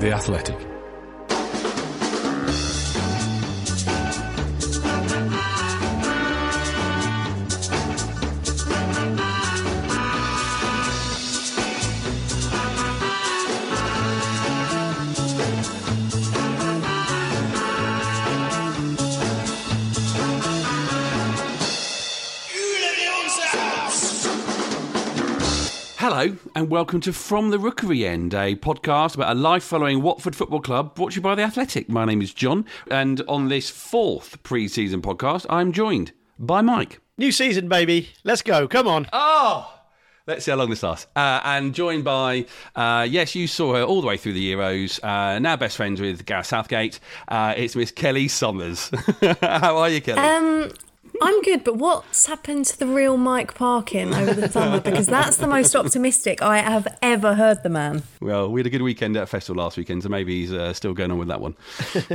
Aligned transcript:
The 0.00 0.12
Athletic. 0.12 0.69
Hello, 26.20 26.36
and 26.54 26.68
welcome 26.68 27.00
to 27.00 27.14
From 27.14 27.48
the 27.48 27.58
Rookery 27.58 28.04
End, 28.04 28.34
a 28.34 28.54
podcast 28.54 29.14
about 29.14 29.34
a 29.34 29.40
life 29.40 29.64
following 29.64 30.02
Watford 30.02 30.36
Football 30.36 30.60
Club 30.60 30.94
brought 30.94 31.12
to 31.12 31.16
you 31.16 31.22
by 31.22 31.34
The 31.34 31.40
Athletic. 31.40 31.88
My 31.88 32.04
name 32.04 32.20
is 32.20 32.34
John, 32.34 32.66
and 32.90 33.22
on 33.26 33.48
this 33.48 33.70
fourth 33.70 34.42
pre 34.42 34.68
season 34.68 35.00
podcast, 35.00 35.46
I'm 35.48 35.72
joined 35.72 36.12
by 36.38 36.60
Mike. 36.60 37.00
New 37.16 37.32
season, 37.32 37.70
baby. 37.70 38.10
Let's 38.22 38.42
go. 38.42 38.68
Come 38.68 38.86
on. 38.86 39.06
Oh! 39.14 39.74
Let's 40.26 40.44
see 40.44 40.50
how 40.50 40.58
long 40.58 40.68
this 40.68 40.82
lasts. 40.82 41.06
Uh, 41.16 41.40
and 41.42 41.74
joined 41.74 42.04
by, 42.04 42.44
uh, 42.76 43.06
yes, 43.08 43.34
you 43.34 43.46
saw 43.46 43.76
her 43.76 43.82
all 43.82 44.02
the 44.02 44.06
way 44.06 44.18
through 44.18 44.34
the 44.34 44.52
Euros, 44.52 45.02
uh, 45.02 45.38
now 45.38 45.56
best 45.56 45.78
friends 45.78 46.02
with 46.02 46.26
Gareth 46.26 46.44
Southgate. 46.44 47.00
Uh, 47.28 47.54
it's 47.56 47.74
Miss 47.74 47.90
Kelly 47.90 48.28
Somers. 48.28 48.90
how 49.40 49.78
are 49.78 49.88
you, 49.88 50.02
Kelly? 50.02 50.20
Um, 50.20 50.70
I'm 51.22 51.42
good, 51.42 51.64
but 51.64 51.76
what's 51.76 52.26
happened 52.26 52.64
to 52.66 52.78
the 52.78 52.86
real 52.86 53.16
Mike 53.18 53.54
Parkin 53.54 54.14
over 54.14 54.32
the 54.32 54.48
summer? 54.48 54.80
Because 54.90 55.06
that's 55.06 55.36
the 55.36 55.46
most 55.46 55.76
optimistic 55.76 56.42
I 56.42 56.58
have 56.58 56.88
ever 57.02 57.34
heard 57.34 57.62
the 57.62 57.68
man. 57.68 58.02
Well, 58.20 58.50
we 58.50 58.60
had 58.60 58.66
a 58.66 58.70
good 58.70 58.82
weekend 58.82 59.16
at 59.16 59.28
festival 59.28 59.62
last 59.62 59.76
weekend, 59.76 60.02
so 60.02 60.08
maybe 60.08 60.40
he's 60.40 60.52
uh, 60.52 60.72
still 60.72 60.94
going 60.94 61.10
on 61.10 61.18
with 61.18 61.28
that 61.28 61.40
one. 61.40 61.56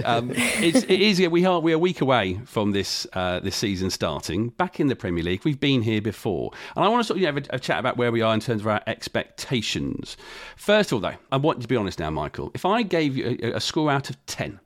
Um, 0.04 0.32
it's, 0.36 0.84
it 0.84 1.02
is. 1.02 1.20
We 1.20 1.46
are 1.46 1.60
we 1.60 1.72
are 1.72 1.76
a 1.76 1.80
week 1.80 2.02
away 2.02 2.40
from 2.46 2.72
this 2.72 3.06
uh, 3.14 3.40
this 3.40 3.56
season 3.56 3.90
starting. 3.92 4.50
Back 4.50 4.80
in 4.80 4.88
the 4.88 4.96
Premier 4.96 5.24
League, 5.24 5.46
we've 5.46 5.60
been 5.60 5.84
here 5.84 6.02
before, 6.02 6.52
and 6.76 6.84
I 6.84 6.88
want 6.88 7.02
to 7.02 7.08
sort 7.08 7.18
of 7.18 7.22
you 7.22 7.28
know, 7.28 7.36
have 7.36 7.48
a, 7.52 7.56
a 7.56 7.60
chat 7.60 7.80
about 7.80 7.98
where 7.98 8.12
we 8.12 8.22
are 8.22 8.34
in 8.34 8.40
terms 8.40 8.62
of 8.62 8.68
our 8.68 8.82
expectations. 8.88 10.18
First 10.56 10.92
of 10.92 10.96
all, 10.96 11.12
though, 11.12 11.18
I 11.32 11.38
want 11.38 11.60
you 11.60 11.64
to 11.64 11.68
be 11.68 11.76
honest 11.76 12.00
now, 12.00 12.10
Michael. 12.10 12.52
If 12.54 12.66
I 12.66 12.82
gave 12.82 13.16
you 13.16 13.38
a, 13.42 13.54
a 13.54 13.60
score 13.62 13.92
out 13.92 14.10
of 14.10 14.26
ten, 14.26 14.60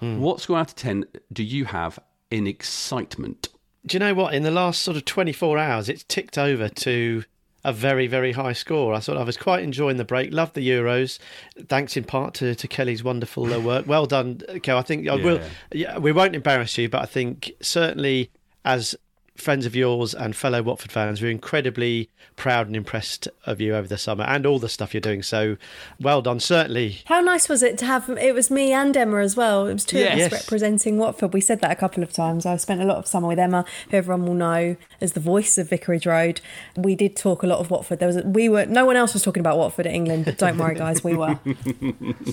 what 0.00 0.40
score 0.40 0.58
out 0.58 0.68
of 0.68 0.76
ten 0.76 1.04
do 1.32 1.42
you 1.42 1.64
have 1.64 1.98
in 2.30 2.46
excitement? 2.46 3.48
Do 3.88 3.94
you 3.94 3.98
know 4.00 4.14
what? 4.14 4.34
In 4.34 4.42
the 4.42 4.50
last 4.50 4.82
sort 4.82 4.96
of 4.96 5.04
24 5.06 5.56
hours, 5.58 5.88
it's 5.88 6.04
ticked 6.04 6.36
over 6.36 6.68
to 6.68 7.24
a 7.64 7.72
very, 7.72 8.06
very 8.06 8.32
high 8.32 8.52
score. 8.52 8.92
I 8.92 9.00
thought 9.00 9.16
I 9.16 9.22
was 9.22 9.36
quite 9.36 9.62
enjoying 9.62 9.96
the 9.96 10.04
break. 10.04 10.32
Loved 10.32 10.54
the 10.54 10.68
Euros. 10.68 11.18
Thanks 11.66 11.96
in 11.96 12.04
part 12.04 12.34
to, 12.34 12.54
to 12.54 12.68
Kelly's 12.68 13.02
wonderful 13.02 13.52
uh, 13.52 13.58
work. 13.58 13.86
Well 13.86 14.06
done, 14.06 14.42
Kel. 14.62 14.78
I 14.78 14.82
think 14.82 15.08
I 15.08 15.16
will. 15.16 15.40
Yeah, 15.72 15.98
we 15.98 16.12
won't 16.12 16.34
embarrass 16.34 16.76
you, 16.76 16.88
but 16.88 17.02
I 17.02 17.06
think 17.06 17.50
certainly 17.62 18.30
as 18.64 18.94
friends 19.38 19.64
of 19.66 19.74
yours 19.76 20.14
and 20.14 20.34
fellow 20.36 20.62
Watford 20.62 20.92
fans, 20.92 21.22
we're 21.22 21.30
incredibly 21.30 22.10
proud 22.36 22.66
and 22.66 22.76
impressed 22.76 23.28
of 23.46 23.60
you 23.60 23.74
over 23.74 23.88
the 23.88 23.96
summer 23.98 24.24
and 24.24 24.44
all 24.44 24.58
the 24.58 24.68
stuff 24.68 24.92
you're 24.92 25.00
doing. 25.00 25.22
So 25.22 25.56
well 26.00 26.20
done. 26.22 26.40
Certainly. 26.40 26.98
How 27.06 27.20
nice 27.20 27.48
was 27.48 27.62
it 27.62 27.78
to 27.78 27.86
have? 27.86 28.08
It 28.10 28.34
was 28.34 28.50
me 28.50 28.72
and 28.72 28.96
Emma 28.96 29.18
as 29.18 29.36
well. 29.36 29.66
It 29.66 29.72
was 29.72 29.84
two 29.84 29.98
of 29.98 30.02
Yes. 30.04 30.32
us 30.32 30.42
representing 30.44 30.98
Watford. 30.98 31.32
We 31.32 31.40
said 31.40 31.60
that 31.60 31.70
a 31.70 31.76
couple 31.76 32.02
of 32.02 32.12
times. 32.12 32.44
I've 32.46 32.60
spent 32.60 32.80
a 32.82 32.84
lot 32.84 32.96
of 32.98 33.06
summer 33.06 33.28
with 33.28 33.38
Emma, 33.38 33.64
who 33.90 33.96
everyone 33.96 34.26
will 34.26 34.34
know 34.34 34.76
as 35.00 35.12
the 35.12 35.20
voice 35.20 35.56
of 35.58 35.70
Vicarage 35.70 36.06
Road. 36.06 36.40
We 36.76 36.94
did 36.94 37.16
talk 37.16 37.42
a 37.42 37.46
lot 37.46 37.58
of 37.60 37.70
Watford. 37.70 37.98
There 38.00 38.08
was 38.08 38.16
a, 38.16 38.22
we 38.22 38.48
were 38.48 38.66
no 38.66 38.84
one 38.84 38.96
else 38.96 39.12
was 39.14 39.22
talking 39.22 39.40
about 39.40 39.56
Watford 39.56 39.86
at 39.86 39.94
England, 39.94 40.24
but 40.24 40.38
don't 40.38 40.58
worry, 40.58 40.74
guys, 40.74 41.02
we 41.04 41.14
were. 41.14 41.38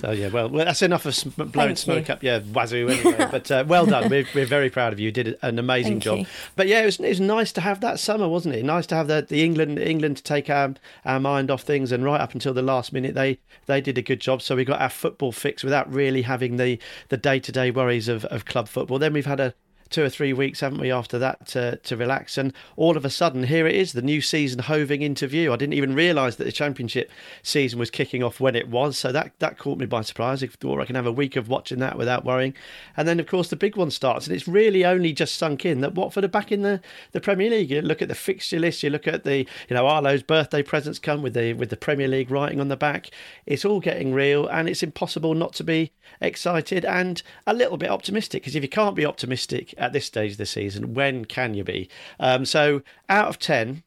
So 0.00 0.10
yeah, 0.10 0.28
well, 0.28 0.48
well 0.48 0.64
that's 0.64 0.82
enough 0.82 1.06
of 1.06 1.14
sm- 1.14 1.30
blowing 1.30 1.50
Thank 1.74 1.78
smoke 1.78 2.08
you. 2.08 2.14
up. 2.14 2.22
Yeah, 2.22 2.40
wazoo 2.52 2.88
anyway. 2.88 3.28
but 3.30 3.50
uh, 3.50 3.64
well 3.66 3.86
done. 3.86 4.08
We're, 4.10 4.26
we're 4.34 4.46
very 4.46 4.70
proud 4.70 4.92
of 4.92 4.98
you. 5.00 5.06
You 5.06 5.12
did 5.12 5.38
an 5.42 5.58
amazing 5.58 5.94
Thank 5.94 6.02
job. 6.02 6.18
you. 6.20 6.26
But 6.56 6.66
yeah, 6.68 6.82
it 6.82 6.86
was, 6.86 6.95
it 7.04 7.10
was 7.10 7.20
nice 7.20 7.52
to 7.52 7.60
have 7.60 7.80
that 7.80 7.98
summer, 7.98 8.28
wasn't 8.28 8.54
it? 8.54 8.64
Nice 8.64 8.86
to 8.86 8.94
have 8.94 9.08
the, 9.08 9.26
the 9.28 9.44
England 9.44 9.78
England 9.78 10.16
to 10.18 10.22
take 10.22 10.48
our, 10.48 10.74
our 11.04 11.20
mind 11.20 11.50
off 11.50 11.62
things, 11.62 11.92
and 11.92 12.04
right 12.04 12.20
up 12.20 12.34
until 12.34 12.54
the 12.54 12.62
last 12.62 12.92
minute, 12.92 13.14
they 13.14 13.38
they 13.66 13.80
did 13.80 13.98
a 13.98 14.02
good 14.02 14.20
job. 14.20 14.42
So 14.42 14.56
we 14.56 14.64
got 14.64 14.80
our 14.80 14.88
football 14.88 15.32
fix 15.32 15.62
without 15.62 15.92
really 15.92 16.22
having 16.22 16.56
the 16.56 16.78
the 17.08 17.16
day 17.16 17.40
to 17.40 17.52
day 17.52 17.70
worries 17.70 18.08
of, 18.08 18.24
of 18.26 18.44
club 18.44 18.68
football. 18.68 18.98
Then 18.98 19.12
we've 19.12 19.26
had 19.26 19.40
a 19.40 19.54
two 19.90 20.02
or 20.02 20.08
three 20.08 20.32
weeks, 20.32 20.60
haven't 20.60 20.80
we, 20.80 20.90
after 20.90 21.18
that 21.18 21.46
to, 21.48 21.76
to 21.76 21.96
relax? 21.96 22.38
And 22.38 22.52
all 22.76 22.96
of 22.96 23.04
a 23.04 23.10
sudden, 23.10 23.44
here 23.44 23.66
it 23.66 23.74
is, 23.74 23.92
the 23.92 24.02
new 24.02 24.20
season 24.20 24.60
hoving 24.60 25.02
into 25.02 25.26
view. 25.26 25.52
I 25.52 25.56
didn't 25.56 25.74
even 25.74 25.94
realise 25.94 26.36
that 26.36 26.44
the 26.44 26.52
championship 26.52 27.10
season 27.42 27.78
was 27.78 27.90
kicking 27.90 28.22
off 28.22 28.40
when 28.40 28.56
it 28.56 28.68
was, 28.68 28.98
so 28.98 29.12
that, 29.12 29.32
that 29.38 29.58
caught 29.58 29.78
me 29.78 29.86
by 29.86 30.02
surprise. 30.02 30.42
I 30.42 30.46
thought 30.46 30.80
I 30.80 30.84
can 30.84 30.96
have 30.96 31.06
a 31.06 31.12
week 31.12 31.36
of 31.36 31.48
watching 31.48 31.78
that 31.80 31.98
without 31.98 32.24
worrying. 32.24 32.54
And 32.96 33.06
then, 33.06 33.20
of 33.20 33.26
course, 33.26 33.48
the 33.48 33.56
big 33.56 33.76
one 33.76 33.90
starts, 33.90 34.26
and 34.26 34.34
it's 34.34 34.48
really 34.48 34.84
only 34.84 35.12
just 35.12 35.36
sunk 35.36 35.64
in 35.64 35.80
that 35.80 35.94
Watford 35.94 36.24
are 36.24 36.28
back 36.28 36.52
in 36.52 36.62
the, 36.62 36.80
the 37.12 37.20
Premier 37.20 37.50
League. 37.50 37.70
You 37.70 37.82
look 37.82 38.02
at 38.02 38.08
the 38.08 38.14
fixture 38.14 38.58
list, 38.58 38.82
you 38.82 38.90
look 38.90 39.06
at 39.06 39.24
the, 39.24 39.38
you 39.68 39.74
know, 39.74 39.86
Arlo's 39.86 40.22
birthday 40.22 40.62
presents 40.62 40.98
come 40.98 41.22
with 41.22 41.34
the 41.34 41.52
with 41.54 41.70
the 41.70 41.76
Premier 41.76 42.08
League 42.08 42.30
writing 42.30 42.60
on 42.60 42.68
the 42.68 42.76
back. 42.76 43.10
It's 43.46 43.64
all 43.64 43.80
getting 43.80 44.12
real, 44.12 44.46
and 44.46 44.68
it's 44.68 44.82
impossible 44.82 45.34
not 45.34 45.52
to 45.54 45.64
be 45.64 45.92
excited 46.20 46.84
and 46.84 47.22
a 47.46 47.54
little 47.54 47.76
bit 47.76 47.90
optimistic. 47.90 48.42
Because 48.42 48.56
if 48.56 48.62
you 48.62 48.68
can't 48.68 48.96
be 48.96 49.06
optimistic 49.06 49.74
at 49.78 49.92
this 49.92 50.06
stage 50.06 50.32
of 50.32 50.38
the 50.38 50.46
season, 50.46 50.94
when 50.94 51.24
can 51.24 51.54
you 51.54 51.64
be? 51.64 51.88
Um, 52.20 52.44
so 52.44 52.82
out 53.08 53.28
of 53.28 53.38
ten, 53.38 53.82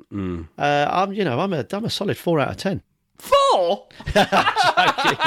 uh, 0.57 0.87
I'm 0.89 1.13
you 1.13 1.23
know 1.23 1.39
I'm 1.39 1.53
a 1.53 1.65
I'm 1.71 1.85
a 1.85 1.89
solid 1.89 2.17
four 2.17 2.39
out 2.39 2.51
of 2.51 2.57
ten. 2.57 2.81
Four. 3.17 3.87
Joking, 4.13 5.17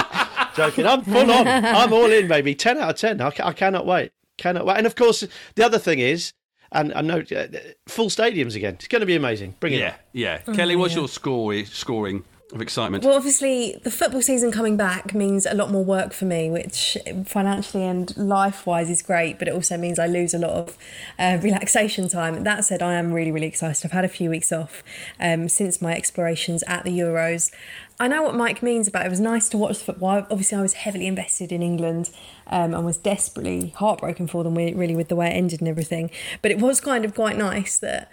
joking. 0.57 0.87
I'm 0.87 1.03
full 1.03 1.31
on. 1.31 1.47
I'm 1.47 1.93
all 1.93 2.11
in, 2.11 2.27
baby. 2.27 2.55
Ten 2.55 2.79
out 2.79 2.91
of 2.91 2.97
ten. 2.97 3.21
I, 3.21 3.33
I 3.43 3.53
cannot 3.53 3.85
wait. 3.85 4.13
Cannot 4.39 4.65
wait. 4.65 4.79
And 4.79 4.87
of 4.87 4.95
course, 4.95 5.27
the 5.57 5.65
other 5.65 5.79
thing 5.79 5.99
is, 5.99 6.33
and 6.73 6.93
I 6.95 7.03
know 7.03 7.19
uh, 7.19 7.47
full 7.87 8.07
stadiums 8.07 8.57
again. 8.57 8.75
It's 8.75 8.89
going 8.89 9.01
to 9.01 9.07
be 9.07 9.15
amazing. 9.15 9.57
Bring 9.61 9.75
it. 9.75 9.81
Yeah, 9.81 9.91
on. 9.91 9.95
yeah. 10.13 10.39
Kelly, 10.39 10.75
what's 10.75 10.95
yeah. 10.95 11.01
your 11.01 11.09
score 11.09 11.65
scoring 11.67 12.25
of 12.55 12.61
excitement? 12.61 13.05
Well, 13.05 13.15
obviously, 13.15 13.79
the 13.83 13.91
football 13.91 14.23
season 14.23 14.53
coming 14.53 14.77
back 14.77 15.15
means 15.15 15.47
a 15.47 15.55
lot 15.55 15.71
more 15.71 15.85
work 15.85 16.13
for 16.13 16.25
me, 16.25 16.51
which 16.51 16.97
financially 17.25 17.85
and 17.85 18.15
life 18.17 18.67
wise 18.67 18.91
is 18.91 19.03
great, 19.03 19.39
but 19.39 19.49
it 19.49 19.55
also 19.55 19.77
means 19.77 19.99
I 19.99 20.07
lose 20.07 20.35
a 20.35 20.39
lot 20.39 20.51
of 20.51 20.79
uh, 21.19 21.39
relaxation 21.43 22.09
time. 22.09 22.45
That 22.45 22.65
said, 22.65 22.83
I 22.83 22.95
am 22.95 23.13
really, 23.13 23.33
really 23.33 23.47
excited. 23.47 23.85
I've 23.85 23.93
had 23.93 24.05
a 24.05 24.09
few 24.09 24.31
weeks 24.31 24.53
off 24.53 24.83
um, 25.19 25.49
since 25.49 25.81
my 25.81 25.95
explorations 25.95 26.63
at 26.67 26.85
the 26.85 26.91
Euros. 26.91 27.51
I 27.99 28.09
know 28.09 28.23
what 28.23 28.35
Mike 28.35 28.63
means 28.63 28.89
about 28.89 29.07
it 29.07 29.11
was 29.11 29.21
nice 29.21 29.49
to 29.51 29.59
watch 29.59 29.79
football. 29.79 30.27
Obviously, 30.31 30.59
I 30.59 30.63
was 30.63 30.75
heavily 30.75 31.07
invested 31.07 31.53
in 31.53 31.63
England 31.63 32.11
um, 32.49 32.75
and 32.75 32.85
was 32.85 32.97
desperately 32.97 33.73
heartbroken 33.77 34.27
for 34.27 34.45
them, 34.45 34.55
really, 34.55 34.97
with 34.97 35.09
the 35.09 35.17
way 35.17 35.29
it 35.29 35.35
ended 35.35 35.61
and 35.61 35.69
everything. 35.69 36.11
But 36.43 36.51
it 36.51 36.59
was 36.59 36.81
kind 36.81 37.05
of 37.05 37.15
quite 37.15 37.37
nice 37.37 37.77
that 37.79 38.11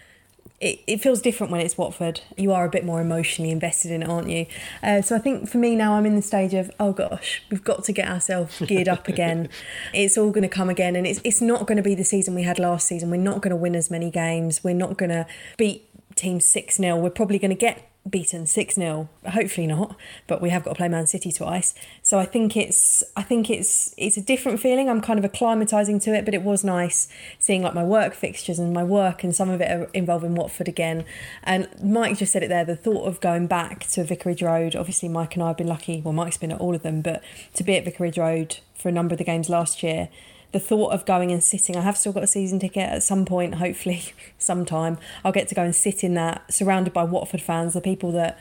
it, 0.61 0.81
it 0.87 1.01
feels 1.01 1.21
different 1.21 1.51
when 1.51 1.61
it's 1.61 1.77
Watford. 1.77 2.21
You 2.37 2.51
are 2.51 2.65
a 2.65 2.69
bit 2.69 2.85
more 2.85 2.99
emotionally 2.99 3.51
invested 3.51 3.91
in 3.91 4.03
it, 4.03 4.09
aren't 4.09 4.29
you? 4.29 4.45
Uh, 4.83 5.01
so 5.01 5.15
I 5.15 5.19
think 5.19 5.49
for 5.49 5.57
me 5.57 5.75
now, 5.75 5.93
I'm 5.93 6.05
in 6.05 6.15
the 6.15 6.21
stage 6.21 6.53
of, 6.53 6.69
oh 6.79 6.91
gosh, 6.91 7.41
we've 7.49 7.63
got 7.63 7.85
to 7.85 7.93
get 7.93 8.09
ourselves 8.09 8.59
geared 8.59 8.89
up 8.89 9.07
again. 9.07 9.49
it's 9.93 10.17
all 10.17 10.31
going 10.31 10.43
to 10.43 10.49
come 10.49 10.69
again. 10.69 10.95
And 10.95 11.07
it's, 11.07 11.21
it's 11.23 11.41
not 11.41 11.65
going 11.65 11.77
to 11.77 11.83
be 11.83 11.95
the 11.95 12.03
season 12.03 12.35
we 12.35 12.43
had 12.43 12.59
last 12.59 12.87
season. 12.87 13.09
We're 13.09 13.17
not 13.17 13.41
going 13.41 13.51
to 13.51 13.55
win 13.55 13.75
as 13.75 13.89
many 13.89 14.11
games. 14.11 14.63
We're 14.63 14.73
not 14.73 14.97
going 14.97 15.11
to 15.11 15.25
beat 15.57 15.85
teams 16.15 16.45
6 16.45 16.75
0. 16.75 16.97
We're 16.97 17.09
probably 17.09 17.39
going 17.39 17.51
to 17.51 17.55
get 17.55 17.89
beaten 18.09 18.45
6 18.45 18.75
0 18.75 19.09
hopefully 19.31 19.67
not 19.67 19.95
but 20.27 20.41
we 20.41 20.49
have 20.49 20.63
got 20.63 20.71
to 20.71 20.75
play 20.75 20.87
man 20.87 21.07
city 21.07 21.31
twice. 21.31 21.73
So 22.01 22.19
i 22.19 22.25
think 22.25 22.55
it's 22.57 23.03
i 23.15 23.21
think 23.21 23.49
it's 23.49 23.93
it's 23.97 24.17
a 24.17 24.21
different 24.21 24.59
feeling. 24.59 24.89
I'm 24.89 25.01
kind 25.01 25.23
of 25.23 25.29
acclimatizing 25.29 26.01
to 26.03 26.13
it 26.13 26.25
but 26.25 26.33
it 26.33 26.43
was 26.43 26.63
nice 26.63 27.07
seeing 27.37 27.63
like 27.63 27.73
my 27.73 27.83
work 27.83 28.13
fixtures 28.13 28.59
and 28.59 28.73
my 28.73 28.83
work 28.83 29.23
and 29.23 29.35
some 29.35 29.49
of 29.49 29.61
it 29.61 29.69
are 29.71 29.89
involving 29.93 30.35
watford 30.35 30.67
again. 30.67 31.05
And 31.43 31.67
mike 31.81 32.17
just 32.17 32.33
said 32.33 32.43
it 32.43 32.49
there 32.49 32.65
the 32.65 32.75
thought 32.75 33.05
of 33.05 33.19
going 33.21 33.47
back 33.47 33.87
to 33.87 34.03
vicarage 34.03 34.41
road 34.41 34.75
obviously 34.75 35.09
mike 35.09 35.35
and 35.35 35.43
i 35.43 35.47
have 35.47 35.57
been 35.57 35.67
lucky 35.67 36.01
well 36.01 36.13
mike's 36.13 36.37
been 36.37 36.51
at 36.51 36.59
all 36.59 36.75
of 36.75 36.83
them 36.83 37.01
but 37.01 37.23
to 37.53 37.63
be 37.63 37.75
at 37.75 37.85
vicarage 37.85 38.17
road 38.17 38.57
for 38.73 38.89
a 38.89 38.91
number 38.91 39.13
of 39.13 39.17
the 39.17 39.23
games 39.23 39.49
last 39.49 39.83
year 39.83 40.09
the 40.51 40.59
thought 40.59 40.93
of 40.93 41.05
going 41.05 41.31
and 41.31 41.43
sitting, 41.43 41.75
I 41.75 41.81
have 41.81 41.97
still 41.97 42.11
got 42.11 42.23
a 42.23 42.27
season 42.27 42.59
ticket 42.59 42.89
at 42.89 43.03
some 43.03 43.25
point, 43.25 43.55
hopefully, 43.55 44.13
sometime. 44.37 44.97
I'll 45.23 45.31
get 45.31 45.47
to 45.49 45.55
go 45.55 45.63
and 45.63 45.75
sit 45.75 46.03
in 46.03 46.15
that, 46.15 46.51
surrounded 46.51 46.93
by 46.93 47.03
Watford 47.03 47.41
fans, 47.41 47.73
the 47.73 47.81
people 47.81 48.11
that 48.13 48.39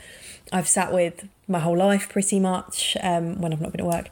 I've 0.52 0.68
sat 0.68 0.92
with 0.92 1.28
my 1.46 1.58
whole 1.58 1.76
life 1.76 2.08
pretty 2.08 2.40
much 2.40 2.96
um, 3.02 3.40
when 3.40 3.52
I've 3.52 3.60
not 3.60 3.72
been 3.72 3.80
at 3.80 3.86
work. 3.86 4.10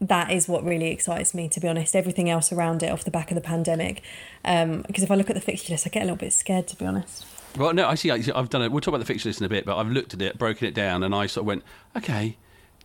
That 0.00 0.30
is 0.30 0.48
what 0.48 0.64
really 0.64 0.88
excites 0.88 1.32
me, 1.32 1.48
to 1.48 1.60
be 1.60 1.68
honest. 1.68 1.96
Everything 1.96 2.28
else 2.28 2.52
around 2.52 2.82
it 2.82 2.90
off 2.90 3.04
the 3.04 3.10
back 3.10 3.30
of 3.30 3.36
the 3.36 3.40
pandemic. 3.40 4.02
Um, 4.44 4.82
because 4.86 5.02
if 5.02 5.10
I 5.10 5.14
look 5.14 5.30
at 5.30 5.34
the 5.34 5.40
fixture 5.40 5.72
list, 5.72 5.86
I 5.86 5.90
get 5.90 6.00
a 6.00 6.04
little 6.04 6.16
bit 6.16 6.32
scared, 6.32 6.66
to 6.68 6.76
be 6.76 6.84
honest. 6.84 7.24
Well, 7.56 7.72
no, 7.72 7.86
I 7.86 7.94
see. 7.94 8.10
I've 8.10 8.50
done 8.50 8.62
it. 8.62 8.72
We'll 8.72 8.80
talk 8.80 8.92
about 8.92 8.98
the 8.98 9.06
fixture 9.06 9.28
list 9.28 9.40
in 9.40 9.46
a 9.46 9.48
bit, 9.48 9.64
but 9.64 9.78
I've 9.78 9.90
looked 9.90 10.12
at 10.12 10.20
it, 10.20 10.36
broken 10.36 10.66
it 10.66 10.74
down, 10.74 11.02
and 11.04 11.14
I 11.14 11.26
sort 11.26 11.42
of 11.42 11.46
went, 11.46 11.62
okay, 11.96 12.36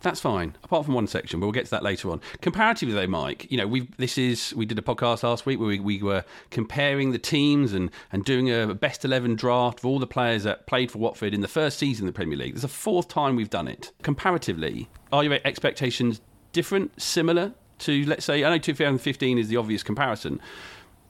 that's 0.01 0.19
fine. 0.19 0.55
Apart 0.63 0.85
from 0.85 0.93
one 0.93 1.07
section, 1.07 1.39
but 1.39 1.47
we'll 1.47 1.53
get 1.53 1.65
to 1.65 1.71
that 1.71 1.83
later 1.83 2.09
on. 2.09 2.21
Comparatively, 2.41 2.95
though, 2.95 3.07
Mike, 3.07 3.51
you 3.51 3.57
know, 3.57 3.67
we 3.67 3.87
this 3.97 4.17
is 4.17 4.53
we 4.55 4.65
did 4.65 4.79
a 4.79 4.81
podcast 4.81 5.23
last 5.23 5.45
week 5.45 5.59
where 5.59 5.67
we, 5.67 5.79
we 5.79 6.01
were 6.01 6.23
comparing 6.51 7.11
the 7.11 7.19
teams 7.19 7.73
and 7.73 7.91
and 8.11 8.23
doing 8.23 8.49
a 8.49 8.73
best 8.73 9.03
eleven 9.03 9.35
draft 9.35 9.79
of 9.79 9.85
all 9.85 9.99
the 9.99 10.07
players 10.07 10.43
that 10.43 10.67
played 10.67 10.91
for 10.91 10.99
Watford 10.99 11.33
in 11.33 11.41
the 11.41 11.47
first 11.47 11.77
season 11.77 12.07
of 12.07 12.13
the 12.13 12.17
Premier 12.17 12.37
League. 12.37 12.53
There's 12.53 12.61
the 12.61 12.67
fourth 12.67 13.07
time 13.07 13.35
we've 13.35 13.49
done 13.49 13.67
it. 13.67 13.91
Comparatively, 14.01 14.89
are 15.11 15.23
your 15.23 15.39
expectations 15.45 16.21
different, 16.51 16.99
similar 17.01 17.53
to, 17.79 18.05
let's 18.05 18.25
say, 18.25 18.43
I 18.43 18.49
know 18.49 18.57
2015 18.57 19.37
is 19.37 19.47
the 19.47 19.57
obvious 19.57 19.83
comparison, 19.83 20.39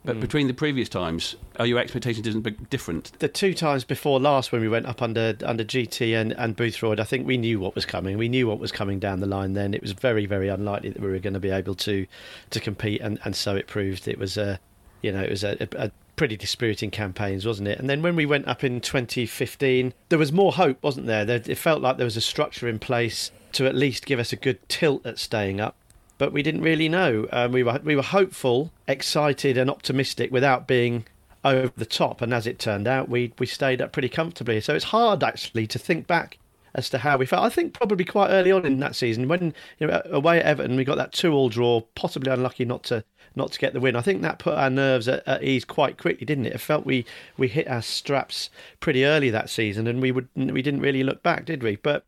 but 0.06 0.18
mm. 0.18 0.22
between 0.22 0.48
the 0.48 0.54
previous 0.54 0.88
times, 0.88 1.36
are 1.58 1.66
your 1.66 1.78
expectations 1.78 2.26
different? 2.70 3.12
The 3.20 3.28
two 3.28 3.54
times 3.54 3.84
before 3.84 4.20
last, 4.20 4.52
when 4.52 4.62
we 4.62 4.70
went 4.70 4.86
up 4.86 5.02
under 5.02 5.36
under 5.44 5.64
GT 5.64 6.20
and, 6.20 6.32
and 6.34 6.56
Boothroyd, 6.56 7.00
I 7.00 7.04
think 7.04 7.28
we 7.28 7.38
knew 7.38 7.60
what 7.60 7.76
was 7.76 7.86
coming. 7.86 8.18
We 8.18 8.30
knew 8.30 8.48
what 8.48 8.60
was 8.60 8.72
coming 8.72 9.00
down 9.00 9.20
the 9.20 9.28
line. 9.28 9.54
Then 9.54 9.74
it 9.74 9.82
was 9.82 9.92
very 9.92 10.26
very 10.26 10.48
unlikely 10.48 10.92
that 10.92 11.02
we 11.02 11.10
were 11.10 11.20
going 11.20 11.34
to 11.34 11.40
be 11.40 11.50
able 11.50 11.76
to 11.76 12.08
to 12.50 12.60
compete, 12.60 13.02
and, 13.02 13.20
and 13.26 13.36
so 13.36 13.56
it 13.56 13.68
proved. 13.68 14.08
It 14.08 14.18
was 14.18 14.38
a, 14.38 14.60
you 15.02 15.12
know, 15.12 15.22
it 15.22 15.30
was 15.30 15.44
a, 15.44 15.68
a 15.74 15.92
pretty 16.16 16.38
dispiriting 16.38 16.92
campaigns, 16.92 17.46
wasn't 17.46 17.68
it? 17.68 17.80
And 17.80 17.90
then 17.90 18.02
when 18.02 18.16
we 18.16 18.26
went 18.26 18.48
up 18.48 18.64
in 18.64 18.82
2015, 18.82 19.94
there 20.08 20.20
was 20.20 20.32
more 20.32 20.54
hope, 20.54 20.82
wasn't 20.82 21.08
there? 21.08 21.26
there? 21.26 21.42
It 21.46 21.58
felt 21.58 21.82
like 21.82 21.98
there 21.98 22.06
was 22.06 22.18
a 22.18 22.22
structure 22.22 22.68
in 22.68 22.80
place 22.80 23.32
to 23.54 23.66
at 23.66 23.76
least 23.76 24.06
give 24.06 24.20
us 24.20 24.32
a 24.32 24.36
good 24.36 24.68
tilt 24.70 25.06
at 25.06 25.18
staying 25.18 25.60
up 25.60 25.76
but 26.20 26.34
we 26.34 26.44
didn't 26.44 26.62
really 26.62 26.90
know. 26.90 27.28
Um, 27.32 27.52
we 27.52 27.64
were 27.64 27.80
we 27.84 27.96
were 27.96 28.04
hopeful, 28.04 28.72
excited, 28.88 29.58
and 29.58 29.72
optimistic 29.72 30.32
without 30.32 30.68
being 30.68 31.06
over 31.44 31.72
the 31.76 31.86
top. 31.86 32.22
And 32.22 32.32
as 32.34 32.46
it 32.46 32.60
turned 32.60 32.88
out, 32.88 33.10
we 33.10 33.34
we 33.40 33.48
stayed 33.48 33.82
up 33.82 33.92
pretty 33.92 34.10
comfortably. 34.10 34.62
So 34.62 34.76
it's 34.76 34.86
hard 34.86 35.24
actually 35.24 35.66
to 35.68 35.80
think 35.80 36.06
back 36.06 36.38
as 36.76 36.90
to 36.92 37.00
how 37.00 37.18
we 37.18 37.26
felt. 37.26 37.44
I 37.44 37.50
think 37.50 37.74
probably 37.74 38.06
quite 38.06 38.30
early 38.30 38.52
on 38.52 38.66
in 38.66 38.80
that 38.80 38.96
season, 38.96 39.28
when 39.28 39.54
you 39.80 39.88
know 39.88 40.02
away 40.12 40.40
at 40.40 40.46
Everton, 40.46 40.76
we 40.76 40.84
got 40.84 40.98
that 40.98 41.14
two-all 41.14 41.50
draw, 41.50 41.82
possibly 41.96 42.32
unlucky 42.32 42.66
not 42.66 42.84
to 42.84 43.04
not 43.36 43.54
to 43.54 43.60
get 43.60 43.74
the 43.74 43.80
win. 43.80 43.96
I 43.96 44.02
think 44.02 44.22
that 44.22 44.40
put 44.40 44.56
our 44.56 44.70
nerves 44.70 45.08
at, 45.08 45.26
at, 45.26 45.44
ease 45.44 45.64
quite 45.64 45.98
quickly, 45.98 46.26
didn't 46.26 46.48
it? 46.48 46.54
It 46.54 46.62
felt 46.62 46.86
we 46.86 47.06
we 47.38 47.48
hit 47.48 47.70
our 47.70 47.82
straps 47.82 48.50
pretty 48.82 49.06
early 49.06 49.30
that 49.30 49.50
season, 49.50 49.88
and 49.88 50.02
we 50.02 50.12
would 50.12 50.28
we 50.36 50.62
didn't 50.62 50.82
really 50.82 51.04
look 51.04 51.24
back, 51.24 51.46
did 51.46 51.64
we? 51.64 51.78
But 51.78 52.04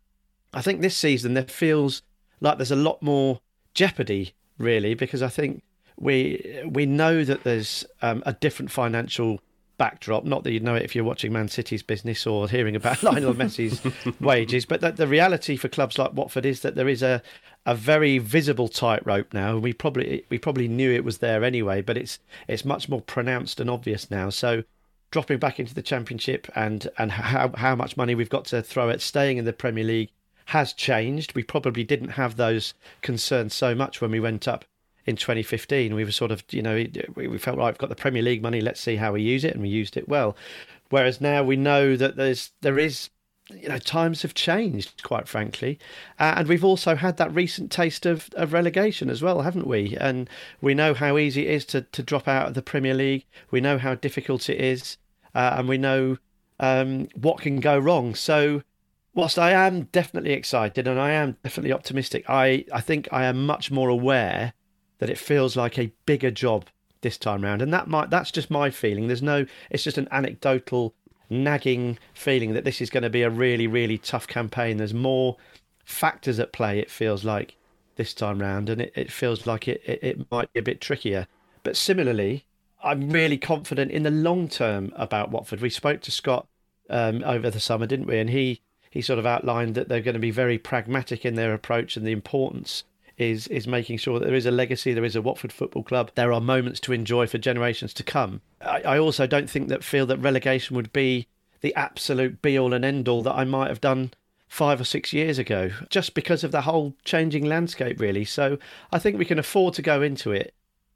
I 0.54 0.62
think 0.62 0.82
this 0.82 0.98
season 0.98 1.34
there 1.34 1.46
feels 1.46 2.02
like 2.42 2.58
there's 2.58 2.72
a 2.72 2.76
lot 2.76 3.02
more 3.02 3.40
jeopardy, 3.74 4.34
really, 4.58 4.94
because 4.94 5.22
I 5.22 5.30
think 5.30 5.64
we 5.98 6.62
we 6.66 6.86
know 6.86 7.24
that 7.24 7.44
there's 7.44 7.86
um, 8.02 8.24
a 8.26 8.34
different 8.34 8.72
financial 8.72 9.40
backdrop. 9.78 10.26
Not 10.26 10.44
that 10.44 10.52
you'd 10.52 10.64
know 10.64 10.76
it 10.76 10.84
if 10.84 10.96
you're 10.96 11.04
watching 11.04 11.34
Man 11.34 11.48
City's 11.48 11.84
business 11.84 12.28
or 12.28 12.48
hearing 12.48 12.76
about 12.76 13.04
Lionel 13.04 13.34
Messi's 13.34 13.82
wages, 14.20 14.66
but 14.66 14.82
that 14.82 14.98
the 14.98 15.08
reality 15.08 15.56
for 15.56 15.70
clubs 15.70 15.98
like 15.98 16.14
Watford 16.14 16.46
is 16.46 16.62
that 16.62 16.76
there 16.76 16.90
is 16.90 17.02
a 17.02 17.22
a 17.66 17.76
very 17.76 18.18
visible 18.18 18.68
tightrope 18.68 19.34
now. 19.34 19.58
We 19.58 19.74
probably 19.74 20.26
we 20.30 20.38
probably 20.38 20.68
knew 20.68 20.92
it 20.92 21.04
was 21.04 21.20
there 21.20 21.44
anyway, 21.44 21.82
but 21.82 21.98
it's 21.98 22.20
it's 22.48 22.66
much 22.66 22.90
more 22.90 23.02
pronounced 23.02 23.60
and 23.60 23.70
obvious 23.70 24.10
now. 24.10 24.30
So 24.30 24.64
dropping 25.12 25.40
back 25.40 25.60
into 25.60 25.76
the 25.76 25.82
championship 25.82 26.48
and 26.56 26.88
and 26.98 27.12
how 27.12 27.52
how 27.56 27.76
much 27.76 27.98
money 27.98 28.16
we've 28.16 28.30
got 28.30 28.46
to 28.46 28.62
throw 28.62 28.90
at 28.90 29.02
staying 29.02 29.38
in 29.38 29.46
the 29.46 29.54
Premier 29.54 29.84
League 29.84 30.12
has 30.52 30.74
changed. 30.74 31.34
We 31.34 31.44
probably 31.44 31.86
didn't 31.86 32.10
have 32.10 32.36
those 32.36 32.74
concerns 33.02 33.54
so 33.54 33.74
much 33.74 34.02
when 34.02 34.12
we 34.12 34.20
went 34.20 34.50
up 34.50 34.66
in 35.06 35.16
2015. 35.16 35.96
We 35.96 36.04
were 36.04 36.12
sort 36.12 36.30
of, 36.30 36.44
you 36.52 36.62
know, 36.62 36.86
we 37.16 37.38
felt 37.38 37.58
like 37.58 37.72
we've 37.72 37.78
got 37.78 37.88
the 37.88 37.96
Premier 37.96 38.22
League 38.22 38.44
money. 38.44 38.60
Let's 38.60 38.82
see 38.82 38.98
how 38.98 39.14
we 39.14 39.22
use 39.22 39.46
it, 39.46 39.54
and 39.54 39.62
we 39.62 39.70
used 39.70 39.96
it 39.96 40.10
well. 40.10 40.36
Whereas 40.90 41.22
now 41.22 41.42
we 41.42 41.56
know 41.56 41.96
that 41.96 42.18
there's 42.18 42.52
there 42.60 42.78
is, 42.78 43.10
you 43.50 43.70
know, 43.70 43.78
times 43.78 44.24
have 44.24 44.34
changed, 44.34 45.04
quite 45.04 45.30
frankly, 45.30 45.80
uh, 46.20 46.34
and 46.36 46.50
we've 46.50 46.66
also 46.66 46.96
had 46.96 47.16
that 47.16 47.34
recent 47.34 47.72
taste 47.72 48.06
of, 48.06 48.30
of 48.34 48.52
relegation 48.52 49.10
as 49.10 49.22
well, 49.22 49.44
haven't 49.44 49.68
we? 49.68 49.96
And 50.02 50.30
we 50.60 50.74
know 50.74 50.94
how 50.94 51.18
easy 51.18 51.48
it 51.48 51.52
is 51.52 51.66
to 51.68 51.84
to 51.84 52.04
drop 52.04 52.28
out 52.28 52.50
of 52.50 52.56
the 52.56 52.62
Premier 52.62 52.94
League. 52.94 53.26
We 53.52 53.62
know 53.62 53.78
how 53.78 53.96
difficult 53.96 54.50
it 54.50 54.60
is, 54.60 54.98
uh, 55.34 55.56
and 55.58 55.70
we 55.70 55.78
know 55.78 56.18
um, 56.60 57.08
what 57.16 57.40
can 57.40 57.62
go 57.62 57.80
wrong. 57.80 58.16
So 58.16 58.64
whilst 59.14 59.38
I 59.38 59.52
am 59.52 59.84
definitely 59.86 60.34
excited 60.34 60.88
and 60.88 61.00
I 61.00 61.12
am 61.12 61.38
definitely 61.44 61.74
optimistic, 61.74 62.30
I, 62.30 62.66
I 62.72 62.82
think 62.82 63.08
I 63.12 63.26
am 63.26 63.46
much 63.46 63.72
more 63.72 63.90
aware 63.90 64.54
that 65.00 65.10
it 65.10 65.18
feels 65.18 65.56
like 65.56 65.78
a 65.78 65.92
bigger 66.06 66.32
job 66.32 66.66
this 67.02 67.18
time 67.18 67.44
round. 67.44 67.62
And 67.62 67.74
that 67.74 67.88
might 67.88 68.10
that's 68.10 68.32
just 68.32 68.52
my 68.52 68.70
feeling. 68.70 69.08
There's 69.08 69.24
no 69.24 69.46
it's 69.70 69.84
just 69.84 69.98
an 69.98 70.08
anecdotal 70.12 70.94
nagging 71.30 71.98
feeling 72.14 72.54
that 72.54 72.66
this 72.66 72.82
is 72.82 72.90
going 72.90 73.04
to 73.04 73.10
be 73.10 73.24
a 73.24 73.30
really, 73.30 73.66
really 73.66 73.98
tough 73.98 74.28
campaign. 74.28 74.78
There's 74.78 74.94
more 74.94 75.38
factors 75.84 76.40
at 76.40 76.52
play, 76.52 76.80
it 76.80 76.92
feels 76.92 77.24
like, 77.24 77.56
this 77.96 78.14
time 78.14 78.40
round, 78.40 78.70
and 78.70 78.82
it, 78.82 78.94
it 78.96 79.12
feels 79.12 79.48
like 79.48 79.68
it, 79.68 79.82
it, 79.86 80.00
it 80.02 80.32
might 80.32 80.52
be 80.54 80.60
a 80.60 80.64
bit 80.64 80.82
trickier. 80.82 81.28
But 81.64 81.78
similarly, 81.78 82.46
I'm 82.84 83.10
really 83.10 83.38
confident 83.38 83.92
in 83.92 84.04
the 84.04 84.12
long 84.12 84.48
term 84.48 84.92
about 84.96 85.32
Watford. 85.32 85.62
We 85.62 85.70
spoke 85.70 86.02
to 86.02 86.12
Scott 86.12 86.48
um, 86.90 87.24
over 87.24 87.50
the 87.50 87.60
summer, 87.60 87.86
didn't 87.86 88.08
we? 88.08 88.20
And 88.20 88.30
he 88.30 88.62
he 88.92 89.02
sort 89.02 89.18
of 89.18 89.26
outlined 89.26 89.74
that 89.74 89.90
they're 89.90 90.02
going 90.02 90.14
to 90.14 90.20
be 90.20 90.32
very 90.32 90.60
pragmatic 90.60 91.26
in 91.26 91.34
their 91.34 91.54
approach 91.56 91.98
and 91.98 92.06
the 92.06 92.12
importance 92.12 92.84
is 93.18 93.48
is 93.48 93.68
making 93.68 93.98
sure 93.98 94.20
that 94.20 94.26
there 94.26 94.36
is 94.36 94.46
a 94.46 94.52
legacy, 94.52 94.94
there 94.94 95.04
is 95.04 95.16
a 95.16 95.22
Watford 95.22 95.54
Football 95.54 95.84
Club, 95.84 96.12
there 96.16 96.34
are 96.34 96.42
moments 96.42 96.80
to 96.82 96.94
enjoy 96.94 97.26
for 97.26 97.38
generations 97.38 97.94
to 97.96 98.04
come. 98.04 98.42
I, 98.62 98.82
I 98.82 99.00
also 99.00 99.26
don't 99.26 99.50
think 99.50 99.70
that 99.70 99.84
feel 99.84 100.06
that 100.08 100.18
relegation 100.18 100.76
would 100.76 100.94
be 100.94 101.28
the 101.62 101.74
absolute 101.76 102.42
be 102.42 102.58
all 102.60 102.74
and 102.74 102.84
end 102.84 103.08
all 103.08 103.24
that 103.24 103.36
I 103.36 103.46
might 103.46 103.70
have 103.70 103.82
done 103.82 104.12
five 104.48 104.82
or 104.82 104.84
six 104.84 105.14
years 105.14 105.40
ago, 105.40 105.72
just 105.90 106.14
because 106.14 106.44
of 106.44 106.52
the 106.52 106.62
whole 106.62 106.94
changing 107.06 107.46
landscape, 107.46 108.02
really. 108.02 108.26
So 108.26 108.58
I 108.92 109.00
think 109.00 109.18
we 109.18 109.26
can 109.26 109.40
afford 109.40 109.76
to 109.76 109.82
go 109.82 110.02
into 110.02 110.32
it. 110.32 110.54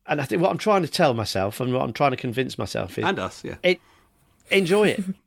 And 0.08 0.20
I 0.20 0.26
think 0.26 0.42
what 0.42 0.52
I'm 0.52 0.58
trying 0.58 0.82
to 0.82 0.90
tell 0.90 1.14
myself 1.14 1.62
and 1.62 1.74
what 1.74 1.82
I'm 1.82 1.94
trying 1.94 2.12
to 2.12 2.18
convince 2.18 2.58
myself 2.58 2.98
is 2.98 3.06
and 3.06 3.18
us, 3.18 3.44
yeah, 3.44 3.56
it, 3.64 3.80
enjoy 4.52 4.90
it. 4.90 5.04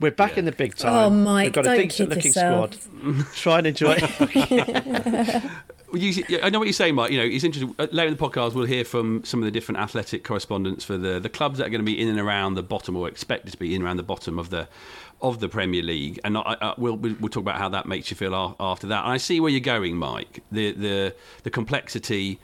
We're 0.00 0.10
back 0.12 0.32
yeah. 0.32 0.40
in 0.40 0.44
the 0.44 0.52
big 0.52 0.74
oh, 0.78 0.82
time. 0.82 0.94
Oh, 0.94 1.10
Mike, 1.10 1.56
We've 1.56 1.64
got 1.64 1.66
a 1.66 1.82
decent 1.82 2.10
looking 2.10 2.26
yourself. 2.26 2.74
squad. 2.80 3.26
Try 3.34 3.58
and 3.58 3.66
enjoy 3.66 3.96
it. 3.98 5.44
You, 5.94 6.22
I 6.42 6.50
know 6.50 6.58
what 6.58 6.66
you're 6.66 6.74
saying, 6.74 6.96
Mike. 6.96 7.12
You 7.12 7.18
know, 7.18 7.24
it's 7.24 7.44
interesting. 7.44 7.74
Later 7.78 8.08
in 8.08 8.14
the 8.14 8.22
podcast, 8.22 8.52
we'll 8.52 8.66
hear 8.66 8.84
from 8.84 9.24
some 9.24 9.40
of 9.40 9.46
the 9.46 9.50
different 9.50 9.80
athletic 9.80 10.22
correspondents 10.22 10.84
for 10.84 10.98
the, 10.98 11.18
the 11.18 11.30
clubs 11.30 11.58
that 11.58 11.66
are 11.66 11.70
going 11.70 11.80
to 11.80 11.90
be 11.90 11.98
in 11.98 12.08
and 12.08 12.20
around 12.20 12.54
the 12.54 12.62
bottom, 12.62 12.94
or 12.94 13.08
expected 13.08 13.52
to 13.52 13.58
be 13.58 13.74
in 13.74 13.76
and 13.76 13.84
around 13.86 13.96
the 13.96 14.02
bottom 14.02 14.38
of 14.38 14.50
the 14.50 14.68
of 15.22 15.40
the 15.40 15.48
Premier 15.48 15.82
League. 15.82 16.20
And 16.24 16.36
I, 16.36 16.56
I, 16.60 16.74
we'll 16.76 16.96
we'll 16.96 17.30
talk 17.30 17.40
about 17.40 17.56
how 17.56 17.70
that 17.70 17.86
makes 17.86 18.10
you 18.10 18.18
feel 18.18 18.54
after 18.60 18.86
that. 18.88 19.04
And 19.04 19.12
I 19.12 19.16
see 19.16 19.40
where 19.40 19.50
you're 19.50 19.60
going, 19.60 19.96
Mike. 19.96 20.42
The 20.52 20.72
the 20.72 21.14
the 21.44 21.50
complexity. 21.50 22.38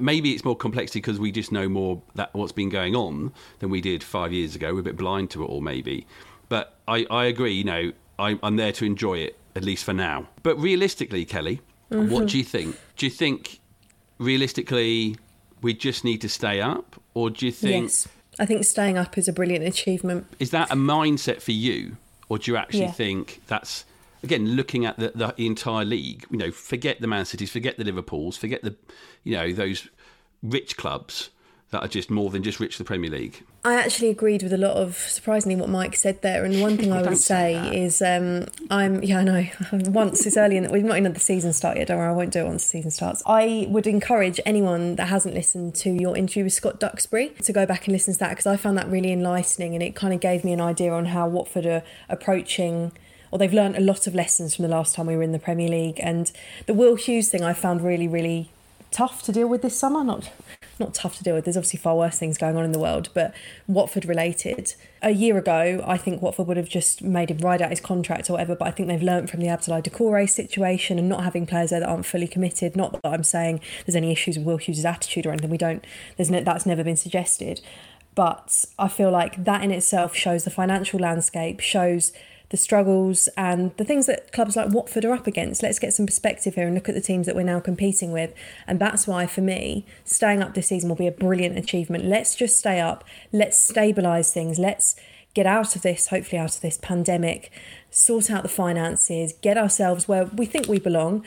Maybe 0.00 0.32
it's 0.32 0.42
more 0.42 0.56
complexity 0.56 1.00
because 1.00 1.20
we 1.20 1.30
just 1.30 1.52
know 1.52 1.68
more 1.68 2.00
that 2.14 2.32
what's 2.32 2.52
been 2.52 2.70
going 2.70 2.96
on 2.96 3.34
than 3.58 3.68
we 3.68 3.82
did 3.82 4.02
five 4.02 4.32
years 4.32 4.56
ago. 4.56 4.72
We're 4.72 4.80
a 4.80 4.84
bit 4.84 4.96
blind 4.96 5.28
to 5.32 5.42
it 5.42 5.46
all, 5.46 5.60
maybe. 5.60 6.06
But 6.48 6.76
I, 6.86 7.06
I 7.10 7.24
agree, 7.26 7.52
you 7.52 7.64
know, 7.64 7.92
I, 8.18 8.38
I'm 8.42 8.56
there 8.56 8.72
to 8.72 8.84
enjoy 8.84 9.18
it, 9.18 9.38
at 9.54 9.64
least 9.64 9.84
for 9.84 9.92
now. 9.92 10.28
But 10.42 10.58
realistically, 10.58 11.24
Kelly, 11.24 11.60
mm-hmm. 11.90 12.10
what 12.10 12.28
do 12.28 12.38
you 12.38 12.44
think? 12.44 12.78
Do 12.96 13.06
you 13.06 13.10
think 13.10 13.60
realistically 14.18 15.16
we 15.62 15.74
just 15.74 16.04
need 16.04 16.20
to 16.22 16.28
stay 16.28 16.60
up? 16.60 17.00
Or 17.14 17.30
do 17.30 17.46
you 17.46 17.52
think. 17.52 17.84
Yes. 17.84 18.08
I 18.38 18.44
think 18.44 18.64
staying 18.64 18.98
up 18.98 19.16
is 19.16 19.28
a 19.28 19.32
brilliant 19.32 19.64
achievement. 19.64 20.26
Is 20.38 20.50
that 20.50 20.70
a 20.70 20.76
mindset 20.76 21.40
for 21.40 21.52
you? 21.52 21.96
Or 22.28 22.38
do 22.38 22.50
you 22.50 22.56
actually 22.56 22.80
yeah. 22.80 22.92
think 22.92 23.40
that's 23.46 23.84
again 24.22 24.56
looking 24.56 24.84
at 24.84 24.98
the, 24.98 25.12
the, 25.14 25.34
entire 25.42 25.84
league 25.84 26.24
you 26.30 26.38
know 26.38 26.50
forget 26.50 27.00
the 27.00 27.06
man 27.06 27.24
cities 27.24 27.50
forget 27.50 27.76
the 27.76 27.84
liverpools 27.84 28.36
forget 28.36 28.62
the 28.62 28.74
you 29.22 29.36
know 29.36 29.52
those 29.52 29.88
rich 30.42 30.76
clubs 30.76 31.30
that 31.70 31.82
are 31.82 31.88
just 31.88 32.10
more 32.10 32.30
than 32.30 32.42
just 32.42 32.60
rich 32.60 32.78
the 32.78 32.84
Premier 32.84 33.10
League. 33.10 33.42
I 33.64 33.74
actually 33.74 34.10
agreed 34.10 34.44
with 34.44 34.52
a 34.52 34.56
lot 34.56 34.76
of 34.76 34.96
surprisingly 34.96 35.56
what 35.56 35.68
Mike 35.68 35.96
said 35.96 36.22
there. 36.22 36.44
And 36.44 36.60
one 36.60 36.76
thing 36.76 36.92
I 36.92 37.02
would 37.02 37.18
say, 37.18 37.54
say 37.54 37.82
is 37.82 38.00
um, 38.00 38.46
I'm 38.70 39.02
yeah 39.02 39.18
I 39.18 39.24
know 39.24 39.46
once 39.90 40.24
it's 40.26 40.36
early 40.36 40.56
and 40.56 40.70
we've 40.70 40.84
not 40.84 40.94
even 40.94 41.06
had 41.06 41.16
the 41.16 41.20
season 41.20 41.52
start 41.52 41.76
yet. 41.76 41.88
Don't 41.88 41.98
worry, 41.98 42.08
I 42.08 42.12
won't 42.12 42.32
do 42.32 42.40
it 42.40 42.46
once 42.46 42.62
the 42.62 42.68
season 42.68 42.90
starts. 42.92 43.22
I 43.26 43.66
would 43.68 43.86
encourage 43.86 44.40
anyone 44.46 44.94
that 44.96 45.06
hasn't 45.08 45.34
listened 45.34 45.74
to 45.76 45.90
your 45.90 46.16
interview 46.16 46.44
with 46.44 46.52
Scott 46.52 46.78
Duxbury 46.78 47.30
to 47.42 47.52
go 47.52 47.66
back 47.66 47.86
and 47.86 47.92
listen 47.92 48.14
to 48.14 48.20
that 48.20 48.30
because 48.30 48.46
I 48.46 48.56
found 48.56 48.78
that 48.78 48.88
really 48.88 49.12
enlightening 49.12 49.74
and 49.74 49.82
it 49.82 49.96
kind 49.96 50.14
of 50.14 50.20
gave 50.20 50.44
me 50.44 50.52
an 50.52 50.60
idea 50.60 50.92
on 50.92 51.06
how 51.06 51.26
Watford 51.26 51.66
are 51.66 51.82
approaching 52.08 52.92
or 53.32 53.38
they've 53.38 53.52
learned 53.52 53.76
a 53.76 53.80
lot 53.80 54.06
of 54.06 54.14
lessons 54.14 54.54
from 54.54 54.62
the 54.62 54.68
last 54.68 54.94
time 54.94 55.06
we 55.06 55.16
were 55.16 55.22
in 55.22 55.32
the 55.32 55.38
Premier 55.40 55.68
League. 55.68 55.98
And 56.00 56.30
the 56.66 56.74
Will 56.74 56.94
Hughes 56.94 57.28
thing 57.28 57.42
I 57.42 57.52
found 57.52 57.82
really, 57.82 58.06
really 58.06 58.50
tough 58.92 59.22
to 59.24 59.32
deal 59.32 59.48
with 59.48 59.62
this 59.62 59.76
summer. 59.76 60.04
Not 60.04 60.30
not 60.78 60.94
tough 60.94 61.16
to 61.18 61.24
deal 61.24 61.34
with. 61.34 61.44
There's 61.44 61.56
obviously 61.56 61.78
far 61.78 61.96
worse 61.96 62.18
things 62.18 62.38
going 62.38 62.56
on 62.56 62.64
in 62.64 62.72
the 62.72 62.78
world, 62.78 63.08
but 63.14 63.34
Watford 63.66 64.04
related. 64.04 64.74
A 65.02 65.10
year 65.10 65.38
ago, 65.38 65.82
I 65.86 65.96
think 65.96 66.22
Watford 66.22 66.46
would 66.46 66.56
have 66.56 66.68
just 66.68 67.02
made 67.02 67.30
him 67.30 67.38
ride 67.38 67.62
out 67.62 67.70
his 67.70 67.80
contract 67.80 68.28
or 68.28 68.34
whatever. 68.34 68.54
But 68.56 68.68
I 68.68 68.70
think 68.70 68.88
they've 68.88 69.02
learnt 69.02 69.30
from 69.30 69.40
the 69.40 69.46
Abdoulaye 69.46 69.82
Doucouré 69.82 70.28
situation 70.28 70.98
and 70.98 71.08
not 71.08 71.24
having 71.24 71.46
players 71.46 71.70
there 71.70 71.80
that 71.80 71.88
aren't 71.88 72.06
fully 72.06 72.28
committed. 72.28 72.76
Not 72.76 72.92
that 72.92 73.08
I'm 73.08 73.24
saying 73.24 73.60
there's 73.84 73.96
any 73.96 74.12
issues 74.12 74.36
with 74.36 74.46
Will 74.46 74.56
Hughes' 74.58 74.84
attitude 74.84 75.26
or 75.26 75.30
anything. 75.30 75.50
We 75.50 75.58
don't. 75.58 75.84
There's 76.16 76.30
no, 76.30 76.40
that's 76.40 76.66
never 76.66 76.84
been 76.84 76.96
suggested. 76.96 77.60
But 78.14 78.64
I 78.78 78.88
feel 78.88 79.10
like 79.10 79.44
that 79.44 79.62
in 79.62 79.70
itself 79.70 80.16
shows 80.16 80.44
the 80.44 80.50
financial 80.50 80.98
landscape, 80.98 81.60
shows 81.60 82.12
the 82.50 82.56
struggles 82.56 83.28
and 83.36 83.76
the 83.76 83.84
things 83.84 84.06
that 84.06 84.32
clubs 84.32 84.56
like 84.56 84.72
Watford 84.72 85.04
are 85.04 85.12
up 85.12 85.26
against. 85.26 85.62
Let's 85.62 85.78
get 85.78 85.92
some 85.92 86.06
perspective 86.06 86.54
here 86.54 86.66
and 86.66 86.74
look 86.74 86.88
at 86.88 86.94
the 86.94 87.00
teams 87.00 87.26
that 87.26 87.34
we're 87.34 87.42
now 87.42 87.60
competing 87.60 88.12
with. 88.12 88.32
And 88.66 88.78
that's 88.78 89.06
why, 89.06 89.26
for 89.26 89.40
me, 89.40 89.84
staying 90.04 90.42
up 90.42 90.54
this 90.54 90.68
season 90.68 90.88
will 90.88 90.96
be 90.96 91.08
a 91.08 91.12
brilliant 91.12 91.58
achievement. 91.58 92.04
Let's 92.04 92.36
just 92.36 92.56
stay 92.56 92.80
up. 92.80 93.04
Let's 93.32 93.70
stabilise 93.70 94.32
things. 94.32 94.58
Let's 94.58 94.96
get 95.34 95.46
out 95.46 95.76
of 95.76 95.82
this, 95.82 96.08
hopefully, 96.08 96.38
out 96.38 96.54
of 96.54 96.62
this 96.62 96.78
pandemic, 96.78 97.50
sort 97.90 98.30
out 98.30 98.42
the 98.42 98.48
finances, 98.48 99.34
get 99.42 99.58
ourselves 99.58 100.08
where 100.08 100.24
we 100.24 100.46
think 100.46 100.68
we 100.68 100.78
belong. 100.78 101.24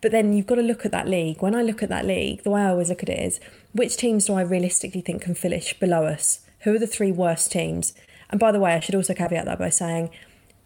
But 0.00 0.12
then 0.12 0.32
you've 0.32 0.46
got 0.46 0.54
to 0.54 0.62
look 0.62 0.86
at 0.86 0.92
that 0.92 1.08
league. 1.08 1.42
When 1.42 1.54
I 1.54 1.62
look 1.62 1.82
at 1.82 1.90
that 1.90 2.06
league, 2.06 2.42
the 2.42 2.50
way 2.50 2.62
I 2.62 2.70
always 2.70 2.88
look 2.88 3.02
at 3.02 3.10
it 3.10 3.18
is 3.18 3.40
which 3.72 3.96
teams 3.96 4.24
do 4.24 4.34
I 4.34 4.42
realistically 4.42 5.02
think 5.02 5.22
can 5.22 5.34
finish 5.34 5.78
below 5.78 6.04
us? 6.04 6.40
Who 6.60 6.74
are 6.74 6.78
the 6.78 6.86
three 6.86 7.12
worst 7.12 7.52
teams? 7.52 7.92
And 8.30 8.40
by 8.40 8.52
the 8.52 8.60
way, 8.60 8.72
I 8.72 8.80
should 8.80 8.94
also 8.94 9.12
caveat 9.12 9.44
that 9.44 9.58
by 9.58 9.68
saying 9.68 10.10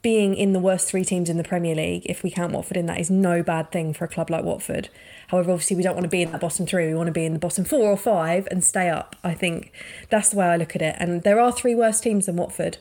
being 0.04 0.34
in 0.34 0.52
the 0.52 0.60
worst 0.60 0.86
three 0.86 1.02
teams 1.02 1.30
in 1.30 1.38
the 1.38 1.42
Premier 1.42 1.74
League, 1.74 2.02
if 2.04 2.22
we 2.22 2.30
count 2.30 2.52
Watford 2.52 2.76
in 2.76 2.84
that, 2.84 3.00
is 3.00 3.10
no 3.10 3.42
bad 3.42 3.72
thing 3.72 3.94
for 3.94 4.04
a 4.04 4.08
club 4.08 4.28
like 4.28 4.44
Watford. 4.44 4.90
However, 5.28 5.50
obviously, 5.50 5.76
we 5.76 5.82
don't 5.82 5.94
want 5.94 6.04
to 6.04 6.10
be 6.10 6.20
in 6.20 6.30
that 6.30 6.42
bottom 6.42 6.66
three. 6.66 6.88
We 6.88 6.94
want 6.94 7.06
to 7.06 7.12
be 7.12 7.24
in 7.24 7.32
the 7.32 7.38
bottom 7.38 7.64
four 7.64 7.90
or 7.90 7.96
five 7.96 8.46
and 8.50 8.62
stay 8.62 8.90
up. 8.90 9.16
I 9.24 9.32
think 9.32 9.72
that's 10.10 10.28
the 10.28 10.36
way 10.36 10.44
I 10.44 10.58
look 10.58 10.76
at 10.76 10.82
it. 10.82 10.94
And 10.98 11.22
there 11.22 11.40
are 11.40 11.50
three 11.50 11.74
worse 11.74 12.00
teams 12.00 12.26
than 12.26 12.36
Watford. 12.36 12.76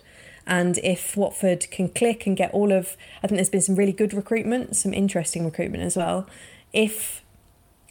And 0.45 0.77
if 0.79 1.15
Watford 1.15 1.71
can 1.71 1.87
click 1.87 2.27
and 2.27 2.35
get 2.35 2.51
all 2.51 2.73
of, 2.73 2.97
I 3.23 3.27
think 3.27 3.37
there's 3.37 3.49
been 3.49 3.61
some 3.61 3.77
really 3.77 3.93
good 3.93 4.13
recruitment, 4.13 4.75
some 4.75 4.93
interesting 4.93 5.45
recruitment 5.45 5.83
as 5.83 5.95
well. 5.95 6.27
If 6.73 7.23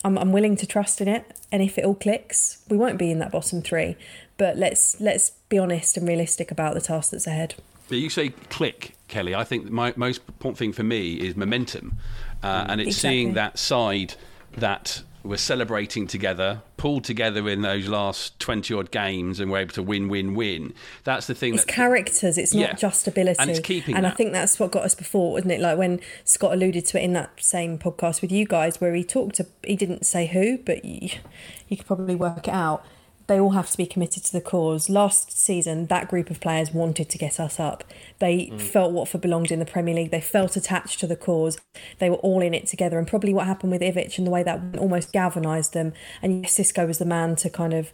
I'm, 0.04 0.18
I'm 0.18 0.32
willing 0.32 0.56
to 0.56 0.66
trust 0.66 1.00
in 1.00 1.08
it, 1.08 1.24
and 1.50 1.62
if 1.62 1.78
it 1.78 1.86
all 1.86 1.94
clicks, 1.94 2.62
we 2.68 2.76
won't 2.76 2.98
be 2.98 3.10
in 3.10 3.18
that 3.20 3.32
bottom 3.32 3.62
three. 3.62 3.96
But 4.36 4.58
let's 4.58 5.00
let's 5.00 5.30
be 5.48 5.56
honest 5.56 5.96
and 5.96 6.06
realistic 6.06 6.50
about 6.50 6.74
the 6.74 6.82
task 6.82 7.12
that's 7.12 7.26
ahead. 7.26 7.54
But 7.88 7.98
you 7.98 8.10
say 8.10 8.30
click, 8.50 8.94
Kelly. 9.12 9.34
I 9.34 9.44
think 9.44 9.70
my 9.70 9.92
most 9.96 10.22
important 10.26 10.58
thing 10.58 10.72
for 10.72 10.82
me 10.82 11.14
is 11.14 11.36
momentum, 11.36 11.98
uh, 12.42 12.66
and 12.68 12.80
it's 12.80 12.96
Exactly. 12.96 13.10
seeing 13.10 13.34
that 13.34 13.58
side 13.58 14.14
that 14.56 15.02
we're 15.24 15.36
celebrating 15.36 16.08
together, 16.08 16.62
pulled 16.76 17.04
together 17.04 17.48
in 17.48 17.62
those 17.62 17.86
last 17.86 18.40
twenty 18.40 18.74
odd 18.74 18.90
games, 18.90 19.38
and 19.38 19.52
we're 19.52 19.58
able 19.58 19.74
to 19.74 19.82
win, 19.82 20.08
win, 20.08 20.34
win. 20.34 20.74
That's 21.04 21.28
the 21.28 21.34
thing. 21.34 21.54
It's 21.54 21.64
that, 21.64 21.72
characters, 21.72 22.36
it's 22.36 22.52
not 22.52 22.76
just 22.76 23.06
ability. 23.06 23.36
And 23.38 23.48
it's 23.50 23.60
keeping 23.60 23.94
And 23.94 24.04
I 24.06 24.10
think 24.10 24.32
that's 24.32 24.58
what 24.58 24.72
got 24.72 24.82
us 24.82 24.96
before, 24.96 25.32
wasn't 25.32 25.52
it? 25.52 25.60
Like 25.60 25.78
when 25.78 26.00
Scott 26.24 26.52
alluded 26.54 26.86
to 26.86 26.98
it 26.98 27.04
in 27.04 27.12
that 27.12 27.30
same 27.40 27.78
podcast 27.78 28.20
with 28.20 28.32
you 28.32 28.46
guys, 28.46 28.80
where 28.80 28.94
he 28.94 29.04
talked 29.04 29.36
to, 29.36 29.46
he 29.64 29.76
didn't 29.76 30.06
say 30.06 30.26
who, 30.26 30.58
but 30.58 30.84
you, 30.84 31.10
you 31.68 31.76
could 31.76 31.86
probably 31.86 32.16
work 32.16 32.48
it 32.48 32.54
out. 32.54 32.84
They 33.26 33.38
all 33.38 33.50
have 33.50 33.70
to 33.70 33.76
be 33.76 33.86
committed 33.86 34.24
to 34.24 34.32
the 34.32 34.40
cause. 34.40 34.88
Last 34.90 35.36
season, 35.38 35.86
that 35.86 36.08
group 36.08 36.28
of 36.30 36.40
players 36.40 36.72
wanted 36.72 37.08
to 37.10 37.18
get 37.18 37.38
us 37.38 37.60
up. 37.60 37.84
They 38.18 38.46
Mm. 38.46 38.60
felt 38.60 38.92
Watford 38.92 39.20
belonged 39.20 39.50
in 39.52 39.58
the 39.58 39.64
Premier 39.64 39.94
League. 39.94 40.10
They 40.10 40.20
felt 40.20 40.56
attached 40.56 41.00
to 41.00 41.06
the 41.06 41.16
cause. 41.16 41.58
They 41.98 42.10
were 42.10 42.16
all 42.16 42.42
in 42.42 42.54
it 42.54 42.66
together. 42.66 42.98
And 42.98 43.06
probably 43.06 43.32
what 43.32 43.46
happened 43.46 43.72
with 43.72 43.82
Ivic 43.82 44.18
and 44.18 44.26
the 44.26 44.30
way 44.30 44.42
that 44.42 44.60
almost 44.78 45.12
galvanised 45.12 45.72
them. 45.72 45.92
And 46.20 46.42
yes, 46.42 46.56
Xisco 46.58 46.86
was 46.86 46.98
the 46.98 47.04
man 47.04 47.36
to 47.36 47.50
kind 47.50 47.74
of 47.74 47.92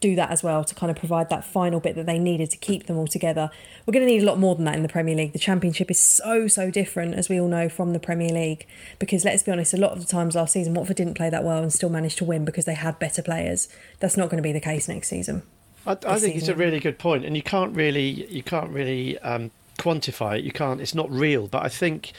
do 0.00 0.16
that 0.16 0.30
as 0.30 0.42
well 0.42 0.64
to 0.64 0.74
kind 0.74 0.90
of 0.90 0.96
provide 0.96 1.28
that 1.30 1.44
final 1.44 1.80
bit 1.80 1.94
that 1.96 2.06
they 2.06 2.18
needed 2.18 2.50
to 2.50 2.56
keep 2.56 2.86
them 2.86 2.96
all 2.96 3.06
together. 3.06 3.50
We're 3.86 3.92
going 3.92 4.06
to 4.06 4.12
need 4.12 4.22
a 4.22 4.26
lot 4.26 4.38
more 4.38 4.54
than 4.54 4.64
that 4.64 4.74
in 4.74 4.82
the 4.82 4.88
Premier 4.88 5.14
League. 5.14 5.32
The 5.32 5.38
Championship 5.38 5.90
is 5.90 6.00
so, 6.00 6.48
so 6.48 6.70
different, 6.70 7.14
as 7.14 7.28
we 7.28 7.40
all 7.40 7.48
know, 7.48 7.68
from 7.68 7.92
the 7.92 7.98
Premier 7.98 8.30
League. 8.30 8.66
Because 8.98 9.24
let's 9.24 9.42
be 9.42 9.52
honest, 9.52 9.74
a 9.74 9.76
lot 9.76 9.92
of 9.92 10.00
the 10.00 10.06
times 10.06 10.34
last 10.34 10.52
season, 10.52 10.74
Watford 10.74 10.96
didn't 10.96 11.14
play 11.14 11.30
that 11.30 11.44
well 11.44 11.62
and 11.62 11.72
still 11.72 11.90
managed 11.90 12.18
to 12.18 12.24
win 12.24 12.44
because 12.44 12.64
they 12.64 12.74
had 12.74 12.98
better 12.98 13.22
players. 13.22 13.68
That's 14.00 14.16
not 14.16 14.30
going 14.30 14.38
to 14.38 14.42
be 14.42 14.52
the 14.52 14.60
case 14.60 14.88
next 14.88 15.08
season. 15.08 15.42
I, 15.86 15.98
I 16.06 16.18
think 16.18 16.36
it's 16.36 16.48
a 16.48 16.54
really 16.54 16.80
good 16.80 16.98
point, 16.98 17.24
and 17.24 17.36
you 17.36 17.42
can't 17.42 17.76
really 17.76 18.26
you 18.30 18.42
can't 18.42 18.70
really 18.70 19.18
um, 19.18 19.50
quantify 19.78 20.38
it. 20.38 20.44
You 20.44 20.52
can't. 20.52 20.80
It's 20.80 20.94
not 20.94 21.10
real, 21.10 21.46
but 21.46 21.62
I 21.62 21.68
think 21.68 22.12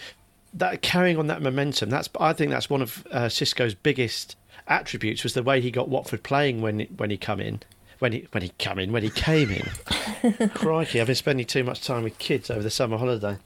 that 0.53 0.81
carrying 0.81 1.17
on 1.17 1.27
that 1.27 1.41
momentum. 1.41 1.89
That's 1.89 2.09
I 2.19 2.33
think 2.33 2.51
that's 2.51 2.69
one 2.69 2.81
of 2.81 3.05
uh, 3.11 3.23
Xisco's 3.23 3.73
biggest 3.73 4.35
attributes 4.67 5.23
was 5.23 5.33
the 5.33 5.43
way 5.43 5.61
he 5.61 5.71
got 5.71 5.89
Watford 5.89 6.23
playing 6.23 6.61
when 6.61 6.81
when 6.97 7.09
he 7.09 7.17
come 7.17 7.39
in. 7.39 7.61
When 7.99 8.11
he 8.11 8.27
when 8.31 8.43
he 8.43 8.51
come 8.59 8.77
in 8.77 8.91
when 8.91 9.03
he 9.03 9.09
came 9.09 9.49
in, 9.51 10.49
crikey! 10.53 10.99
I've 10.99 11.07
been 11.07 11.15
spending 11.15 11.45
too 11.45 11.63
much 11.63 11.81
time 11.81 12.03
with 12.03 12.17
kids 12.17 12.49
over 12.49 12.61
the 12.61 12.69
summer 12.69 12.97
holiday. 12.97 13.37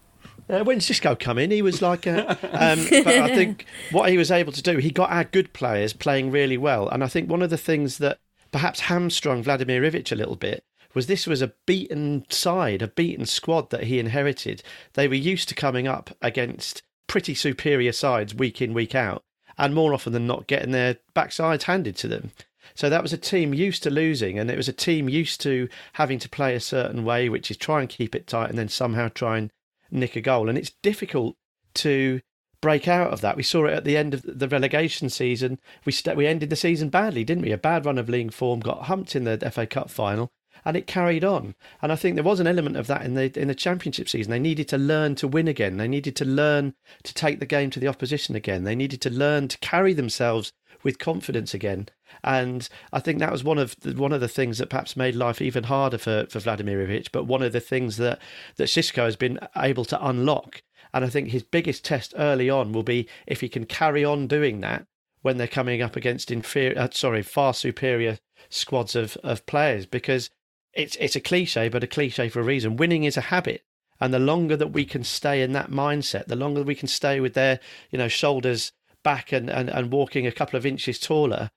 Uh, 0.50 0.64
when 0.64 0.80
Xisco 0.80 1.18
come 1.20 1.38
in, 1.38 1.52
he 1.52 1.62
was 1.62 1.82
like, 1.82 2.08
a, 2.08 2.28
um, 2.30 2.88
but 3.04 3.08
I 3.08 3.36
think 3.36 3.66
what 3.92 4.10
he 4.10 4.18
was 4.18 4.32
able 4.32 4.52
to 4.52 4.64
do, 4.64 4.78
he 4.78 4.90
got 4.90 5.12
our 5.12 5.24
good 5.24 5.54
players 5.54 5.94
playing 5.94 6.32
really 6.32 6.58
well, 6.58 6.90
and 6.90 7.04
I 7.04 7.08
think 7.08 7.30
one 7.30 7.44
of 7.44 7.52
the 7.52 7.58
things 7.58 8.00
that 8.00 8.18
perhaps 8.52 8.82
hamstrung 8.82 9.44
Vladimir 9.44 9.84
Ivic 9.84 10.12
a 10.12 10.16
little 10.16 10.36
bit 10.36 10.64
was 10.94 11.06
this 11.06 11.28
was 11.28 11.42
a 11.42 11.54
beaten 11.68 12.26
side, 12.30 12.82
a 12.82 12.88
beaten 12.88 13.26
squad 13.26 13.70
that 13.70 13.84
he 13.84 14.00
inherited. 14.00 14.64
They 14.94 15.08
were 15.08 15.14
used 15.14 15.50
to 15.50 15.56
coming 15.56 15.88
up 15.88 16.16
against 16.22 16.82
pretty 17.08 17.36
superior 17.36 17.92
sides 17.92 18.34
week 18.34 18.62
in, 18.62 18.74
week 18.74 18.96
out, 18.96 19.24
and 19.60 19.76
more 19.76 19.94
often 19.94 20.14
than 20.14 20.26
not 20.26 20.48
getting 20.48 20.72
their 20.72 20.98
backsides 21.16 21.64
handed 21.64 21.96
to 21.98 22.08
them. 22.08 22.32
So 22.74 22.90
that 22.90 23.04
was 23.04 23.14
a 23.14 23.18
team 23.18 23.54
used 23.54 23.84
to 23.84 23.90
losing, 23.90 24.40
and 24.40 24.50
it 24.50 24.58
was 24.58 24.70
a 24.70 24.74
team 24.74 25.10
used 25.10 25.42
to 25.42 25.68
having 25.94 26.18
to 26.20 26.30
play 26.30 26.56
a 26.56 26.62
certain 26.62 27.04
way, 27.04 27.28
which 27.28 27.52
is 27.52 27.58
try 27.58 27.82
and 27.82 27.90
keep 27.90 28.16
it 28.16 28.26
tight 28.26 28.50
and 28.50 28.58
then 28.58 28.70
somehow 28.70 29.10
try 29.10 29.38
and 29.38 29.52
nick 29.92 30.16
a 30.16 30.22
goal. 30.22 30.48
And 30.48 30.58
it's 30.58 30.72
difficult 30.82 31.36
to 31.76 32.22
break 32.62 32.88
out 32.88 33.12
of 33.12 33.22
that. 33.22 33.36
We 33.36 33.44
saw 33.44 33.66
it 33.66 33.74
at 33.74 33.84
the 33.84 33.98
end 33.98 34.14
of 34.14 34.24
the 34.24 34.48
relegation 34.48 35.10
season. 35.10 35.60
We 35.86 35.92
st- 35.92 36.16
we 36.16 36.28
ended 36.28 36.50
the 36.50 36.56
season 36.56 36.90
badly, 36.90 37.24
didn't 37.24 37.44
we? 37.44 37.52
A 37.52 37.58
bad 37.58 37.86
run 37.86 37.98
of 37.98 38.10
league 38.10 38.34
form, 38.34 38.62
got 38.62 38.84
humped 38.84 39.16
in 39.16 39.26
the 39.26 39.38
FA 39.52 39.66
Cup 39.68 39.90
final, 39.90 40.30
and 40.66 40.78
it 40.78 40.88
carried 40.88 41.24
on. 41.24 41.56
And 41.82 41.92
I 41.92 41.96
think 41.96 42.16
there 42.16 42.24
was 42.24 42.40
an 42.40 42.48
element 42.48 42.78
of 42.78 42.88
that 42.88 43.04
in 43.04 43.14
the 43.14 43.38
in 43.40 43.48
the 43.48 43.56
championship 43.56 44.10
season. 44.10 44.32
They 44.32 44.40
needed 44.40 44.68
to 44.70 44.78
learn 44.78 45.16
to 45.16 45.28
win 45.28 45.48
again. 45.48 45.78
They 45.78 45.88
needed 45.88 46.16
to 46.18 46.26
learn 46.26 46.74
to 47.04 47.14
take 47.14 47.40
the 47.40 47.46
game 47.46 47.70
to 47.72 47.80
the 47.80 47.88
opposition 47.88 48.36
again. 48.36 48.64
They 48.64 48.76
needed 48.76 49.02
to 49.02 49.10
learn 49.10 49.48
to 49.50 49.58
carry 49.60 49.94
themselves 49.94 50.54
with 50.84 51.00
confidence 51.00 51.54
again. 51.54 51.90
And 52.24 52.68
I 52.94 53.00
think 53.00 53.20
that 53.20 53.32
was 53.32 53.44
one 53.44 53.58
of 53.58 53.76
the, 53.82 53.94
one 53.94 54.14
of 54.14 54.22
the 54.22 54.28
things 54.28 54.58
that 54.58 54.70
perhaps 54.70 54.96
made 54.96 55.16
life 55.16 55.42
even 55.42 55.66
harder 55.66 55.98
for, 55.98 56.26
for 56.30 56.40
Vladimir 56.40 56.86
Ivic, 56.86 57.12
but 57.12 57.26
one 57.26 57.42
of 57.42 57.52
the 57.52 57.60
things 57.60 57.98
that 57.98 58.20
that 58.56 58.70
Xisco 58.70 59.04
has 59.04 59.16
been 59.16 59.40
able 59.58 59.86
to 59.86 60.06
unlock. 60.06 60.62
And 60.94 61.06
I 61.06 61.10
think 61.10 61.30
his 61.30 61.44
biggest 61.44 61.86
test 61.86 62.14
early 62.18 62.50
on 62.50 62.72
will 62.72 62.84
be 62.84 63.08
if 63.28 63.42
he 63.42 63.50
can 63.50 63.66
carry 63.66 64.04
on 64.04 64.28
doing 64.28 64.62
that 64.62 64.88
when 65.22 65.38
they're 65.38 65.48
coming 65.48 65.82
up 65.82 65.96
against 65.96 66.32
inferior, 66.32 66.80
uh, 66.80 66.88
sorry, 66.92 67.22
far 67.22 67.54
superior 67.54 68.18
squads 68.50 68.96
of, 68.96 69.18
of 69.18 69.46
players, 69.46 69.86
because 69.86 70.30
it's 70.74 70.96
it's 70.98 71.16
a 71.16 71.22
cliche, 71.22 71.70
but 71.70 71.84
a 71.84 71.88
cliche 71.88 72.30
for 72.30 72.40
a 72.40 72.44
reason. 72.44 72.78
Winning 72.78 73.04
is 73.04 73.18
a 73.18 73.22
habit, 73.22 73.64
and 74.00 74.14
the 74.14 74.20
longer 74.20 74.56
that 74.56 74.74
we 74.74 74.86
can 74.86 75.04
stay 75.04 75.42
in 75.42 75.54
that 75.54 75.72
mindset, 75.72 76.26
the 76.28 76.36
longer 76.36 76.64
we 76.64 76.76
can 76.76 76.88
stay 76.88 77.20
with 77.20 77.34
their 77.34 77.60
you 77.92 77.98
know 77.98 78.08
shoulders 78.08 78.72
back 79.04 79.32
and, 79.32 79.50
and, 79.50 79.70
and 79.70 79.92
walking 79.92 80.28
a 80.28 80.32
couple 80.32 80.58
of 80.58 80.66
inches 80.66 81.00
taller, 81.00 81.50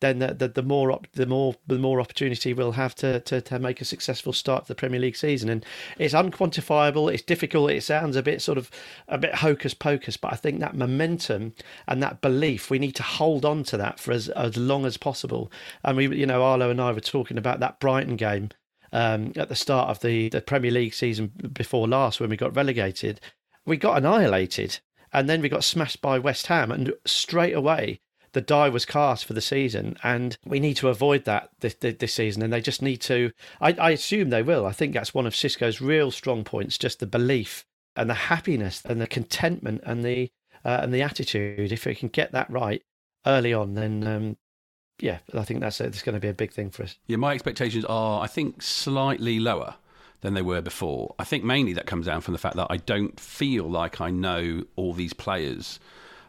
then 0.00 0.20
the, 0.20 0.34
the, 0.34 0.48
the 0.48 0.62
more 0.62 0.92
op, 0.92 1.06
the 1.12 1.26
more 1.26 1.54
the 1.66 1.78
more 1.78 2.00
opportunity 2.00 2.52
we'll 2.52 2.72
have 2.72 2.94
to, 2.96 3.20
to 3.20 3.40
to 3.40 3.58
make 3.58 3.80
a 3.80 3.84
successful 3.84 4.32
start 4.32 4.64
to 4.64 4.68
the 4.68 4.74
Premier 4.74 5.00
League 5.00 5.16
season. 5.16 5.48
And 5.48 5.64
it's 5.98 6.14
unquantifiable. 6.14 7.12
It's 7.12 7.22
difficult. 7.22 7.70
It 7.70 7.82
sounds 7.82 8.16
a 8.16 8.22
bit 8.22 8.40
sort 8.40 8.58
of 8.58 8.70
a 9.08 9.18
bit 9.18 9.36
hocus 9.36 9.74
pocus, 9.74 10.16
but 10.16 10.32
I 10.32 10.36
think 10.36 10.60
that 10.60 10.76
momentum 10.76 11.54
and 11.86 12.02
that 12.02 12.20
belief 12.20 12.70
we 12.70 12.78
need 12.78 12.94
to 12.96 13.02
hold 13.02 13.44
on 13.44 13.64
to 13.64 13.76
that 13.76 13.98
for 13.98 14.12
as 14.12 14.28
as 14.30 14.56
long 14.56 14.86
as 14.86 14.96
possible. 14.96 15.50
And 15.84 15.96
we, 15.96 16.16
you 16.16 16.26
know, 16.26 16.42
Arlo 16.42 16.70
and 16.70 16.80
I 16.80 16.92
were 16.92 17.00
talking 17.00 17.38
about 17.38 17.60
that 17.60 17.80
Brighton 17.80 18.16
game 18.16 18.50
um, 18.92 19.32
at 19.36 19.48
the 19.48 19.56
start 19.56 19.88
of 19.88 20.00
the 20.00 20.28
the 20.28 20.40
Premier 20.40 20.70
League 20.70 20.94
season 20.94 21.32
before 21.52 21.88
last 21.88 22.20
when 22.20 22.30
we 22.30 22.36
got 22.36 22.54
relegated. 22.54 23.20
We 23.66 23.76
got 23.76 23.98
annihilated, 23.98 24.78
and 25.12 25.28
then 25.28 25.42
we 25.42 25.48
got 25.48 25.64
smashed 25.64 26.00
by 26.00 26.18
West 26.18 26.46
Ham, 26.46 26.70
and 26.70 26.94
straight 27.04 27.54
away 27.54 28.00
the 28.38 28.42
die 28.42 28.68
was 28.68 28.86
cast 28.86 29.24
for 29.24 29.32
the 29.32 29.40
season, 29.40 29.96
and 30.04 30.38
we 30.44 30.60
need 30.60 30.76
to 30.76 30.88
avoid 30.88 31.24
that 31.24 31.50
this, 31.58 31.74
this 31.74 32.14
season. 32.14 32.40
And 32.40 32.52
they 32.52 32.60
just 32.60 32.82
need 32.82 32.98
to. 32.98 33.32
I, 33.60 33.72
I 33.72 33.90
assume 33.90 34.30
they 34.30 34.44
will. 34.44 34.64
I 34.64 34.70
think 34.70 34.94
that's 34.94 35.12
one 35.12 35.26
of 35.26 35.32
Xisco's 35.32 35.80
real 35.80 36.12
strong 36.12 36.44
points: 36.44 36.78
just 36.78 37.00
the 37.00 37.06
belief 37.06 37.64
and 37.96 38.08
the 38.08 38.14
happiness 38.14 38.80
and 38.84 39.00
the 39.00 39.08
contentment 39.08 39.80
and 39.84 40.04
the 40.04 40.30
uh, 40.64 40.78
and 40.82 40.94
the 40.94 41.02
attitude. 41.02 41.72
If 41.72 41.84
we 41.84 41.96
can 41.96 42.10
get 42.10 42.30
that 42.30 42.48
right 42.48 42.80
early 43.26 43.52
on, 43.52 43.74
then 43.74 44.06
um, 44.06 44.36
yeah, 45.00 45.18
I 45.34 45.42
think 45.42 45.58
that's 45.58 45.80
it's 45.80 46.02
going 46.02 46.14
to 46.14 46.20
be 46.20 46.28
a 46.28 46.32
big 46.32 46.52
thing 46.52 46.70
for 46.70 46.84
us. 46.84 46.96
Yeah, 47.08 47.16
my 47.16 47.34
expectations 47.34 47.84
are, 47.86 48.22
I 48.22 48.28
think, 48.28 48.62
slightly 48.62 49.40
lower 49.40 49.74
than 50.20 50.34
they 50.34 50.42
were 50.42 50.60
before. 50.60 51.16
I 51.18 51.24
think 51.24 51.42
mainly 51.42 51.72
that 51.72 51.86
comes 51.86 52.06
down 52.06 52.20
from 52.20 52.34
the 52.34 52.38
fact 52.38 52.54
that 52.54 52.68
I 52.70 52.76
don't 52.76 53.18
feel 53.18 53.68
like 53.68 54.00
I 54.00 54.10
know 54.10 54.62
all 54.76 54.92
these 54.92 55.12
players 55.12 55.80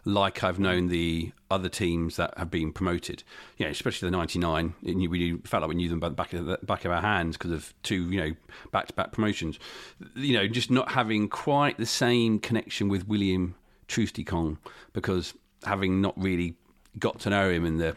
like 0.06 0.44
I've 0.44 0.60
known 0.60 0.88
the 0.88 1.32
other 1.51 1.70
teams 1.70 2.15
that 2.18 2.38
have 2.38 2.51
been 2.51 2.72
promoted. 2.72 3.24
You 3.58 3.65
know, 3.65 3.72
especially 3.72 4.08
the 4.08 4.18
'99. 4.18 4.74
We 4.84 5.38
felt 5.44 5.62
like 5.62 5.70
we 5.70 5.75
knew 5.75 5.89
them 5.89 6.00
by 6.00 6.10
the 6.10 6.15
back 6.15 6.34
of 6.34 6.46
the 6.46 6.60
back 6.63 6.86
of 6.86 6.91
our 6.91 7.01
hands 7.01 7.38
because 7.38 7.51
of 7.51 7.74
two, 7.84 8.10
you 8.10 8.20
know, 8.20 8.36
back-to-back 8.72 9.12
promotions. 9.12 9.60
You 10.15 10.34
know, 10.34 10.48
just 10.48 10.72
not 10.72 10.91
having 10.91 11.27
quite 11.27 11.77
the 11.77 11.86
same 11.86 12.39
connection 12.39 12.88
with 12.88 13.08
William 13.08 13.56
Troost-Ekong 13.88 14.58
because 14.94 15.34
having 15.65 16.01
not 16.01 16.13
really 16.22 16.56
got 16.98 17.20
to 17.20 17.29
know 17.29 17.50
him 17.50 17.65
in 17.65 17.77
the 17.77 17.96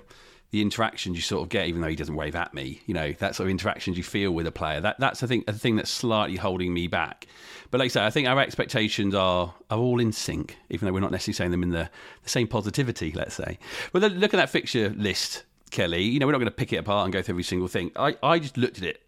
the 0.52 0.60
interactions 0.60 1.16
you 1.16 1.22
sort 1.22 1.42
of 1.42 1.48
get, 1.48 1.66
even 1.66 1.80
though 1.80 1.88
he 1.88 1.96
doesn't 1.96 2.14
wave 2.14 2.36
at 2.36 2.52
me, 2.52 2.82
you 2.86 2.92
know, 2.94 3.12
that 3.14 3.34
sort 3.34 3.46
of 3.46 3.50
interactions 3.50 3.96
you 3.96 4.04
feel 4.04 4.30
with 4.30 4.46
a 4.46 4.52
player. 4.52 4.80
That 4.80 5.00
that's 5.00 5.22
I 5.22 5.26
think 5.26 5.48
a 5.48 5.52
thing 5.52 5.76
that's 5.76 5.90
slightly 5.90 6.36
holding 6.36 6.72
me 6.72 6.86
back. 6.86 7.26
But 7.70 7.78
like 7.80 7.86
I 7.86 7.88
say, 7.88 8.04
I 8.04 8.10
think 8.10 8.28
our 8.28 8.38
expectations 8.38 9.14
are 9.14 9.54
are 9.70 9.78
all 9.78 9.98
in 9.98 10.12
sync, 10.12 10.56
even 10.70 10.86
though 10.86 10.92
we're 10.92 11.00
not 11.00 11.10
necessarily 11.10 11.36
saying 11.36 11.50
them 11.50 11.62
in 11.62 11.70
the, 11.70 11.90
the 12.22 12.28
same 12.28 12.46
positivity. 12.46 13.12
Let's 13.12 13.34
say. 13.34 13.58
But 13.92 14.02
look 14.02 14.34
at 14.34 14.36
that 14.36 14.50
fixture 14.50 14.90
list, 14.90 15.44
Kelly. 15.70 16.02
You 16.02 16.20
know, 16.20 16.26
we're 16.26 16.32
not 16.32 16.38
going 16.38 16.46
to 16.46 16.56
pick 16.56 16.72
it 16.72 16.76
apart 16.76 17.04
and 17.04 17.12
go 17.12 17.22
through 17.22 17.32
every 17.32 17.44
single 17.44 17.68
thing. 17.68 17.90
I 17.96 18.16
I 18.22 18.38
just 18.38 18.58
looked 18.58 18.78
at 18.78 18.84
it 18.84 19.02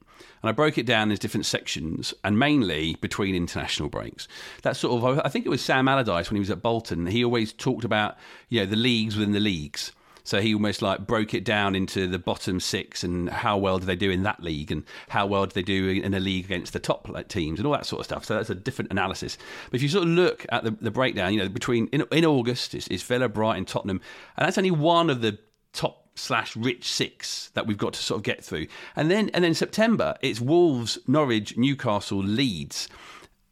And 0.44 0.50
I 0.50 0.52
broke 0.52 0.76
it 0.76 0.84
down 0.84 1.10
as 1.10 1.18
different 1.18 1.46
sections 1.46 2.12
and 2.22 2.38
mainly 2.38 2.96
between 3.00 3.34
international 3.34 3.88
breaks. 3.88 4.28
That 4.60 4.76
sort 4.76 5.02
of, 5.02 5.20
I 5.24 5.30
think 5.30 5.46
it 5.46 5.48
was 5.48 5.62
Sam 5.62 5.88
Allardyce 5.88 6.30
when 6.30 6.36
he 6.36 6.40
was 6.40 6.50
at 6.50 6.60
Bolton. 6.60 7.06
He 7.06 7.24
always 7.24 7.52
talked 7.52 7.82
about, 7.82 8.16
you 8.50 8.60
know, 8.60 8.66
the 8.66 8.76
leagues 8.76 9.16
within 9.16 9.32
the 9.32 9.40
leagues. 9.40 9.92
So 10.24 10.40
he 10.40 10.54
almost 10.54 10.80
like 10.80 11.06
broke 11.06 11.34
it 11.34 11.44
down 11.44 11.74
into 11.74 12.06
the 12.06 12.18
bottom 12.18 12.58
six 12.58 13.04
and 13.04 13.28
how 13.28 13.58
well 13.58 13.78
do 13.78 13.84
they 13.84 13.94
do 13.94 14.10
in 14.10 14.22
that 14.22 14.42
league 14.42 14.72
and 14.72 14.82
how 15.08 15.26
well 15.26 15.44
do 15.44 15.52
they 15.52 15.62
do 15.62 15.88
in 15.90 16.14
a 16.14 16.20
league 16.20 16.46
against 16.46 16.72
the 16.72 16.78
top 16.78 17.06
teams 17.28 17.60
and 17.60 17.66
all 17.66 17.74
that 17.74 17.84
sort 17.84 18.00
of 18.00 18.06
stuff. 18.06 18.24
So 18.24 18.36
that's 18.36 18.48
a 18.48 18.54
different 18.54 18.90
analysis. 18.90 19.36
But 19.70 19.76
if 19.76 19.82
you 19.82 19.90
sort 19.90 20.04
of 20.04 20.10
look 20.10 20.46
at 20.48 20.64
the, 20.64 20.70
the 20.70 20.90
breakdown, 20.90 21.34
you 21.34 21.40
know, 21.40 21.48
between 21.50 21.88
in, 21.88 22.04
in 22.10 22.24
August, 22.24 22.74
it's, 22.74 22.86
it's 22.88 23.02
Villa, 23.02 23.28
Brighton, 23.28 23.66
Tottenham, 23.66 24.00
and 24.36 24.46
that's 24.46 24.56
only 24.56 24.70
one 24.70 25.10
of 25.10 25.20
the 25.20 25.38
top 25.74 26.08
slash 26.14 26.56
rich 26.56 26.90
six 26.90 27.50
that 27.54 27.66
we've 27.66 27.76
got 27.76 27.92
to 27.92 28.02
sort 28.02 28.18
of 28.18 28.22
get 28.22 28.42
through. 28.42 28.66
And 28.96 29.10
then 29.10 29.28
and 29.34 29.44
then 29.44 29.52
September, 29.52 30.16
it's 30.22 30.40
Wolves, 30.40 30.98
Norwich, 31.06 31.56
Newcastle, 31.58 32.22
Leeds. 32.22 32.88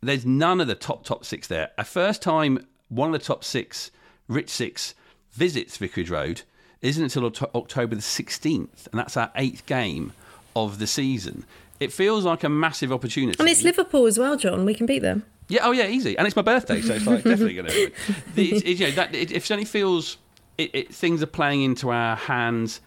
There's 0.01 0.25
none 0.25 0.61
of 0.61 0.69
the 0.69 0.75
top 0.75 1.05
top 1.05 1.27
six 1.27 1.47
there. 1.49 1.71
A 1.77 1.85
first 1.85 2.23
time 2.23 2.67
one 2.89 3.13
of 3.15 3.21
the 3.21 3.27
top 3.27 3.45
six 3.45 3.91
rich 4.27 4.49
six 4.49 4.95
visits 5.33 5.77
Vicarage 5.77 6.11
Road 6.11 6.43
isn't 6.83 7.03
until 7.03 7.27
October 7.55 7.95
the 7.95 8.01
16th, 8.01 8.89
and 8.91 8.99
that's 9.01 9.17
our 9.17 9.31
eighth 9.37 9.65
game 9.67 10.13
of 10.55 10.79
the 10.79 10.87
season. 10.87 11.45
It 11.81 11.93
feels 11.93 12.25
like 12.25 12.45
a 12.45 12.49
massive 12.49 12.93
opportunity. 12.93 13.39
And 13.39 13.49
it's 13.49 13.63
Liverpool 13.63 14.07
as 14.07 14.19
well, 14.19 14.37
John. 14.37 14.65
We 14.65 14.75
can 14.75 14.87
beat 14.87 15.01
them. 15.01 15.25
Yeah, 15.49 15.61
oh 15.65 15.73
yeah, 15.73 15.87
easy. 15.87 16.17
And 16.17 16.27
it's 16.27 16.37
my 16.37 16.43
birthday, 16.43 16.81
so 16.81 16.95
it's 16.95 17.07
like 17.07 17.25
definitely 17.25 17.55
going 17.55 17.67
to. 17.69 17.83
It, 17.83 17.95
it, 18.37 18.79
you 18.79 18.87
know, 18.87 18.93
that, 18.93 19.15
it, 19.15 19.31
it 19.33 19.43
certainly 19.43 19.65
feels 19.65 20.19
it, 20.59 20.95
things 20.95 21.23
are 21.23 21.27
playing 21.27 21.63
into 21.63 21.91
our 21.91 22.17
hands 22.17 22.81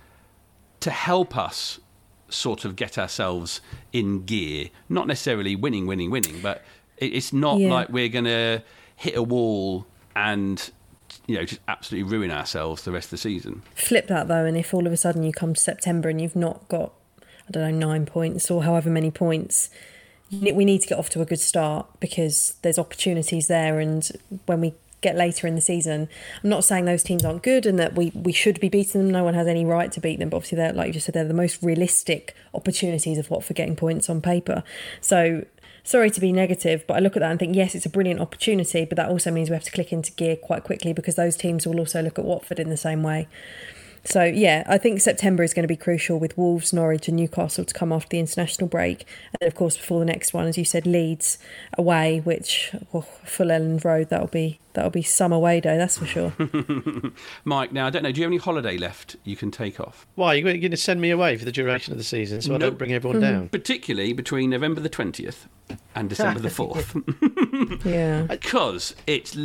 to 0.81 0.91
help 0.91 1.37
us 1.37 1.79
sort 2.29 2.65
of 2.65 2.75
get 2.75 2.97
ourselves 2.97 3.61
in 3.91 4.25
gear. 4.25 4.69
Not 4.89 5.07
necessarily 5.07 5.55
winning, 5.55 5.87
winning, 5.87 6.11
winning, 6.11 6.41
but 6.41 6.63
it's 6.97 7.33
not 7.33 7.59
yeah. 7.59 7.71
like 7.71 7.89
we're 7.89 8.09
going 8.09 8.25
to 8.25 8.63
hit 8.95 9.15
a 9.15 9.23
wall 9.23 9.85
and 10.15 10.71
you 11.27 11.38
know, 11.38 11.46
just 11.46 11.62
absolutely 11.67 12.12
ruin 12.12 12.32
ourselves 12.32 12.84
the 12.84 12.91
rest 12.91 13.08
of 13.08 13.12
the 13.12 13.17
season. 13.17 13.63
Flip 13.74 14.08
that 14.08 14.27
though, 14.27 14.46
and 14.46 14.58
if 14.58 14.74
all 14.74 14.86
of 14.86 14.94
a 14.94 14.98
sudden 14.98 15.24
you 15.24 15.32
come 15.32 15.53
to 15.53 15.60
September 15.60 16.10
and 16.10 16.22
you've 16.22 16.36
not 16.36 16.67
got, 16.67 16.94
I 17.48 17.51
don't 17.51 17.63
know, 17.63 17.88
nine 17.88 18.05
points 18.05 18.51
or 18.51 18.63
however 18.63 18.89
many 18.89 19.12
points, 19.12 19.70
we 20.32 20.65
need 20.65 20.82
to 20.82 20.88
get 20.88 20.98
off 20.98 21.10
to 21.12 21.22
a 21.22 21.25
good 21.25 21.39
start 21.39 21.88
because 22.00 22.55
there's 22.62 22.79
opportunities 22.79 23.48
there. 23.48 23.79
And 23.79 24.10
when 24.46 24.62
we 24.62 24.74
get 25.01 25.15
later 25.15 25.46
in 25.46 25.55
the 25.55 25.62
season, 25.62 26.10
I'm 26.44 26.50
not 26.50 26.63
saying 26.63 26.86
those 26.86 27.03
teams 27.03 27.24
aren't 27.24 27.44
good 27.44 27.65
and 27.65 27.77
that 27.79 27.96
we, 27.96 28.12
we 28.15 28.32
should 28.32 28.60
be 28.60 28.70
beating 28.70 29.01
them. 29.01 29.12
No 29.12 29.24
one 29.24 29.36
has 29.36 29.48
any 29.48 29.63
right 29.65 29.91
to 29.91 30.01
beat 30.01 30.20
them. 30.20 30.29
But 30.29 30.38
obviously, 30.38 30.55
they're 30.58 30.74
like 30.74 30.88
you 30.88 30.94
just 30.94 31.05
said, 31.05 31.13
they're 31.13 31.25
the 31.25 31.34
most 31.34 31.62
realistic 31.62 32.36
opportunities 32.53 33.17
of 33.17 33.29
what 33.29 33.44
for 33.44 33.53
getting 33.53 33.75
points 33.75 34.10
on 34.10 34.22
paper. 34.22 34.63
So 35.01 35.46
sorry 35.85 36.09
to 36.09 36.19
be 36.19 36.33
negative, 36.33 36.83
but 36.87 36.95
I 36.95 36.99
look 36.99 37.15
at 37.15 37.21
that 37.21 37.31
and 37.31 37.39
think, 37.39 37.55
yes, 37.55 37.75
it's 37.75 37.85
a 37.85 37.89
brilliant 37.89 38.19
opportunity, 38.19 38.83
but 38.83 38.97
that 38.97 39.09
also 39.09 39.31
means 39.31 39.49
we 39.49 39.53
have 39.53 39.63
to 39.63 39.71
click 39.71 39.93
into 39.93 40.11
gear 40.11 40.35
quite 40.35 40.63
quickly 40.63 40.91
because 40.91 41.15
those 41.15 41.37
teams 41.37 41.65
will 41.65 41.79
also 41.79 42.01
look 42.01 42.19
at 42.19 42.25
Watford 42.25 42.59
in 42.59 42.69
the 42.69 42.75
same 42.75 43.03
way. 43.03 43.27
So, 44.05 44.24
yeah, 44.24 44.63
I 44.67 44.77
think 44.77 45.01
September 45.01 45.43
is 45.43 45.53
going 45.53 45.63
to 45.63 45.67
be 45.67 45.75
crucial 45.75 46.19
with 46.19 46.38
Wolves, 46.38 46.71
Norwich, 46.71 47.07
and 47.07 47.17
Newcastle 47.17 47.65
to 47.65 47.74
come 47.74 47.91
after 47.91 48.09
the 48.09 48.19
international 48.19 48.67
break. 48.67 49.01
And 49.01 49.38
then, 49.41 49.47
of 49.47 49.55
course, 49.55 49.75
before 49.75 50.00
the 50.00 50.05
next 50.05 50.31
one, 50.31 50.45
as 50.45 50.57
you 50.57 50.65
said, 50.65 50.85
Leeds 50.85 51.39
away, 51.75 52.19
which 52.19 52.71
oh, 52.93 53.01
Full 53.01 53.47
Elland 53.47 53.83
Road, 53.83 54.09
that'll 54.09 54.27
be 54.27 54.59
that'll 54.75 54.91
be 54.91 55.01
summer 55.01 55.38
away 55.38 55.59
day, 55.59 55.77
that's 55.77 55.97
for 55.97 56.05
sure. 56.05 56.33
Mike, 57.45 57.71
now 57.71 57.88
I 57.88 57.89
don't 57.89 58.03
know, 58.03 58.12
do 58.12 58.19
you 58.19 58.25
have 58.25 58.29
any 58.29 58.38
holiday 58.38 58.77
left 58.77 59.15
you 59.24 59.35
can 59.35 59.50
take 59.50 59.79
off? 59.79 60.05
Why 60.15 60.27
are 60.27 60.35
you 60.35 60.43
going 60.43 60.69
to 60.69 60.77
send 60.77 61.01
me 61.01 61.09
away 61.09 61.38
for 61.38 61.45
the 61.45 61.51
duration 61.51 61.91
of 61.91 61.97
the 61.97 62.03
season 62.03 62.41
so 62.41 62.51
nope. 62.51 62.55
I 62.55 62.65
don't 62.65 62.77
bring 62.77 62.93
everyone 62.93 63.21
down? 63.21 63.33
Mm-hmm. 63.33 63.47
Particularly 63.47 64.13
between 64.13 64.51
November 64.51 64.81
the 64.81 64.89
twentieth 64.89 65.47
and 65.95 66.09
December 66.09 66.41
the 66.41 66.50
fourth. 66.51 66.95
yeah, 67.85 68.24
because 68.24 68.95
it's 69.07 69.35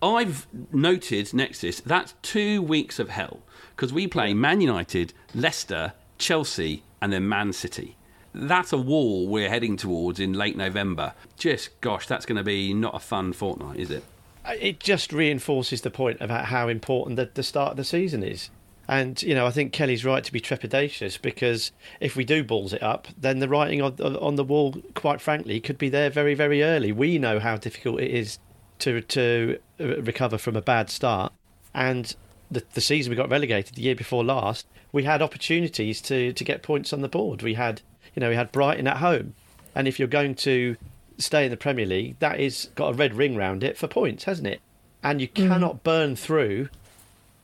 I've 0.00 0.46
noted 0.72 1.34
next 1.34 1.60
to 1.60 1.66
this 1.66 1.80
that's 1.80 2.14
two 2.22 2.62
weeks 2.62 2.98
of 2.98 3.10
hell 3.10 3.40
because 3.76 3.92
we 3.92 4.06
play 4.06 4.32
Man 4.32 4.62
United, 4.62 5.12
Leicester, 5.34 5.92
Chelsea, 6.16 6.82
and 7.02 7.12
then 7.12 7.28
Man 7.28 7.52
City. 7.52 7.94
That's 8.32 8.72
a 8.72 8.78
wall 8.78 9.26
we're 9.26 9.50
heading 9.50 9.76
towards 9.76 10.18
in 10.18 10.32
late 10.32 10.56
November. 10.56 11.12
Just, 11.36 11.78
gosh, 11.82 12.06
that's 12.06 12.26
going 12.26 12.36
to 12.36 12.42
be 12.42 12.72
not 12.72 12.94
a 12.94 12.98
fun 12.98 13.34
fortnight, 13.34 13.78
is 13.78 13.90
it? 13.90 14.02
It 14.46 14.80
just 14.80 15.12
reinforces 15.12 15.82
the 15.82 15.90
point 15.90 16.20
about 16.20 16.46
how 16.46 16.68
important 16.68 17.16
the, 17.16 17.30
the 17.32 17.42
start 17.42 17.72
of 17.72 17.76
the 17.76 17.84
season 17.84 18.22
is. 18.22 18.50
And, 18.88 19.20
you 19.22 19.34
know, 19.34 19.46
I 19.46 19.50
think 19.50 19.72
Kelly's 19.72 20.04
right 20.04 20.22
to 20.22 20.32
be 20.32 20.40
trepidatious 20.40 21.20
because 21.20 21.72
if 22.00 22.14
we 22.14 22.24
do 22.24 22.44
balls 22.44 22.72
it 22.72 22.82
up, 22.82 23.08
then 23.18 23.40
the 23.40 23.48
writing 23.48 23.82
on, 23.82 24.00
on 24.00 24.36
the 24.36 24.44
wall, 24.44 24.76
quite 24.94 25.20
frankly, 25.20 25.60
could 25.60 25.76
be 25.76 25.88
there 25.88 26.08
very, 26.08 26.34
very 26.34 26.62
early. 26.62 26.92
We 26.92 27.18
know 27.18 27.40
how 27.40 27.56
difficult 27.56 28.00
it 28.00 28.10
is 28.10 28.38
to, 28.80 29.00
to 29.00 29.58
uh, 29.80 30.02
recover 30.02 30.38
from 30.38 30.56
a 30.56 30.62
bad 30.62 30.88
start. 30.88 31.32
And 31.74 32.14
the, 32.50 32.62
the 32.74 32.80
season 32.80 33.10
we 33.10 33.16
got 33.16 33.30
relegated 33.30 33.74
the 33.74 33.82
year 33.82 33.94
before 33.94 34.24
last, 34.24 34.66
we 34.92 35.04
had 35.04 35.22
opportunities 35.22 36.00
to, 36.02 36.32
to 36.32 36.44
get 36.44 36.62
points 36.62 36.92
on 36.92 37.00
the 37.00 37.08
board. 37.08 37.42
We 37.42 37.54
had, 37.54 37.82
you 38.14 38.20
know, 38.20 38.30
we 38.30 38.36
had 38.36 38.52
Brighton 38.52 38.86
at 38.86 38.98
home, 38.98 39.34
and 39.74 39.86
if 39.86 39.98
you're 39.98 40.08
going 40.08 40.34
to 40.36 40.76
stay 41.18 41.44
in 41.44 41.50
the 41.50 41.56
Premier 41.56 41.86
League, 41.86 42.18
that 42.18 42.40
is 42.40 42.70
got 42.74 42.90
a 42.90 42.94
red 42.94 43.14
ring 43.14 43.36
round 43.36 43.64
it 43.64 43.76
for 43.76 43.88
points, 43.88 44.24
hasn't 44.24 44.46
it? 44.46 44.60
And 45.02 45.20
you 45.20 45.28
mm. 45.28 45.48
cannot 45.48 45.82
burn 45.84 46.16
through 46.16 46.68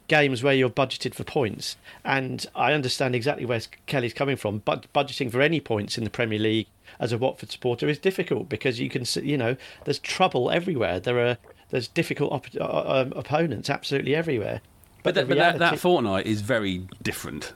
games 0.09 0.43
where 0.43 0.55
you're 0.55 0.71
budgeted 0.71 1.15
for 1.15 1.25
points. 1.25 1.77
And 2.05 2.45
I 2.55 2.73
understand 2.73 3.15
exactly 3.15 3.47
where 3.47 3.61
Kelly's 3.87 4.13
coming 4.13 4.37
from, 4.37 4.59
but 4.59 4.93
budgeting 4.93 5.31
for 5.31 5.41
any 5.41 5.61
points 5.61 5.97
in 5.97 6.05
the 6.05 6.11
Premier 6.11 6.39
League 6.39 6.67
as 7.01 7.13
a 7.13 7.19
Watford 7.19 7.51
supporter 7.51 7.89
is 7.89 7.99
difficult 7.99 8.49
because 8.49 8.79
you 8.79 8.91
can, 8.91 9.05
see, 9.05 9.23
you 9.23 9.39
know, 9.39 9.57
there's 9.85 9.99
trouble 9.99 10.51
everywhere. 10.51 11.01
There 11.01 11.19
are 11.27 11.39
there's 11.71 11.89
difficult 11.89 12.33
op- 12.33 12.55
uh, 12.61 12.65
uh 12.65 13.03
um, 13.07 13.13
opponents 13.17 13.71
absolutely 13.71 14.15
everywhere. 14.15 14.61
But, 15.03 15.15
but, 15.15 15.29
but 15.29 15.37
that, 15.37 15.59
that 15.59 15.79
fortnight 15.79 16.27
is 16.27 16.43
very 16.43 16.87
different. 17.03 17.53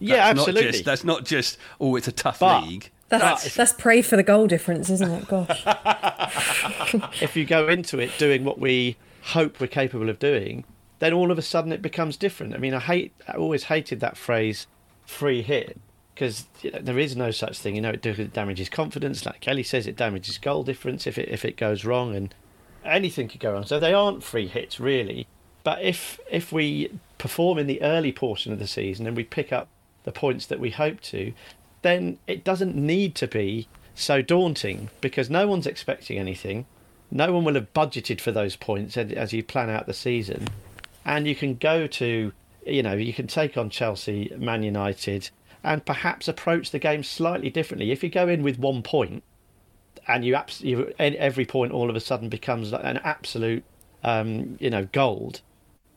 Yeah, 0.00 0.16
that's 0.16 0.40
absolutely. 0.40 0.64
Not 0.64 0.72
just, 0.72 0.84
that's 0.84 1.04
not 1.04 1.24
just 1.24 1.58
oh, 1.80 1.96
it's 1.96 2.08
a 2.08 2.12
tough 2.12 2.40
but, 2.40 2.64
league. 2.64 2.90
That's 3.08 3.54
that's 3.54 3.72
pray 3.72 4.02
for 4.02 4.16
the 4.16 4.22
goal 4.22 4.46
difference, 4.46 4.90
isn't 4.90 5.10
it? 5.10 5.28
Gosh. 5.28 5.62
if 7.22 7.36
you 7.36 7.44
go 7.44 7.68
into 7.68 7.98
it 7.98 8.10
doing 8.18 8.44
what 8.44 8.58
we 8.58 8.96
hope 9.22 9.60
we're 9.60 9.66
capable 9.66 10.08
of 10.08 10.18
doing, 10.18 10.64
then 10.98 11.12
all 11.12 11.30
of 11.30 11.38
a 11.38 11.42
sudden 11.42 11.72
it 11.72 11.82
becomes 11.82 12.16
different. 12.16 12.54
I 12.54 12.58
mean, 12.58 12.74
I 12.74 12.80
hate, 12.80 13.14
I 13.26 13.32
always 13.32 13.64
hated 13.64 14.00
that 14.00 14.16
phrase, 14.16 14.66
free 15.06 15.42
hit, 15.42 15.78
because 16.14 16.46
you 16.62 16.70
know, 16.70 16.80
there 16.80 16.98
is 16.98 17.16
no 17.16 17.30
such 17.30 17.58
thing. 17.58 17.76
You 17.76 17.82
know, 17.82 17.90
it 17.90 18.32
damages 18.32 18.68
confidence. 18.68 19.24
Like 19.24 19.40
Kelly 19.40 19.62
says, 19.62 19.86
it 19.86 19.96
damages 19.96 20.38
goal 20.38 20.62
difference 20.62 21.06
if 21.06 21.18
it 21.18 21.28
if 21.28 21.44
it 21.44 21.56
goes 21.56 21.84
wrong, 21.84 22.14
and 22.14 22.34
anything 22.84 23.28
could 23.28 23.40
go 23.40 23.52
wrong. 23.52 23.64
So 23.64 23.78
they 23.78 23.94
aren't 23.94 24.22
free 24.22 24.48
hits 24.48 24.80
really. 24.80 25.26
But 25.68 25.82
if 25.82 26.18
if 26.30 26.50
we 26.50 26.90
perform 27.18 27.58
in 27.58 27.66
the 27.66 27.82
early 27.82 28.10
portion 28.10 28.54
of 28.54 28.58
the 28.58 28.66
season 28.66 29.06
and 29.06 29.14
we 29.14 29.22
pick 29.22 29.52
up 29.52 29.68
the 30.04 30.10
points 30.10 30.46
that 30.46 30.58
we 30.58 30.70
hope 30.70 31.02
to, 31.12 31.34
then 31.82 32.18
it 32.26 32.42
doesn't 32.42 32.74
need 32.74 33.14
to 33.16 33.26
be 33.26 33.68
so 33.94 34.22
daunting 34.22 34.88
because 35.02 35.28
no 35.28 35.46
one's 35.46 35.66
expecting 35.66 36.16
anything. 36.16 36.64
No 37.10 37.34
one 37.34 37.44
will 37.44 37.52
have 37.52 37.74
budgeted 37.74 38.18
for 38.18 38.32
those 38.32 38.56
points 38.56 38.96
as 38.96 39.34
you 39.34 39.42
plan 39.42 39.68
out 39.68 39.84
the 39.84 39.92
season. 39.92 40.48
And 41.04 41.26
you 41.26 41.34
can 41.34 41.56
go 41.56 41.86
to, 41.86 42.32
you 42.64 42.82
know, 42.82 42.94
you 42.94 43.12
can 43.12 43.26
take 43.26 43.58
on 43.58 43.68
Chelsea, 43.68 44.32
Man 44.38 44.62
United, 44.62 45.28
and 45.62 45.84
perhaps 45.84 46.28
approach 46.28 46.70
the 46.70 46.78
game 46.78 47.02
slightly 47.02 47.50
differently. 47.50 47.92
If 47.92 48.02
you 48.02 48.08
go 48.08 48.26
in 48.26 48.42
with 48.42 48.58
one 48.58 48.82
point 48.82 49.22
and 50.06 50.24
you, 50.24 50.34
abs- 50.34 50.64
every 50.98 51.44
point 51.44 51.72
all 51.72 51.90
of 51.90 51.96
a 51.96 52.00
sudden 52.00 52.30
becomes 52.30 52.72
an 52.72 53.00
absolute, 53.04 53.64
um, 54.02 54.56
you 54.60 54.70
know, 54.70 54.88
gold, 54.92 55.42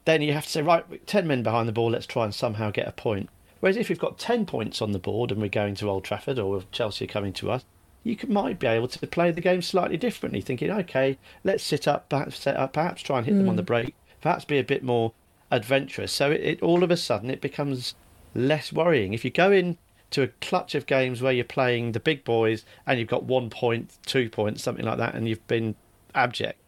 then 0.05 0.21
you 0.21 0.33
have 0.33 0.45
to 0.45 0.51
say, 0.51 0.61
right, 0.61 1.07
10 1.07 1.27
men 1.27 1.43
behind 1.43 1.67
the 1.67 1.73
ball, 1.73 1.91
let's 1.91 2.05
try 2.05 2.23
and 2.25 2.33
somehow 2.33 2.71
get 2.71 2.87
a 2.87 2.91
point. 2.91 3.29
Whereas 3.59 3.77
if 3.77 3.89
you've 3.89 3.99
got 3.99 4.17
10 4.17 4.45
points 4.45 4.81
on 4.81 4.91
the 4.91 4.99
board 4.99 5.31
and 5.31 5.39
we're 5.39 5.49
going 5.49 5.75
to 5.75 5.89
Old 5.89 6.03
Trafford 6.03 6.39
or 6.39 6.63
Chelsea 6.71 7.05
are 7.05 7.07
coming 7.07 7.33
to 7.33 7.51
us, 7.51 7.63
you 8.03 8.15
could, 8.15 8.29
might 8.29 8.57
be 8.57 8.65
able 8.65 8.87
to 8.87 9.07
play 9.07 9.29
the 9.29 9.41
game 9.41 9.61
slightly 9.61 9.97
differently, 9.97 10.41
thinking, 10.41 10.71
okay, 10.71 11.19
let's 11.43 11.63
sit 11.63 11.87
up, 11.87 12.09
perhaps 12.09 12.39
set 12.39 12.57
up, 12.57 12.73
perhaps 12.73 13.03
try 13.03 13.17
and 13.17 13.27
hit 13.27 13.35
mm. 13.35 13.39
them 13.39 13.49
on 13.49 13.55
the 13.55 13.61
hmm. 13.61 13.67
break, 13.67 13.95
perhaps 14.21 14.45
be 14.45 14.57
a 14.57 14.63
bit 14.63 14.83
more 14.83 15.13
adventurous. 15.51 16.11
So 16.11 16.31
it, 16.31 16.41
it, 16.41 16.63
all 16.63 16.83
of 16.83 16.89
a 16.89 16.97
sudden 16.97 17.29
it 17.29 17.41
becomes 17.41 17.93
less 18.33 18.73
worrying. 18.73 19.13
If 19.13 19.23
you 19.23 19.29
go 19.29 19.51
in 19.51 19.77
to 20.11 20.23
a 20.23 20.27
clutch 20.27 20.73
of 20.73 20.87
games 20.87 21.21
where 21.21 21.31
you're 21.31 21.45
playing 21.45 21.91
the 21.91 21.99
big 21.99 22.23
boys 22.23 22.65
and 22.87 22.99
you've 22.99 23.07
got 23.07 23.23
one 23.23 23.51
point, 23.51 23.97
two 24.05 24.29
points, 24.29 24.63
something 24.63 24.85
like 24.85 24.97
that, 24.97 25.13
and 25.13 25.29
you've 25.29 25.45
been 25.47 25.75
abject, 26.15 26.59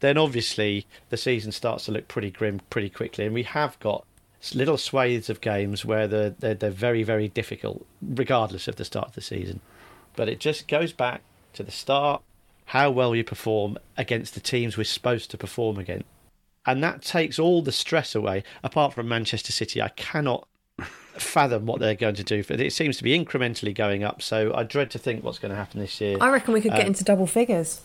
then 0.00 0.18
obviously 0.18 0.86
the 1.10 1.16
season 1.16 1.52
starts 1.52 1.86
to 1.86 1.92
look 1.92 2.08
pretty 2.08 2.30
grim 2.30 2.60
pretty 2.70 2.90
quickly. 2.90 3.24
And 3.24 3.34
we 3.34 3.42
have 3.42 3.78
got 3.80 4.04
little 4.54 4.76
swathes 4.76 5.28
of 5.28 5.40
games 5.40 5.84
where 5.84 6.06
they're, 6.06 6.30
they're, 6.30 6.54
they're 6.54 6.70
very, 6.70 7.02
very 7.02 7.28
difficult, 7.28 7.84
regardless 8.00 8.68
of 8.68 8.76
the 8.76 8.84
start 8.84 9.08
of 9.08 9.14
the 9.14 9.20
season. 9.20 9.60
But 10.16 10.28
it 10.28 10.40
just 10.40 10.68
goes 10.68 10.92
back 10.92 11.22
to 11.54 11.62
the 11.62 11.70
start, 11.70 12.22
how 12.66 12.90
well 12.90 13.14
you 13.14 13.24
perform 13.24 13.78
against 13.96 14.34
the 14.34 14.40
teams 14.40 14.76
we're 14.76 14.84
supposed 14.84 15.30
to 15.30 15.38
perform 15.38 15.78
against. 15.78 16.06
And 16.66 16.82
that 16.84 17.02
takes 17.02 17.38
all 17.38 17.62
the 17.62 17.72
stress 17.72 18.14
away. 18.14 18.44
Apart 18.62 18.92
from 18.92 19.08
Manchester 19.08 19.52
City, 19.52 19.80
I 19.80 19.88
cannot 19.88 20.46
fathom 20.82 21.66
what 21.66 21.80
they're 21.80 21.94
going 21.94 22.16
to 22.16 22.24
do. 22.24 22.44
But 22.44 22.60
it 22.60 22.72
seems 22.72 22.98
to 22.98 23.02
be 23.02 23.18
incrementally 23.18 23.74
going 23.74 24.04
up. 24.04 24.20
So 24.20 24.52
I 24.54 24.64
dread 24.64 24.90
to 24.90 24.98
think 24.98 25.24
what's 25.24 25.38
going 25.38 25.50
to 25.50 25.56
happen 25.56 25.80
this 25.80 26.00
year. 26.00 26.18
I 26.20 26.30
reckon 26.30 26.52
we 26.52 26.60
could 26.60 26.72
get 26.72 26.82
um, 26.82 26.88
into 26.88 27.04
double 27.04 27.26
figures. 27.26 27.80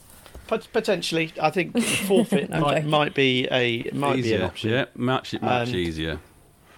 Potentially, 0.48 1.34
I 1.42 1.50
think 1.50 1.80
forfeit 1.82 2.50
might, 2.50 2.86
might, 2.86 3.16
be 3.16 3.48
a 3.50 3.90
might 3.94 4.20
easier. 4.20 4.38
be 4.38 4.44
an 4.44 4.50
option. 4.50 4.70
Yeah, 4.70 4.86
much 4.96 5.34
much 5.42 5.70
um, 5.70 5.76
easier. 5.76 6.20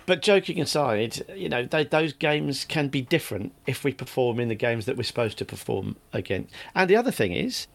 But 0.05 0.21
joking 0.21 0.61
aside, 0.61 1.25
you 1.35 1.49
know 1.49 1.65
they, 1.65 1.83
those 1.83 2.13
games 2.13 2.63
can 2.63 2.89
be 2.89 3.01
different 3.01 3.53
if 3.65 3.83
we 3.83 3.91
perform 3.91 4.39
in 4.39 4.49
the 4.49 4.55
games 4.55 4.85
that 4.85 4.97
we're 4.97 5.03
supposed 5.03 5.37
to 5.39 5.45
perform 5.45 5.95
against. 6.13 6.53
And 6.73 6.89
the 6.89 6.95
other 6.95 7.11
thing 7.11 7.33
is, 7.33 7.67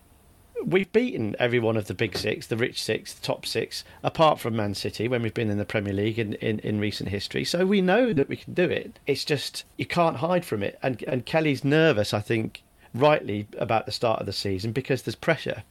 we've 0.64 0.90
beaten 0.92 1.34
every 1.38 1.58
one 1.58 1.76
of 1.76 1.86
the 1.86 1.94
big 1.94 2.16
six, 2.16 2.46
the 2.46 2.56
rich 2.56 2.82
six, 2.82 3.12
the 3.12 3.22
top 3.22 3.46
six, 3.46 3.84
apart 4.02 4.38
from 4.38 4.56
Man 4.56 4.74
City 4.74 5.08
when 5.08 5.22
we've 5.22 5.34
been 5.34 5.50
in 5.50 5.58
the 5.58 5.64
Premier 5.64 5.92
League 5.92 6.18
in, 6.18 6.34
in, 6.34 6.58
in 6.60 6.80
recent 6.80 7.08
history. 7.08 7.44
So 7.44 7.66
we 7.66 7.80
know 7.80 8.12
that 8.12 8.28
we 8.28 8.36
can 8.36 8.54
do 8.54 8.64
it. 8.64 8.98
It's 9.06 9.24
just 9.24 9.64
you 9.76 9.86
can't 9.86 10.18
hide 10.18 10.44
from 10.44 10.62
it. 10.62 10.78
And 10.82 11.02
and 11.06 11.26
Kelly's 11.26 11.64
nervous, 11.64 12.14
I 12.14 12.20
think, 12.20 12.62
rightly 12.94 13.46
about 13.58 13.86
the 13.86 13.92
start 13.92 14.20
of 14.20 14.26
the 14.26 14.32
season 14.32 14.72
because 14.72 15.02
there's 15.02 15.14
pressure. 15.14 15.62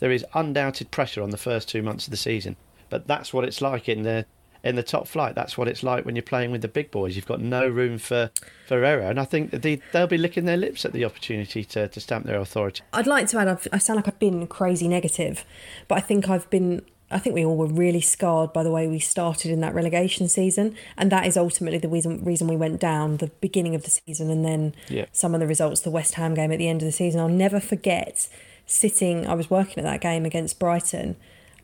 There 0.00 0.10
is 0.10 0.24
undoubted 0.34 0.90
pressure 0.90 1.22
on 1.22 1.30
the 1.30 1.36
first 1.36 1.68
two 1.68 1.82
months 1.82 2.06
of 2.06 2.10
the 2.10 2.16
season. 2.16 2.56
But 2.90 3.06
that's 3.06 3.32
what 3.32 3.44
it's 3.44 3.60
like 3.60 3.88
in 3.88 4.02
the 4.02 4.26
in 4.64 4.74
the 4.74 4.82
top 4.82 5.06
flight. 5.06 5.34
That's 5.34 5.56
what 5.56 5.68
it's 5.68 5.82
like 5.82 6.04
when 6.04 6.16
you're 6.16 6.22
playing 6.22 6.50
with 6.50 6.62
the 6.62 6.68
big 6.68 6.90
boys. 6.90 7.16
You've 7.16 7.26
got 7.26 7.40
no 7.40 7.68
room 7.68 7.98
for, 7.98 8.30
for 8.66 8.84
error. 8.84 9.08
And 9.08 9.20
I 9.20 9.24
think 9.24 9.50
they, 9.50 9.80
they'll 9.92 10.06
be 10.06 10.18
licking 10.18 10.46
their 10.46 10.56
lips 10.56 10.84
at 10.84 10.92
the 10.92 11.04
opportunity 11.04 11.64
to, 11.64 11.88
to 11.88 12.00
stamp 12.00 12.26
their 12.26 12.40
authority. 12.40 12.82
I'd 12.92 13.06
like 13.06 13.28
to 13.28 13.38
add, 13.38 13.48
I've, 13.48 13.68
i 13.72 13.78
sound 13.78 13.98
like 13.98 14.08
I've 14.08 14.18
been 14.18 14.46
crazy 14.46 14.88
negative, 14.88 15.44
but 15.86 15.96
I 15.96 16.00
think 16.00 16.28
I've 16.28 16.48
been. 16.50 16.82
I 17.10 17.18
think 17.18 17.34
we 17.34 17.44
all 17.44 17.56
were 17.56 17.66
really 17.66 18.02
scarred 18.02 18.52
by 18.52 18.62
the 18.62 18.70
way 18.70 18.86
we 18.86 18.98
started 18.98 19.50
in 19.50 19.60
that 19.60 19.74
relegation 19.74 20.28
season, 20.28 20.74
and 20.96 21.10
that 21.10 21.26
is 21.26 21.36
ultimately 21.36 21.78
the 21.78 21.88
reason 21.88 22.22
reason 22.22 22.48
we 22.48 22.56
went 22.56 22.80
down 22.80 23.16
the 23.16 23.28
beginning 23.40 23.74
of 23.74 23.84
the 23.84 23.90
season, 23.90 24.30
and 24.30 24.44
then 24.44 24.74
yeah. 24.88 25.06
some 25.12 25.34
of 25.34 25.40
the 25.40 25.46
results, 25.46 25.80
the 25.80 25.90
West 25.90 26.14
Ham 26.14 26.34
game 26.34 26.52
at 26.52 26.58
the 26.58 26.68
end 26.68 26.82
of 26.82 26.86
the 26.86 26.92
season. 26.92 27.20
I'll 27.20 27.28
never 27.28 27.60
forget 27.60 28.28
sitting. 28.66 29.26
I 29.26 29.34
was 29.34 29.48
working 29.48 29.78
at 29.78 29.84
that 29.84 30.02
game 30.02 30.26
against 30.26 30.58
Brighton, 30.58 31.16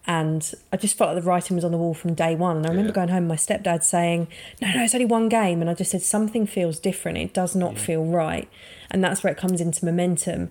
and 0.07 0.51
I 0.73 0.79
just 0.79 0.97
felt 0.97 1.15
like 1.15 1.23
the 1.23 1.29
writing 1.29 1.57
was 1.57 1.65
on 1.65 1.73
the 1.73 1.79
wall 1.79 1.95
from 1.95 2.15
day 2.15 2.35
one. 2.35 2.59
And 2.59 2.67
I 2.67 2.71
remember 2.71 2.91
yeah. 2.91 2.95
going 2.95 3.09
home, 3.09 3.27
my 3.27 3.37
stepdad 3.37 3.83
saying, 3.83 4.29
"No, 4.63 4.73
no, 4.73 4.83
it's 4.83 4.95
only 4.95 5.07
one 5.07 5.29
game," 5.29 5.61
and 5.61 5.69
I 5.69 5.75
just 5.75 5.91
said 5.91 6.03
something 6.03 6.47
feels 6.47 6.79
different. 6.79 7.19
It 7.19 7.35
does 7.35 7.55
not 7.55 7.75
yeah. 7.75 7.81
feel 7.81 8.05
right, 8.05 8.49
and 8.91 9.05
that's 9.05 9.23
where 9.23 9.33
it 9.33 9.39
comes 9.39 9.61
into 9.61 9.85
momentum. 9.85 10.51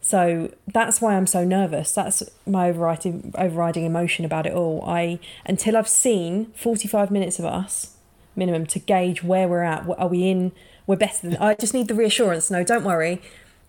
So 0.00 0.52
that's 0.66 1.00
why 1.00 1.14
I'm 1.16 1.26
so 1.26 1.44
nervous. 1.44 1.92
That's 1.92 2.22
my 2.46 2.70
overriding 2.70 3.34
overriding 3.36 3.84
emotion 3.84 4.24
about 4.24 4.46
it 4.46 4.52
all. 4.54 4.82
I 4.86 5.18
until 5.44 5.76
I've 5.76 5.88
seen 5.88 6.46
45 6.54 7.10
minutes 7.10 7.38
of 7.38 7.44
us 7.44 7.96
minimum 8.34 8.66
to 8.66 8.78
gauge 8.78 9.22
where 9.22 9.46
we're 9.46 9.62
at. 9.62 9.86
Are 9.98 10.08
we 10.08 10.28
in? 10.28 10.52
We're 10.86 10.96
better 10.96 11.28
than. 11.28 11.36
I 11.36 11.54
just 11.54 11.74
need 11.74 11.88
the 11.88 11.94
reassurance. 11.94 12.50
No, 12.50 12.64
don't 12.64 12.84
worry 12.84 13.20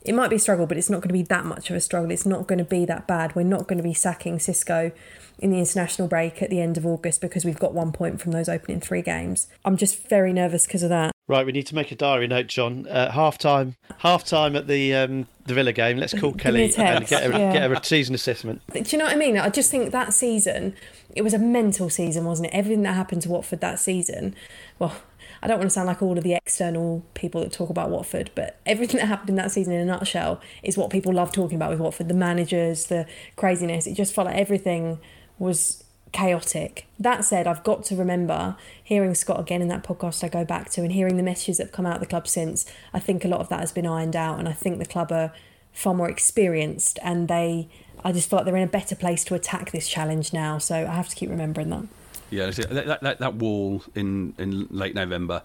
it 0.04 0.14
might 0.14 0.30
be 0.30 0.38
a 0.38 0.40
struggle, 0.40 0.66
but 0.66 0.78
it's 0.78 0.90
not 0.90 1.02
going 1.02 1.10
to 1.10 1.14
be 1.14 1.24
that 1.24 1.46
much 1.46 1.70
of 1.70 1.76
a 1.76 1.82
struggle. 1.82 2.12
It's 2.12 2.26
not 2.26 2.48
going 2.48 2.60
to 2.60 2.66
be 2.66 2.86
that 2.86 3.08
bad. 3.08 3.36
We're 3.36 3.44
not 3.44 3.68
going 3.68 3.78
to 3.78 3.84
be 3.84 3.94
sacking 3.94 4.38
Xisco 4.38 4.92
in 5.40 5.52
the 5.52 5.60
international 5.60 6.08
break 6.08 6.42
at 6.42 6.50
the 6.50 6.62
end 6.62 6.78
of 6.78 6.86
August 6.86 7.22
because 7.22 7.46
we've 7.46 7.60
got 7.60 7.74
one 7.74 7.92
point 7.92 8.22
from 8.22 8.32
those 8.32 8.50
opening 8.50 8.80
three 8.80 9.02
games. 9.02 9.48
I'm 9.66 9.78
just 9.78 10.08
very 10.08 10.34
nervous 10.34 10.66
because 10.66 10.84
of 10.84 10.90
that. 10.90 11.12
Right, 11.28 11.46
we 11.46 11.52
need 11.52 11.68
to 11.68 11.76
make 11.76 11.92
a 11.92 11.96
diary 11.96 12.28
note, 12.28 12.48
John. 12.48 12.88
Uh, 12.88 13.12
half 13.12 13.38
time, 13.38 13.76
half 14.00 14.26
time 14.26 14.56
at 14.56 14.68
the 14.68 14.94
um, 14.94 15.28
the 15.46 15.54
Villa 15.54 15.72
game. 15.72 15.98
Let's 15.98 16.14
call 16.14 16.34
Kelly 16.38 16.74
and 16.78 17.08
get 17.08 17.24
a, 17.26 17.30
yeah. 17.30 17.54
get 17.54 17.72
a 17.72 17.84
season 17.86 18.14
assessment. 18.16 18.62
Do 18.74 18.82
you 18.86 18.98
know 18.98 19.06
what 19.06 19.14
I 19.14 19.18
mean? 19.18 19.38
I 19.38 19.50
just 19.50 19.72
think 19.72 19.92
that 19.92 20.14
season, 20.14 20.76
it 21.16 21.22
was 21.22 21.34
a 21.34 21.40
mental 21.40 21.90
season, 21.90 22.26
wasn't 22.26 22.50
it? 22.50 22.56
Everything 22.56 22.84
that 22.84 22.96
happened 22.96 23.22
to 23.22 23.30
Watford 23.30 23.62
that 23.62 23.80
season, 23.80 24.36
well, 24.78 24.96
I 25.42 25.48
don't 25.48 25.58
want 25.58 25.70
to 25.70 25.74
sound 25.74 25.88
like 25.88 26.02
all 26.02 26.18
of 26.18 26.24
the 26.24 26.34
external 26.34 27.04
people 27.14 27.42
that 27.42 27.52
talk 27.52 27.70
about 27.70 27.90
Watford, 27.90 28.32
but 28.36 28.60
everything 28.66 29.00
that 29.00 29.08
happened 29.08 29.30
in 29.30 29.36
that 29.36 29.52
season 29.52 29.74
in 29.74 29.82
a 29.82 29.86
nutshell 29.86 30.42
is 30.64 30.78
what 30.78 30.90
people 30.90 31.14
love 31.14 31.32
talking 31.32 31.56
about 31.56 31.72
with 31.72 31.80
Watford. 31.80 32.08
The 32.08 32.14
managers, 32.14 32.88
the 32.88 33.06
craziness. 33.36 33.88
It 33.88 33.96
just 33.96 34.14
felt 34.14 34.28
like 34.28 34.38
everything 34.38 35.00
was 35.40 35.84
chaotic. 36.12 36.88
That 37.00 37.24
said, 37.26 37.48
I've 37.48 37.64
got 37.64 37.84
to 37.86 37.96
remember 37.96 38.56
hearing 38.84 39.16
Scott 39.16 39.40
again 39.40 39.62
in 39.62 39.68
that 39.70 39.84
podcast 39.84 40.24
I 40.24 40.30
go 40.30 40.44
back 40.44 40.70
to 40.72 40.82
and 40.82 40.92
hearing 40.92 41.18
the 41.18 41.24
messages 41.24 41.58
that 41.58 41.68
have 41.68 41.72
come 41.72 41.86
out 41.86 41.96
of 41.96 42.02
the 42.02 42.08
club 42.08 42.28
since. 42.28 42.66
I 42.94 43.00
think 43.00 43.24
a 43.24 43.28
lot 43.28 43.40
of 43.40 43.50
that 43.50 43.60
has 43.60 43.72
been 43.72 43.88
ironed 43.88 44.16
out, 44.16 44.40
and 44.40 44.48
I 44.48 44.54
think 44.54 44.80
the 44.80 44.86
club 44.86 45.12
are 45.12 45.34
far 45.72 45.94
more 45.94 46.10
experienced 46.10 47.00
and 47.02 47.28
they. 47.28 47.70
I 48.04 48.12
just 48.12 48.30
feel 48.30 48.38
like 48.38 48.46
they're 48.46 48.58
in 48.58 48.64
a 48.64 48.68
better 48.68 48.96
place 48.96 49.24
to 49.26 49.36
attack 49.36 49.72
this 49.72 49.88
challenge 49.88 50.34
now, 50.34 50.58
so 50.58 50.76
I 50.76 50.96
have 50.96 51.08
to 51.10 51.16
keep 51.16 51.30
remembering 51.30 51.70
that. 51.70 51.88
Yeah, 52.32 52.50
that, 52.50 53.02
that, 53.02 53.20
that 53.20 53.36
wall 53.36 53.84
in, 53.94 54.34
in 54.38 54.68
late 54.70 54.96
November, 54.96 55.44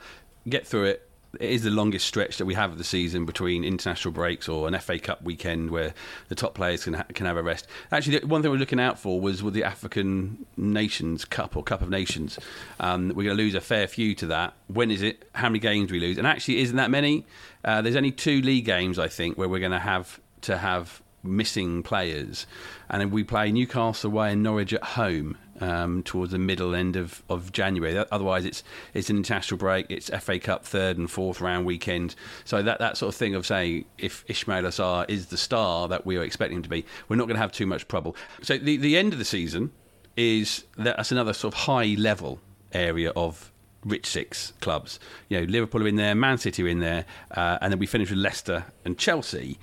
get 0.48 0.66
through 0.66 0.84
it. 0.84 1.02
It 1.40 1.50
is 1.50 1.64
the 1.64 1.70
longest 1.70 2.06
stretch 2.06 2.38
that 2.38 2.46
we 2.46 2.54
have 2.54 2.72
of 2.72 2.78
the 2.78 2.84
season 2.84 3.26
between 3.26 3.62
international 3.62 4.12
breaks 4.12 4.48
or 4.48 4.68
an 4.68 4.78
FA 4.78 4.98
Cup 4.98 5.22
weekend 5.22 5.70
where 5.70 5.92
the 6.28 6.34
top 6.34 6.54
players 6.54 6.84
can 6.84 6.94
ha- 6.94 7.04
can 7.12 7.26
have 7.26 7.36
a 7.36 7.42
rest. 7.42 7.66
Actually, 7.92 8.20
one 8.20 8.40
thing 8.40 8.50
we're 8.50 8.56
looking 8.56 8.80
out 8.80 8.98
for 8.98 9.20
was 9.20 9.42
with 9.42 9.52
the 9.52 9.64
African 9.64 10.46
Nations 10.56 11.26
Cup 11.26 11.54
or 11.54 11.62
Cup 11.62 11.82
of 11.82 11.90
Nations. 11.90 12.38
Um, 12.80 13.08
we're 13.08 13.24
going 13.24 13.36
to 13.36 13.42
lose 13.42 13.54
a 13.54 13.60
fair 13.60 13.86
few 13.86 14.14
to 14.14 14.26
that. 14.28 14.54
When 14.68 14.90
is 14.90 15.02
it? 15.02 15.28
How 15.34 15.50
many 15.50 15.58
games 15.58 15.88
do 15.88 15.94
we 15.94 16.00
lose? 16.00 16.16
And 16.16 16.26
actually, 16.26 16.60
isn't 16.60 16.76
that 16.76 16.90
many? 16.90 17.26
Uh, 17.64 17.82
there's 17.82 17.96
only 17.96 18.12
two 18.12 18.40
league 18.40 18.64
games 18.64 18.98
I 18.98 19.08
think 19.08 19.36
where 19.36 19.48
we're 19.48 19.60
going 19.60 19.72
to 19.72 19.78
have 19.78 20.18
to 20.42 20.56
have 20.56 21.02
missing 21.22 21.82
players, 21.82 22.46
and 22.88 23.00
then 23.00 23.10
we 23.10 23.24
play 23.24 23.52
Newcastle 23.52 24.10
away 24.10 24.32
and 24.32 24.42
Norwich 24.42 24.72
at 24.72 24.82
home 24.82 25.36
um, 25.60 26.02
towards 26.02 26.32
the 26.32 26.38
middle 26.38 26.74
end 26.74 26.96
of, 26.96 27.22
of 27.28 27.52
January. 27.52 27.96
Otherwise, 28.10 28.44
it's 28.44 28.62
it's 28.94 29.10
an 29.10 29.16
international 29.16 29.58
break. 29.58 29.86
It's 29.88 30.10
FA 30.20 30.38
Cup 30.38 30.64
third 30.64 30.98
and 30.98 31.10
fourth 31.10 31.40
round 31.40 31.66
weekend. 31.66 32.14
So 32.44 32.62
that 32.62 32.78
that 32.78 32.96
sort 32.96 33.14
of 33.14 33.18
thing 33.18 33.34
of 33.34 33.46
saying 33.46 33.84
if 33.98 34.26
Ismaila 34.26 34.68
Sarr 34.68 35.06
is 35.08 35.26
the 35.26 35.36
star 35.36 35.88
that 35.88 36.06
we 36.06 36.16
are 36.16 36.22
expecting 36.22 36.58
him 36.58 36.62
to 36.62 36.68
be, 36.68 36.84
we're 37.08 37.16
not 37.16 37.26
going 37.26 37.36
to 37.36 37.42
have 37.42 37.52
too 37.52 37.66
much 37.66 37.88
trouble. 37.88 38.16
So 38.42 38.58
the 38.58 38.76
the 38.76 38.96
end 38.96 39.12
of 39.12 39.18
the 39.18 39.24
season 39.24 39.72
is 40.16 40.64
that's 40.76 41.12
another 41.12 41.32
sort 41.32 41.54
of 41.54 41.60
high 41.60 41.94
level 41.98 42.40
area 42.72 43.10
of 43.10 43.52
rich 43.84 44.06
six 44.06 44.52
clubs. 44.60 44.98
You 45.28 45.40
know, 45.40 45.46
Liverpool 45.46 45.82
are 45.82 45.88
in 45.88 45.96
there, 45.96 46.14
Man 46.14 46.38
City 46.38 46.62
are 46.64 46.68
in 46.68 46.80
there, 46.80 47.04
uh, 47.30 47.58
and 47.60 47.72
then 47.72 47.78
we 47.78 47.86
finish 47.86 48.10
with 48.10 48.18
Leicester 48.18 48.64
and 48.84 48.98
Chelsea 48.98 49.58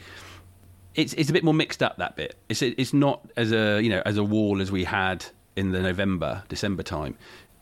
it's 0.96 1.14
it's 1.14 1.30
a 1.30 1.34
bit 1.34 1.44
more 1.44 1.54
mixed 1.54 1.82
up 1.82 1.98
that 1.98 2.16
bit. 2.16 2.36
It's 2.50 2.62
it's 2.62 2.94
not 2.94 3.28
as 3.36 3.52
a 3.52 3.82
you 3.82 3.90
know 3.90 4.02
as 4.06 4.18
a 4.18 4.24
wall 4.24 4.62
as 4.62 4.72
we 4.72 4.84
had 4.84 5.26
in 5.56 5.72
the 5.72 5.82
November 5.82 6.44
December 6.50 6.84
time. 6.84 7.16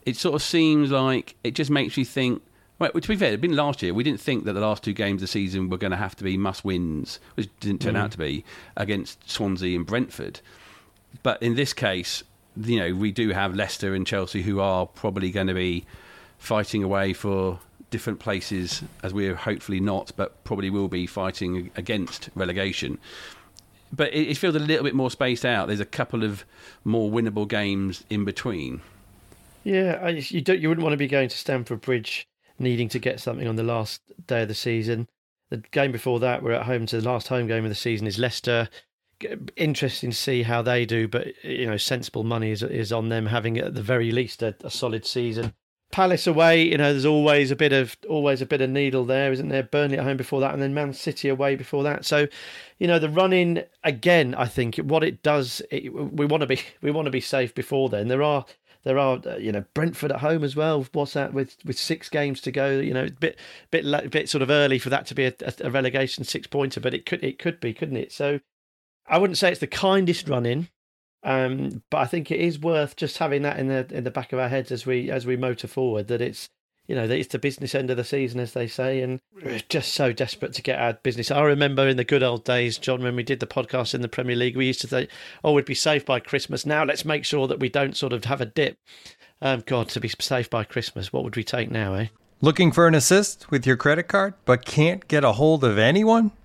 It 0.04 0.16
sort 0.16 0.34
of 0.34 0.42
seems 0.42 0.90
like 0.90 1.36
it 1.44 1.54
just 1.54 1.70
makes 1.70 1.96
you 1.96 2.04
think. 2.04 2.42
Well, 2.78 2.90
to 2.90 3.08
be 3.08 3.14
fair, 3.14 3.28
it'd 3.28 3.40
been 3.40 3.54
last 3.54 3.80
year. 3.82 3.94
We 3.94 4.02
didn't 4.02 4.20
think 4.20 4.44
that 4.44 4.54
the 4.54 4.60
last 4.60 4.82
two 4.82 4.92
games 4.92 5.18
of 5.18 5.20
the 5.20 5.26
season 5.28 5.68
were 5.68 5.78
going 5.78 5.92
to 5.92 5.96
have 5.96 6.16
to 6.16 6.24
be 6.24 6.36
must 6.36 6.64
wins, 6.64 7.20
which 7.34 7.48
didn't 7.60 7.80
turn 7.80 7.94
mm. 7.94 7.98
out 7.98 8.10
to 8.12 8.18
be 8.18 8.44
against 8.76 9.30
Swansea 9.30 9.76
and 9.76 9.86
Brentford. 9.86 10.40
But 11.22 11.40
in 11.40 11.54
this 11.54 11.72
case, 11.72 12.24
you 12.56 12.80
know, 12.80 12.94
we 12.94 13.12
do 13.12 13.30
have 13.30 13.54
Leicester 13.54 13.94
and 13.94 14.04
Chelsea 14.04 14.42
who 14.42 14.58
are 14.58 14.86
probably 14.86 15.30
going 15.30 15.46
to 15.46 15.54
be 15.54 15.84
fighting 16.38 16.82
away 16.82 17.12
for 17.12 17.60
different 17.90 18.18
places, 18.18 18.82
as 19.04 19.14
we're 19.14 19.36
hopefully 19.36 19.78
not, 19.78 20.10
but 20.16 20.42
probably 20.42 20.70
will 20.70 20.88
be 20.88 21.06
fighting 21.06 21.70
against 21.76 22.30
relegation. 22.34 22.98
But 23.92 24.12
it, 24.14 24.28
it 24.28 24.36
feels 24.38 24.54
a 24.54 24.60
little 24.60 24.84
bit 24.84 24.94
more 24.94 25.10
spaced 25.10 25.44
out. 25.44 25.66
There's 25.66 25.80
a 25.80 25.84
couple 25.84 26.24
of 26.24 26.44
more 26.84 27.10
winnable 27.10 27.46
games 27.46 28.04
in 28.08 28.24
between. 28.24 28.80
Yeah, 29.64 30.00
I, 30.02 30.08
you 30.10 30.40
don't. 30.40 30.60
You 30.60 30.68
wouldn't 30.68 30.82
want 30.82 30.94
to 30.94 30.98
be 30.98 31.08
going 31.08 31.28
to 31.28 31.36
Stamford 31.36 31.80
Bridge 31.80 32.26
needing 32.58 32.88
to 32.90 32.98
get 32.98 33.20
something 33.20 33.46
on 33.46 33.56
the 33.56 33.62
last 33.62 34.00
day 34.26 34.42
of 34.42 34.48
the 34.48 34.54
season. 34.54 35.08
The 35.50 35.58
game 35.58 35.92
before 35.92 36.20
that, 36.20 36.42
we're 36.42 36.52
at 36.52 36.66
home 36.66 36.86
to 36.86 37.00
the 37.00 37.08
last 37.08 37.28
home 37.28 37.46
game 37.46 37.64
of 37.64 37.70
the 37.70 37.74
season 37.74 38.06
is 38.06 38.18
Leicester. 38.18 38.68
Interesting 39.56 40.10
to 40.10 40.16
see 40.16 40.42
how 40.42 40.62
they 40.62 40.84
do, 40.84 41.06
but 41.06 41.28
you 41.44 41.66
know, 41.66 41.76
sensible 41.76 42.24
money 42.24 42.50
is 42.50 42.62
is 42.62 42.92
on 42.92 43.08
them 43.08 43.26
having 43.26 43.58
at 43.58 43.74
the 43.74 43.82
very 43.82 44.10
least 44.10 44.42
a, 44.42 44.56
a 44.64 44.70
solid 44.70 45.06
season. 45.06 45.54
Palace 45.92 46.26
away, 46.26 46.62
you 46.62 46.76
know, 46.78 46.90
there's 46.92 47.06
always 47.06 47.50
a 47.50 47.56
bit 47.56 47.72
of 47.72 47.96
always 48.08 48.42
a 48.42 48.46
bit 48.46 48.60
of 48.60 48.70
needle 48.70 49.04
there, 49.04 49.30
isn't 49.30 49.48
there? 49.48 49.62
Burnley 49.62 49.98
at 49.98 50.04
home 50.04 50.16
before 50.16 50.40
that, 50.40 50.52
and 50.52 50.62
then 50.62 50.74
Man 50.74 50.92
City 50.92 51.28
away 51.28 51.54
before 51.54 51.82
that. 51.84 52.04
So, 52.04 52.26
you 52.78 52.88
know, 52.88 52.98
the 52.98 53.08
running 53.08 53.62
again. 53.84 54.34
I 54.34 54.46
think 54.46 54.76
what 54.76 55.04
it 55.04 55.22
does, 55.22 55.62
it, 55.70 55.92
we 55.92 56.26
want 56.26 56.40
to 56.40 56.46
be 56.46 56.60
we 56.82 56.90
want 56.90 57.06
to 57.06 57.10
be 57.10 57.20
safe 57.20 57.54
before 57.54 57.88
then. 57.88 58.08
There 58.08 58.22
are 58.22 58.46
there 58.84 58.98
are 58.98 59.20
uh, 59.24 59.36
you 59.36 59.52
know 59.52 59.64
Brentford 59.74 60.12
at 60.12 60.20
home 60.20 60.42
as 60.42 60.56
well. 60.56 60.86
What's 60.92 61.12
that 61.12 61.32
with 61.32 61.56
with 61.64 61.78
six 61.78 62.08
games 62.08 62.40
to 62.42 62.50
go? 62.50 62.70
You 62.70 62.94
know, 62.94 63.04
a 63.04 63.10
bit 63.10 63.38
bit 63.70 64.10
bit 64.10 64.28
sort 64.28 64.42
of 64.42 64.50
early 64.50 64.78
for 64.78 64.90
that 64.90 65.06
to 65.06 65.14
be 65.14 65.26
a, 65.26 65.34
a 65.60 65.70
relegation 65.70 66.24
six 66.24 66.46
pointer, 66.46 66.80
but 66.80 66.94
it 66.94 67.06
could 67.06 67.22
it 67.22 67.38
could 67.38 67.60
be, 67.60 67.74
couldn't 67.74 67.96
it? 67.96 68.12
So, 68.12 68.40
I 69.06 69.18
wouldn't 69.18 69.38
say 69.38 69.50
it's 69.50 69.60
the 69.60 69.66
kindest 69.66 70.28
running 70.28 70.68
um, 71.24 71.82
but 71.90 71.98
I 71.98 72.06
think 72.06 72.30
it 72.30 72.40
is 72.40 72.58
worth 72.58 72.96
just 72.96 73.18
having 73.18 73.42
that 73.42 73.58
in 73.58 73.68
the 73.68 73.86
in 73.90 74.04
the 74.04 74.10
back 74.10 74.32
of 74.32 74.38
our 74.38 74.48
heads 74.48 74.72
as 74.72 74.84
we 74.84 75.10
as 75.10 75.24
we 75.24 75.36
motor 75.36 75.68
forward 75.68 76.08
that 76.08 76.20
it's 76.20 76.48
you 76.88 76.96
know 76.96 77.06
that 77.06 77.16
it's 77.16 77.32
the 77.32 77.38
business 77.38 77.74
end 77.74 77.90
of 77.90 77.96
the 77.96 78.04
season 78.04 78.40
as 78.40 78.54
they 78.54 78.66
say 78.66 79.00
and 79.00 79.20
we're 79.32 79.60
just 79.68 79.94
so 79.94 80.12
desperate 80.12 80.52
to 80.54 80.62
get 80.62 80.80
our 80.80 80.94
business. 80.94 81.30
I 81.30 81.42
remember 81.42 81.86
in 81.86 81.96
the 81.96 82.04
good 82.04 82.24
old 82.24 82.44
days, 82.44 82.76
John, 82.76 83.02
when 83.02 83.14
we 83.14 83.22
did 83.22 83.40
the 83.40 83.46
podcast 83.46 83.94
in 83.94 84.02
the 84.02 84.08
Premier 84.08 84.34
League, 84.34 84.56
we 84.56 84.66
used 84.66 84.80
to 84.80 84.88
say, 84.88 85.08
"Oh, 85.44 85.52
we'd 85.52 85.64
be 85.64 85.74
safe 85.74 86.04
by 86.04 86.18
Christmas." 86.18 86.66
Now 86.66 86.84
let's 86.84 87.04
make 87.04 87.24
sure 87.24 87.46
that 87.46 87.60
we 87.60 87.68
don't 87.68 87.96
sort 87.96 88.12
of 88.12 88.24
have 88.24 88.40
a 88.40 88.46
dip. 88.46 88.78
Um, 89.40 89.62
God, 89.66 89.88
to 89.90 90.00
be 90.00 90.10
safe 90.20 90.48
by 90.48 90.64
Christmas, 90.64 91.12
what 91.12 91.24
would 91.24 91.34
we 91.34 91.42
take 91.42 91.70
now, 91.70 91.94
eh? 91.94 92.06
Looking 92.40 92.72
for 92.72 92.88
an 92.88 92.94
assist 92.94 93.50
with 93.50 93.66
your 93.66 93.76
credit 93.76 94.04
card, 94.04 94.34
but 94.44 94.64
can't 94.64 95.06
get 95.06 95.24
a 95.24 95.32
hold 95.32 95.62
of 95.62 95.78
anyone? 95.78 96.32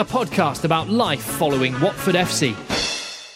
a 0.00 0.04
podcast 0.04 0.64
about 0.64 0.88
life 0.88 1.22
following 1.22 1.78
Watford 1.78 2.14
FC. 2.14 2.79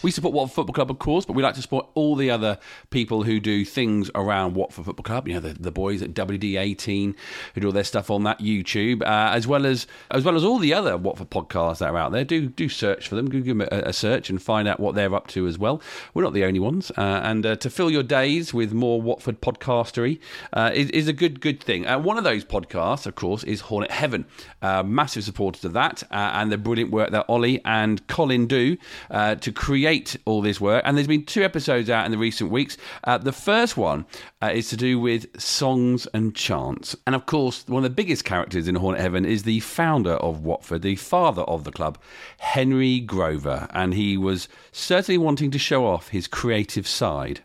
We 0.05 0.11
support 0.11 0.35
Watford 0.35 0.53
Football 0.53 0.73
Club, 0.75 0.91
of 0.91 0.99
course, 0.99 1.25
but 1.25 1.33
we 1.33 1.41
like 1.41 1.55
to 1.55 1.63
support 1.63 1.87
all 1.95 2.15
the 2.15 2.29
other 2.29 2.59
people 2.91 3.23
who 3.23 3.39
do 3.39 3.65
things 3.65 4.11
around 4.13 4.53
Watford 4.53 4.85
Football 4.85 5.01
Club. 5.01 5.27
You 5.27 5.33
know, 5.33 5.39
the, 5.39 5.55
the 5.55 5.71
boys 5.71 6.03
at 6.03 6.13
WD18 6.13 7.15
who 7.55 7.61
do 7.61 7.65
all 7.65 7.73
their 7.73 7.83
stuff 7.83 8.11
on 8.11 8.21
that 8.25 8.37
YouTube, 8.37 9.01
uh, 9.01 9.31
as 9.33 9.47
well 9.47 9.65
as 9.65 9.87
as 10.11 10.23
well 10.23 10.35
as 10.35 10.43
all 10.43 10.59
the 10.59 10.75
other 10.75 10.95
Watford 10.95 11.31
podcasts 11.31 11.79
that 11.79 11.89
are 11.89 11.97
out 11.97 12.11
there. 12.11 12.23
Do 12.23 12.49
do 12.49 12.69
search 12.69 13.07
for 13.07 13.15
them, 13.15 13.29
give 13.29 13.45
them 13.45 13.61
a, 13.61 13.67
a 13.71 13.93
search 13.93 14.29
and 14.29 14.39
find 14.39 14.67
out 14.67 14.79
what 14.79 14.93
they're 14.93 15.15
up 15.15 15.25
to 15.29 15.47
as 15.47 15.57
well. 15.57 15.81
We're 16.13 16.21
not 16.21 16.33
the 16.33 16.45
only 16.45 16.59
ones, 16.59 16.91
uh, 16.91 17.21
and 17.23 17.43
uh, 17.43 17.55
to 17.55 17.69
fill 17.71 17.89
your 17.89 18.03
days 18.03 18.53
with 18.53 18.73
more 18.73 19.01
Watford 19.01 19.41
podcastery 19.41 20.19
uh, 20.53 20.69
is, 20.71 20.91
is, 20.91 21.07
a 21.07 21.13
good 21.13 21.41
good 21.41 21.63
thing. 21.63 21.87
Uh, 21.87 21.97
one 21.97 22.19
of 22.19 22.23
those 22.23 22.45
podcasts, 22.45 23.07
of 23.07 23.15
course, 23.15 23.43
is 23.43 23.61
Hornet 23.61 23.89
Heaven. 23.89 24.27
Uh, 24.61 24.83
massive 24.83 25.23
supporters 25.23 25.65
of 25.65 25.73
that, 25.73 26.03
and 26.11 26.51
the 26.51 26.59
brilliant 26.59 26.91
work 26.91 27.09
that 27.09 27.25
Ollie 27.27 27.59
and 27.65 28.05
Colin 28.05 28.45
do 28.45 28.77
to 29.09 29.51
create 29.51 29.94
all 30.25 30.41
this 30.41 30.59
work. 30.61 30.81
And 30.85 30.97
there's 30.97 31.07
been 31.07 31.25
two 31.25 31.43
episodes 31.43 31.89
out 31.89 32.05
in 32.05 32.11
the 32.11 32.17
recent 32.17 32.51
weeks. 32.51 32.77
Uh, 33.03 33.17
the 33.17 33.31
first 33.31 33.77
one 33.77 34.05
uh, 34.41 34.51
is 34.53 34.69
to 34.69 34.77
do 34.77 34.99
with 34.99 35.39
songs 35.39 36.07
and 36.13 36.35
chants. 36.35 36.95
And 37.05 37.15
of 37.15 37.25
course, 37.25 37.63
one 37.67 37.83
of 37.83 37.89
the 37.89 37.95
biggest 37.95 38.25
characters 38.25 38.67
in 38.67 38.75
Hornet 38.75 39.01
Heaven 39.01 39.25
is 39.25 39.43
the 39.43 39.59
founder 39.61 40.13
of 40.13 40.43
Watford, 40.43 40.81
the 40.81 40.95
father 40.95 41.43
of 41.43 41.63
the 41.63 41.71
club, 41.71 41.97
Henry 42.39 42.99
Grover. 42.99 43.67
And 43.71 43.93
he 43.93 44.17
was 44.17 44.47
certainly 44.71 45.17
wanting 45.17 45.51
to 45.51 45.59
show 45.59 45.85
off 45.85 46.09
his 46.09 46.27
creative 46.27 46.87
side. 46.87 47.41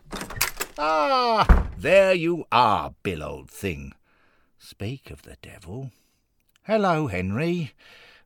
Ah, 0.79 1.67
there 1.77 2.15
you 2.15 2.45
are, 2.51 2.95
Bill, 3.03 3.23
old 3.23 3.51
thing. 3.51 3.93
Speak 4.59 5.11
of 5.11 5.23
the 5.23 5.37
devil. 5.43 5.91
Hello, 6.65 7.07
Henry. 7.07 7.73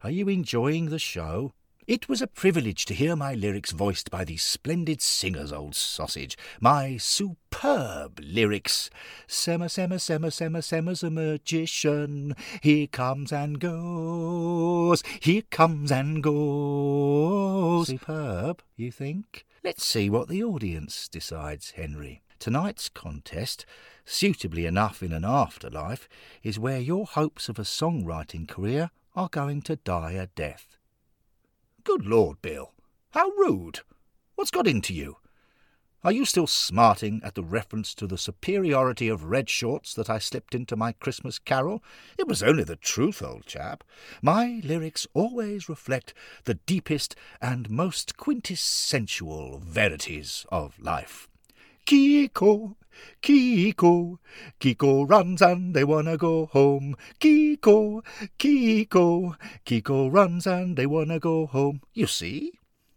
Are 0.02 0.10
you 0.10 0.28
enjoying 0.28 0.90
the 0.90 0.98
show? 0.98 1.54
It 1.86 2.08
was 2.08 2.22
a 2.22 2.26
privilege 2.26 2.86
to 2.86 2.94
hear 2.94 3.14
my 3.14 3.34
lyrics 3.34 3.70
voiced 3.70 4.10
by 4.10 4.24
these 4.24 4.42
splendid 4.42 5.02
singers, 5.02 5.52
old 5.52 5.74
sausage. 5.74 6.38
My 6.58 6.96
superb 6.96 8.18
lyrics. 8.22 8.88
Semmer, 9.28 9.68
Semmer, 9.68 9.98
Semmer, 9.98 10.30
Semmer, 10.30 10.62
Semmer's 10.62 11.02
a 11.02 11.10
magician. 11.10 12.36
He 12.62 12.86
comes 12.86 13.32
and 13.32 13.60
goes. 13.60 15.02
He 15.20 15.42
comes 15.42 15.92
and 15.92 16.22
goes. 16.22 17.88
Superb, 17.88 18.62
you 18.76 18.90
think? 18.90 19.44
Let's 19.62 19.84
see 19.84 20.08
what 20.08 20.28
the 20.28 20.42
audience 20.42 21.06
decides, 21.06 21.72
Henry. 21.72 22.22
Tonight's 22.38 22.88
contest, 22.88 23.66
suitably 24.06 24.64
enough 24.64 25.02
in 25.02 25.12
an 25.12 25.26
afterlife, 25.26 26.08
is 26.42 26.58
where 26.58 26.80
your 26.80 27.04
hopes 27.04 27.50
of 27.50 27.58
a 27.58 27.62
songwriting 27.62 28.48
career 28.48 28.90
are 29.14 29.28
going 29.28 29.60
to 29.62 29.76
die 29.76 30.12
a 30.12 30.28
death. 30.28 30.78
Good 31.84 32.06
Lord, 32.06 32.40
Bill. 32.40 32.72
How 33.10 33.28
rude. 33.32 33.80
What's 34.36 34.50
got 34.50 34.66
into 34.66 34.94
you? 34.94 35.18
Are 36.02 36.12
you 36.12 36.24
still 36.24 36.46
smarting 36.46 37.20
at 37.22 37.34
the 37.34 37.42
reference 37.42 37.94
to 37.96 38.06
the 38.06 38.16
superiority 38.16 39.08
of 39.08 39.24
red 39.24 39.50
shorts 39.50 39.92
that 39.92 40.08
I 40.08 40.18
slipped 40.18 40.54
into 40.54 40.76
my 40.76 40.92
Christmas 40.92 41.38
carol? 41.38 41.84
It 42.18 42.26
was 42.26 42.42
only 42.42 42.64
the 42.64 42.76
truth, 42.76 43.22
old 43.22 43.44
chap. 43.44 43.84
My 44.22 44.62
lyrics 44.64 45.06
always 45.12 45.68
reflect 45.68 46.14
the 46.44 46.54
deepest 46.54 47.16
and 47.42 47.68
most 47.68 48.16
quintessential 48.16 49.58
verities 49.58 50.46
of 50.50 50.78
life. 50.78 51.28
Kiko, 51.84 52.76
Kiko, 53.22 54.18
Kiko 54.60 55.08
runs 55.08 55.42
and 55.42 55.74
they 55.74 55.84
wanna 55.84 56.16
go 56.16 56.46
home. 56.46 56.96
Kiko, 57.20 58.02
Kiko, 58.38 59.36
Kiko 59.64 60.12
runs 60.12 60.46
and 60.46 60.76
they 60.76 60.86
wanna 60.86 61.18
go 61.18 61.46
home. 61.46 61.80
You 61.92 62.06
see? 62.06 62.52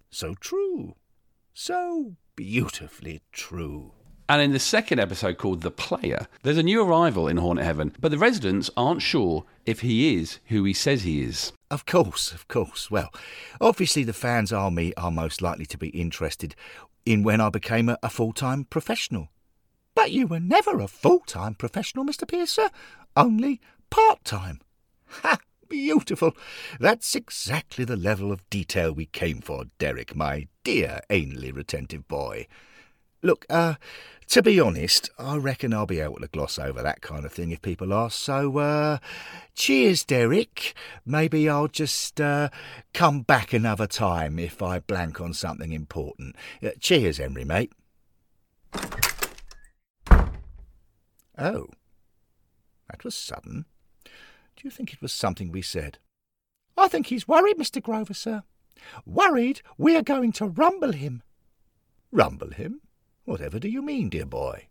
So 0.10 0.36
true. 0.36 0.96
So 1.54 2.16
beautifully 2.36 3.22
true. 3.32 3.94
And 4.30 4.42
in 4.42 4.52
the 4.52 4.60
second 4.60 5.00
episode 5.00 5.38
called 5.38 5.62
The 5.62 5.72
Player, 5.72 6.28
there's 6.44 6.58
a 6.58 6.64
new 6.64 6.84
arrival 6.84 7.30
in 7.30 7.38
Hornet 7.38 7.64
Heaven, 7.64 7.96
but 8.00 8.12
the 8.12 8.18
residents 8.18 8.70
aren't 8.76 9.02
sure 9.02 9.46
if 9.66 9.80
he 9.80 10.18
is 10.18 10.40
who 10.48 10.66
he 10.66 10.74
says 10.74 11.04
he 11.04 11.24
is. 11.24 11.54
Of 11.72 11.86
course, 11.86 12.34
of 12.34 12.48
course. 12.50 12.92
Well, 12.92 13.10
obviously 13.62 14.04
the 14.04 14.12
fans 14.12 14.52
army 14.52 14.94
are 14.98 15.12
most 15.12 15.42
likely 15.42 15.66
to 15.68 15.78
be 15.78 15.90
interested 15.90 16.56
in 17.06 17.24
when 17.24 17.40
I 17.40 17.50
became 17.50 17.88
a, 17.88 17.98
a 18.04 18.10
full 18.10 18.34
time 18.34 18.66
professional. 18.66 19.30
But 19.98 20.12
you 20.12 20.28
were 20.28 20.40
never 20.40 20.80
a 20.80 20.88
full 20.88 21.22
time 21.22 21.56
professional, 21.56 22.06
Mr. 22.06 22.28
Pierce, 22.28 22.52
sir, 22.52 22.70
only 23.16 23.60
part 23.90 24.24
time. 24.24 24.62
Ha! 25.08 25.40
Beautiful. 25.70 26.34
That's 26.80 27.16
exactly 27.16 27.84
the 27.84 27.98
level 27.98 28.32
of 28.32 28.48
detail 28.52 28.94
we 28.94 29.08
came 29.08 29.42
for, 29.42 29.66
Derek, 29.80 30.16
my 30.16 30.50
dear 30.64 31.00
anally 31.10 31.52
retentive 31.52 32.08
boy. 32.08 32.46
Look, 33.24 33.48
uh, 33.50 33.74
to 34.28 34.44
be 34.44 34.60
honest, 34.60 35.10
I 35.18 35.38
reckon 35.38 35.74
I'll 35.74 35.88
be 35.88 36.00
able 36.00 36.20
to 36.20 36.28
gloss 36.28 36.60
over 36.60 36.84
that 36.84 37.02
kind 37.02 37.26
of 37.26 37.34
thing 37.34 37.50
if 37.50 37.64
people 37.64 37.92
ask. 37.92 38.20
So, 38.20 38.60
uh, 38.60 39.00
cheers, 39.56 40.06
Derek. 40.06 40.76
Maybe 41.08 41.50
I'll 41.50 41.70
just 41.70 42.22
uh, 42.22 42.50
come 42.94 43.22
back 43.22 43.52
another 43.52 43.88
time 43.88 44.38
if 44.38 44.62
I 44.62 44.78
blank 44.78 45.20
on 45.20 45.34
something 45.34 45.72
important. 45.72 46.36
Uh, 46.62 46.70
cheers, 46.80 47.18
Henry, 47.18 47.46
mate. 47.46 47.74
Oh, 51.38 51.68
that 52.90 53.04
was 53.04 53.16
sudden. 53.16 53.66
Do 54.04 54.64
you 54.64 54.72
think 54.72 54.94
it 54.94 55.02
was 55.02 55.14
something 55.14 55.52
we 55.52 55.62
said? 55.62 56.00
I 56.76 56.88
think 56.88 57.08
he's 57.08 57.28
worried, 57.28 57.58
Mr. 57.58 57.82
Grover, 57.82 58.14
sir. 58.14 58.44
Worried 59.06 59.62
we're 59.78 60.04
going 60.04 60.32
to 60.34 60.48
rumble 60.48 60.94
him. 60.94 61.22
Rumble 62.12 62.52
him? 62.52 62.82
Whatever 63.26 63.60
do 63.60 63.68
you 63.68 63.82
mean, 63.82 64.10
dear 64.10 64.26
boy? 64.26 64.68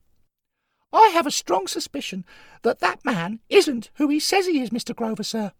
I 0.93 1.09
have 1.09 1.27
a 1.27 1.31
strong 1.31 1.67
suspicion 1.67 2.25
that 2.63 2.81
that 2.81 3.05
man 3.05 3.41
isn't 3.49 3.91
who 3.95 4.09
he 4.09 4.19
says 4.19 4.47
he 4.47 4.61
is, 4.61 4.71
Mr. 4.71 4.95
Grover, 4.95 5.23
sir. 5.23 5.53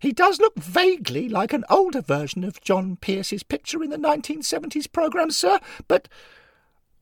He 0.00 0.12
does 0.12 0.40
look 0.40 0.56
vaguely 0.56 1.28
like 1.28 1.52
an 1.52 1.64
older 1.70 2.00
version 2.00 2.44
of 2.44 2.60
John 2.60 2.96
Pierce's 2.96 3.42
picture 3.42 3.82
in 3.82 3.90
the 3.90 3.96
1970s 3.96 4.90
programme, 4.90 5.30
sir, 5.30 5.60
but 5.88 6.08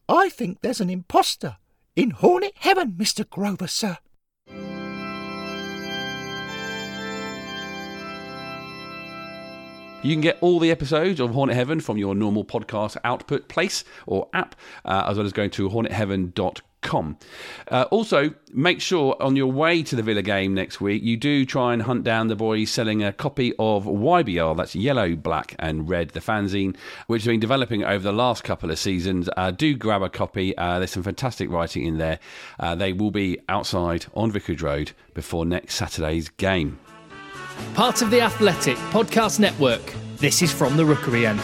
I 0.08 0.28
think 0.28 0.60
there's 0.60 0.80
an 0.80 0.90
impostor 0.90 1.56
in 1.96 2.10
Hornet 2.10 2.52
Heaven, 2.56 2.92
Mr. 2.92 3.28
Grover, 3.28 3.66
sir. 3.66 3.98
You 10.02 10.14
can 10.14 10.22
get 10.22 10.38
all 10.40 10.58
the 10.58 10.70
episodes 10.70 11.20
of 11.20 11.32
Hornet 11.32 11.56
Heaven 11.56 11.78
from 11.78 11.98
your 11.98 12.14
normal 12.14 12.42
podcast 12.44 12.96
output 13.04 13.48
place 13.48 13.84
or 14.06 14.28
app, 14.32 14.54
uh, 14.86 15.04
as 15.06 15.18
well 15.18 15.26
as 15.26 15.32
going 15.32 15.50
to 15.50 15.68
hornetheaven.com. 15.68 16.69
Uh, 16.82 17.86
also, 17.90 18.34
make 18.52 18.80
sure 18.80 19.16
on 19.20 19.36
your 19.36 19.50
way 19.52 19.82
to 19.82 19.96
the 19.96 20.02
Villa 20.02 20.22
game 20.22 20.54
next 20.54 20.80
week, 20.80 21.02
you 21.02 21.16
do 21.16 21.44
try 21.44 21.72
and 21.72 21.82
hunt 21.82 22.04
down 22.04 22.28
the 22.28 22.36
boys 22.36 22.70
selling 22.70 23.02
a 23.02 23.12
copy 23.12 23.52
of 23.58 23.84
YBR, 23.84 24.56
that's 24.56 24.74
yellow, 24.74 25.14
black, 25.14 25.54
and 25.58 25.88
red, 25.88 26.10
the 26.10 26.20
fanzine, 26.20 26.76
which 27.06 27.22
has 27.22 27.28
been 27.28 27.40
developing 27.40 27.84
over 27.84 28.02
the 28.02 28.12
last 28.12 28.44
couple 28.44 28.70
of 28.70 28.78
seasons. 28.78 29.28
Uh, 29.36 29.50
do 29.50 29.76
grab 29.76 30.02
a 30.02 30.08
copy. 30.08 30.56
Uh, 30.56 30.78
there's 30.78 30.90
some 30.90 31.02
fantastic 31.02 31.50
writing 31.50 31.84
in 31.86 31.98
there. 31.98 32.18
Uh, 32.58 32.74
they 32.74 32.92
will 32.92 33.10
be 33.10 33.38
outside 33.48 34.06
on 34.14 34.30
Vicarage 34.30 34.62
Road 34.62 34.92
before 35.14 35.44
next 35.44 35.74
Saturday's 35.74 36.28
game. 36.28 36.78
Part 37.74 38.02
of 38.02 38.10
the 38.10 38.20
Athletic 38.20 38.76
Podcast 38.90 39.38
Network, 39.38 39.82
this 40.16 40.42
is 40.42 40.52
From 40.52 40.76
the 40.76 40.84
Rookery 40.84 41.26
End. 41.26 41.40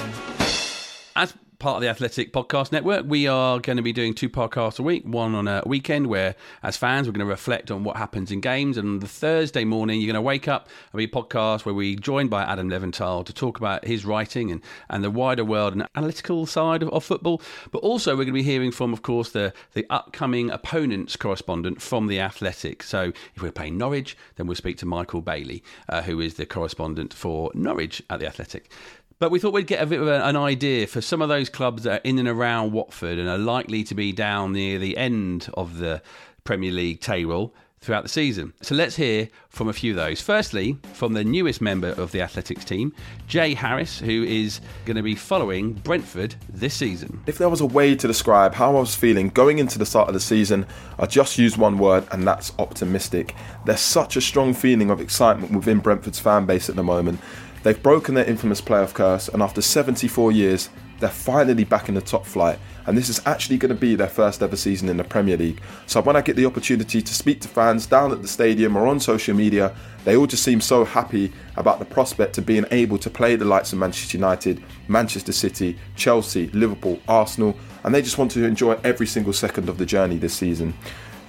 As 1.15 1.33
part 1.59 1.77
of 1.77 1.83
the 1.83 1.89
Athletic 1.89 2.33
Podcast 2.33 2.73
Network. 2.73 3.07
We 3.07 3.27
are 3.27 3.59
going 3.59 3.77
to 3.77 3.83
be 3.83 3.93
doing 3.93 4.15
two 4.15 4.29
podcasts 4.29 4.79
a 4.79 4.83
week, 4.83 5.05
one 5.05 5.35
on 5.35 5.49
a 5.49 5.63
weekend 5.65 6.09
where, 6.09 6.35
as 6.63 6.77
fans, 6.77 7.07
we're 7.07 7.13
going 7.13 7.27
to 7.27 7.31
reflect 7.31 7.71
on 7.71 7.85
what 7.85 7.97
happens 7.97 8.31
in 8.31 8.41
games. 8.41 8.77
And 8.77 8.89
on 8.89 8.99
the 8.99 9.09
Thursday 9.09 9.65
morning, 9.65 10.01
you're 10.01 10.13
going 10.13 10.23
to 10.23 10.23
wake 10.23 10.49
up 10.49 10.69
and 10.93 10.99
be 10.99 11.05
a 11.05 11.09
podcast 11.09 11.65
where 11.65 11.75
we're 11.75 11.97
joined 11.97 12.31
by 12.31 12.43
Adam 12.43 12.69
Leventhal 12.69 13.25
to 13.25 13.33
talk 13.33 13.59
about 13.59 13.85
his 13.85 14.05
writing 14.05 14.51
and, 14.51 14.61
and 14.91 15.03
the 15.03 15.11
wider 15.11 15.45
world 15.45 15.73
and 15.73 15.87
analytical 15.95 16.47
side 16.47 16.83
of, 16.83 16.91
of 16.91 17.05
football. 17.05 17.41
But 17.71 17.79
also, 17.79 18.13
we're 18.13 18.25
going 18.25 18.29
to 18.29 18.33
be 18.35 18.43
hearing 18.43 18.73
from, 18.73 18.93
of 18.93 19.03
course, 19.03 19.31
the, 19.31 19.53
the 19.73 19.87
upcoming 19.89 20.51
opponents 20.51 21.17
correspondent 21.17 21.81
from 21.81 22.07
the 22.07 22.21
Athletic. 22.21 22.83
So 22.83 23.13
if 23.35 23.43
we're 23.43 23.53
playing 23.53 23.79
Norwich, 23.79 24.17
then 24.37 24.47
we'll 24.47 24.57
speak 24.57 24.79
to 24.79 24.87
Michael 24.87 25.23
Bailey, 25.23 25.63
uh, 25.89 26.03
who 26.03 26.21
is 26.21 26.35
the 26.35 26.47
correspondent 26.47 27.15
for 27.15 27.51
Norwich 27.55 28.03
at 28.11 28.21
the 28.21 28.27
Athletic. 28.27 28.71
But 29.19 29.31
we 29.31 29.39
thought 29.39 29.55
we'd 29.55 29.67
get 29.67 29.83
a 29.83 29.87
bit 29.87 30.01
of 30.01 30.09
an 30.09 30.37
idea 30.37 30.87
for 30.87 31.01
some 31.01 31.23
of 31.23 31.31
those 31.31 31.49
clubs 31.49 31.85
that 31.85 32.01
are 32.01 32.03
in 32.05 32.19
and 32.19 32.29
around 32.29 32.73
Watford 32.73 33.19
and 33.19 33.29
are 33.31 33.39
likely 33.39 33.83
to 33.85 33.95
be 33.95 34.13
down 34.13 34.53
near 34.53 34.79
the 34.79 34.97
end 34.99 35.49
of 35.55 35.79
the 35.79 36.03
Premier 36.45 36.71
League 36.71 37.01
table 37.01 37.55
throughout 37.81 38.03
the 38.03 38.11
season. 38.11 38.53
So 38.61 38.75
let's 38.75 38.97
hear 38.97 39.29
from 39.49 39.69
a 39.69 39.73
few 39.73 39.93
of 39.93 39.97
those. 39.97 40.21
Firstly, 40.21 40.77
from 40.93 41.15
the 41.15 41.25
newest 41.25 41.63
member 41.63 41.89
of 41.89 42.13
the 42.13 42.21
Athletics 42.21 42.65
team, 42.65 42.93
Jay 43.27 43.55
Harris, 43.55 43.99
who 43.99 44.25
is 44.25 44.61
going 44.85 44.97
to 44.97 45.03
be 45.03 45.15
following 45.15 45.73
Brentford 45.73 46.35
this 46.53 46.75
season. 46.75 47.23
If 47.27 47.39
there 47.39 47.49
was 47.49 47.61
a 47.61 47.67
way 47.67 47.95
to 47.95 48.07
describe 48.07 48.55
how 48.55 48.77
I 48.77 48.81
was 48.81 48.95
feeling 48.95 49.31
going 49.31 49.59
into 49.59 49.79
the 49.79 49.87
start 49.87 50.09
of 50.09 50.15
the 50.15 50.21
season, 50.21 50.67
I 50.99 51.07
just 51.07 51.39
used 51.39 51.57
one 51.57 51.79
word, 51.79 52.07
and 52.13 52.27
that's 52.27 52.53
optimistic. 52.59 53.35
There's 53.65 53.81
such 53.81 54.17
a 54.17 54.21
strong 54.21 54.53
feeling 54.53 54.91
of 54.91 55.01
excitement 55.01 55.53
within 55.53 55.79
Brentford's 55.79 56.19
fan 56.19 56.45
base 56.45 56.69
at 56.69 56.77
the 56.77 56.83
moment. 56.83 57.21
They've 57.67 57.83
broken 57.83 58.15
their 58.15 58.25
infamous 58.25 58.61
playoff 58.61 58.95
curse, 58.95 59.27
and 59.27 59.43
after 59.43 59.61
74 59.61 60.31
years, 60.31 60.71
they're 61.01 61.11
finally 61.11 61.65
back 61.65 61.89
in 61.89 61.97
the 61.97 62.01
top 62.01 62.25
flight. 62.25 62.61
And 62.87 62.97
this 62.97 63.09
is 63.09 63.21
actually 63.27 63.57
going 63.59 63.71
to 63.71 63.75
be 63.75 63.97
their 63.97 64.07
first 64.07 64.41
ever 64.41 64.55
season 64.55 64.89
in 64.89 64.99
the 64.99 65.03
Premier 65.03 65.37
League. 65.37 65.61
So 65.87 66.01
when 66.01 66.15
I 66.15 66.21
get 66.21 66.37
the 66.37 66.47
opportunity 66.47 67.03
to 67.03 67.13
speak 67.13 67.41
to 67.41 67.49
fans 67.49 67.87
down 67.87 68.13
at 68.13 68.23
the 68.23 68.29
stadium 68.29 68.77
or 68.77 68.87
on 68.87 69.01
social 69.01 69.35
media, 69.35 69.75
they 70.05 70.17
all 70.17 70.29
just 70.29 70.45
seem 70.45 70.61
so 70.61 70.85
happy 70.85 71.33
about 71.57 71.81
the 71.81 71.85
prospect 71.85 72.39
of 72.39 72.47
being 72.47 72.67
able 72.71 72.99
to 72.99 73.11
play 73.11 73.35
the 73.35 73.45
likes 73.45 73.73
of 73.73 73.81
Manchester 73.81 74.17
United, 74.17 74.63
Manchester 74.87 75.33
City, 75.33 75.77
Chelsea, 75.97 76.47
Liverpool, 76.51 77.01
Arsenal, 77.09 77.57
and 77.83 77.93
they 77.93 78.01
just 78.01 78.17
want 78.17 78.31
to 78.31 78.45
enjoy 78.45 78.79
every 78.85 79.09
single 79.09 79.33
second 79.33 79.69
of 79.69 79.79
the 79.79 79.87
journey 79.87 80.19
this 80.19 80.35
season. 80.35 80.73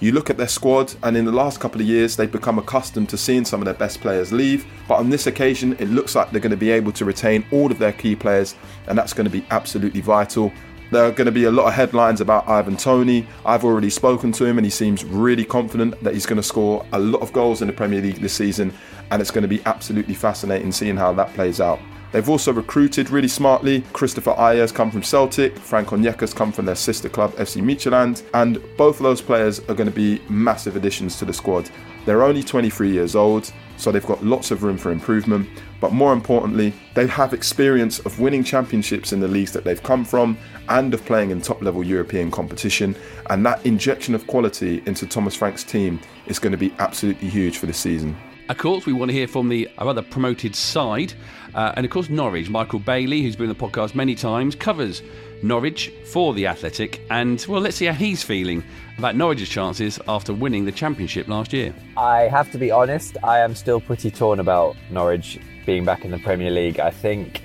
You 0.00 0.12
look 0.12 0.30
at 0.30 0.36
their 0.36 0.48
squad, 0.48 0.94
and 1.02 1.16
in 1.16 1.24
the 1.24 1.32
last 1.32 1.58
couple 1.58 1.80
of 1.80 1.86
years, 1.86 2.14
they've 2.14 2.30
become 2.30 2.58
accustomed 2.58 3.08
to 3.08 3.18
seeing 3.18 3.44
some 3.44 3.60
of 3.60 3.64
their 3.64 3.74
best 3.74 4.00
players 4.00 4.32
leave. 4.32 4.64
But 4.86 5.00
on 5.00 5.10
this 5.10 5.26
occasion, 5.26 5.72
it 5.80 5.88
looks 5.88 6.14
like 6.14 6.30
they're 6.30 6.40
going 6.40 6.52
to 6.52 6.56
be 6.56 6.70
able 6.70 6.92
to 6.92 7.04
retain 7.04 7.44
all 7.50 7.72
of 7.72 7.80
their 7.80 7.92
key 7.92 8.14
players, 8.14 8.54
and 8.86 8.96
that's 8.96 9.12
going 9.12 9.24
to 9.24 9.30
be 9.30 9.44
absolutely 9.50 10.00
vital. 10.00 10.52
There 10.92 11.04
are 11.04 11.10
going 11.10 11.26
to 11.26 11.32
be 11.32 11.44
a 11.44 11.50
lot 11.50 11.66
of 11.66 11.74
headlines 11.74 12.20
about 12.20 12.48
Ivan 12.48 12.76
Toney. 12.76 13.26
I've 13.44 13.64
already 13.64 13.90
spoken 13.90 14.30
to 14.32 14.44
him, 14.44 14.56
and 14.56 14.64
he 14.64 14.70
seems 14.70 15.04
really 15.04 15.44
confident 15.44 16.00
that 16.04 16.14
he's 16.14 16.26
going 16.26 16.36
to 16.36 16.44
score 16.44 16.86
a 16.92 16.98
lot 16.98 17.20
of 17.20 17.32
goals 17.32 17.60
in 17.60 17.66
the 17.66 17.74
Premier 17.74 18.00
League 18.00 18.20
this 18.20 18.34
season, 18.34 18.72
and 19.10 19.20
it's 19.20 19.32
going 19.32 19.42
to 19.42 19.48
be 19.48 19.60
absolutely 19.66 20.14
fascinating 20.14 20.70
seeing 20.70 20.96
how 20.96 21.12
that 21.12 21.34
plays 21.34 21.60
out. 21.60 21.80
They've 22.10 22.28
also 22.28 22.52
recruited 22.52 23.10
really 23.10 23.28
smartly. 23.28 23.82
Kristoffer 23.92 24.36
Ajer's 24.36 24.72
come 24.72 24.90
from 24.90 25.02
Celtic, 25.02 25.58
Frank 25.58 25.88
Onyeka's 25.88 26.32
come 26.32 26.52
from 26.52 26.64
their 26.64 26.74
sister 26.74 27.08
club 27.08 27.32
FC 27.32 27.62
Midtjylland, 27.62 28.22
and 28.32 28.62
both 28.76 28.96
of 28.96 29.02
those 29.02 29.20
players 29.20 29.60
are 29.60 29.74
going 29.74 29.90
to 29.90 29.94
be 29.94 30.22
massive 30.28 30.76
additions 30.76 31.18
to 31.18 31.24
the 31.24 31.32
squad. 31.32 31.68
They're 32.06 32.22
only 32.22 32.42
23 32.42 32.90
years 32.90 33.14
old, 33.14 33.52
so 33.76 33.92
they've 33.92 34.06
got 34.06 34.24
lots 34.24 34.50
of 34.50 34.62
room 34.62 34.78
for 34.78 34.90
improvement. 34.90 35.46
But 35.80 35.92
more 35.92 36.14
importantly, 36.14 36.72
they 36.94 37.06
have 37.06 37.34
experience 37.34 37.98
of 38.00 38.18
winning 38.18 38.42
championships 38.42 39.12
in 39.12 39.20
the 39.20 39.28
leagues 39.28 39.52
that 39.52 39.64
they've 39.64 39.82
come 39.82 40.06
from 40.06 40.38
and 40.70 40.94
of 40.94 41.04
playing 41.04 41.30
in 41.30 41.42
top 41.42 41.62
level 41.62 41.84
European 41.84 42.30
competition. 42.30 42.96
And 43.28 43.44
that 43.44 43.64
injection 43.66 44.14
of 44.14 44.26
quality 44.26 44.82
into 44.86 45.06
Thomas 45.06 45.34
Frank's 45.34 45.62
team 45.62 46.00
is 46.26 46.38
going 46.38 46.52
to 46.52 46.58
be 46.58 46.72
absolutely 46.78 47.28
huge 47.28 47.58
for 47.58 47.66
this 47.66 47.78
season. 47.78 48.16
Of 48.48 48.56
course, 48.56 48.86
we 48.86 48.94
want 48.94 49.10
to 49.10 49.12
hear 49.12 49.28
from 49.28 49.50
the 49.50 49.68
other 49.76 50.00
promoted 50.00 50.56
side. 50.56 51.12
Uh, 51.54 51.72
and 51.76 51.84
of 51.84 51.92
course, 51.92 52.08
Norwich. 52.08 52.48
Michael 52.48 52.78
Bailey, 52.78 53.20
who's 53.20 53.36
been 53.36 53.50
on 53.50 53.54
the 53.54 53.62
podcast 53.62 53.94
many 53.94 54.14
times, 54.14 54.54
covers 54.54 55.02
Norwich 55.42 55.92
for 56.06 56.32
the 56.32 56.46
Athletic. 56.46 57.02
And, 57.10 57.44
well, 57.46 57.60
let's 57.60 57.76
see 57.76 57.84
how 57.84 57.92
he's 57.92 58.22
feeling 58.22 58.64
about 58.96 59.16
Norwich's 59.16 59.50
chances 59.50 60.00
after 60.08 60.32
winning 60.32 60.64
the 60.64 60.72
Championship 60.72 61.28
last 61.28 61.52
year. 61.52 61.74
I 61.98 62.22
have 62.22 62.50
to 62.52 62.58
be 62.58 62.70
honest, 62.70 63.18
I 63.22 63.40
am 63.40 63.54
still 63.54 63.80
pretty 63.82 64.10
torn 64.10 64.40
about 64.40 64.76
Norwich 64.90 65.38
being 65.66 65.84
back 65.84 66.06
in 66.06 66.10
the 66.10 66.18
Premier 66.18 66.50
League. 66.50 66.80
I 66.80 66.90
think, 66.90 67.42